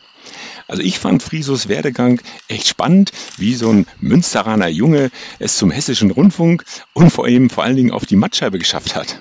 [0.68, 5.11] Also ich fand Frisos Werdegang echt spannend, wie so ein Münsteraner Junge
[5.41, 9.20] es zum hessischen Rundfunk und vor allem vor allen Dingen auf die Mattscheibe geschafft hat.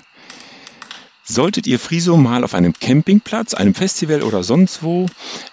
[1.32, 5.06] Solltet ihr Friso mal auf einem Campingplatz, einem Festival oder sonst wo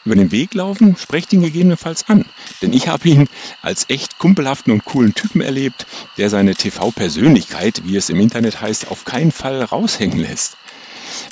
[0.07, 2.25] über den Weg laufen, sprecht ihn gegebenenfalls an.
[2.63, 3.29] Denn ich habe ihn
[3.61, 8.91] als echt kumpelhaften und coolen Typen erlebt, der seine TV-Persönlichkeit, wie es im Internet heißt,
[8.91, 10.57] auf keinen Fall raushängen lässt.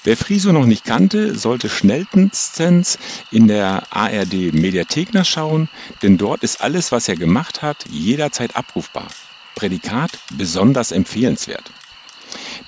[0.03, 2.99] Wer Friso noch nicht kannte, sollte schnellstens
[3.31, 5.71] in der ARD Mediathek nachschauen,
[6.03, 9.09] denn dort ist alles, was er gemacht hat, jederzeit abrufbar.
[9.55, 11.71] Prädikat besonders empfehlenswert.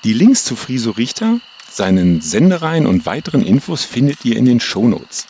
[0.05, 1.39] Die Links zu Friso Richter,
[1.77, 5.27] seinen Sendereien und weiteren Infos findet ihr in den Shownotes.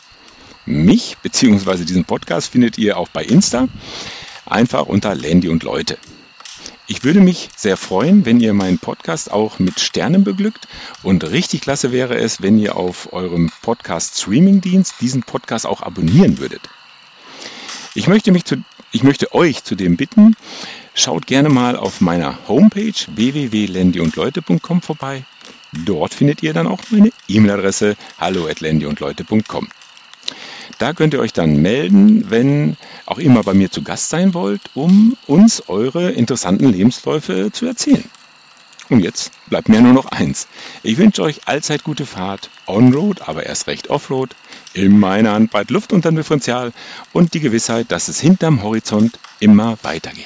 [0.65, 1.85] Mich bzw.
[1.85, 3.67] diesen Podcast findet ihr auch bei Insta,
[4.45, 5.97] einfach unter Landy und Leute.
[6.87, 10.69] Ich würde mich sehr freuen, wenn ihr meinen Podcast auch mit Sternen beglückt
[11.03, 16.61] und richtig klasse wäre es, wenn ihr auf eurem Podcast-Streaming-Dienst diesen Podcast auch abonnieren würdet.
[17.93, 18.55] Ich möchte, mich zu,
[18.93, 20.37] ich möchte euch zudem bitten,
[20.93, 25.25] schaut gerne mal auf meiner Homepage www.landyundleute.com vorbei.
[25.85, 29.67] Dort findet ihr dann auch meine E-Mail-Adresse hallo@landyundleute.com.
[30.77, 34.61] Da könnt ihr euch dann melden, wenn auch immer bei mir zu Gast sein wollt,
[34.75, 38.03] um uns eure interessanten Lebensläufe zu erzählen.
[38.89, 40.47] Und jetzt bleibt mir nur noch eins.
[40.81, 44.29] Ich wünsche euch allzeit gute Fahrt, on-road, aber erst recht off-road,
[44.73, 46.71] in meiner Hand bald Luft unter dem Differential
[47.11, 50.25] und die Gewissheit, dass es hinterm Horizont immer weitergeht.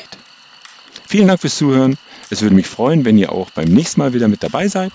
[1.08, 1.98] Vielen Dank fürs Zuhören.
[2.32, 4.94] Es würde mich freuen, wenn ihr auch beim nächsten Mal wieder mit dabei seid.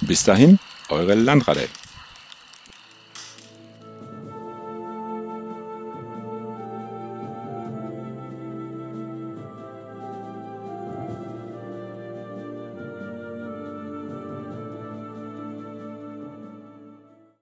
[0.00, 0.58] Bis dahin,
[0.88, 1.68] eure Landrade.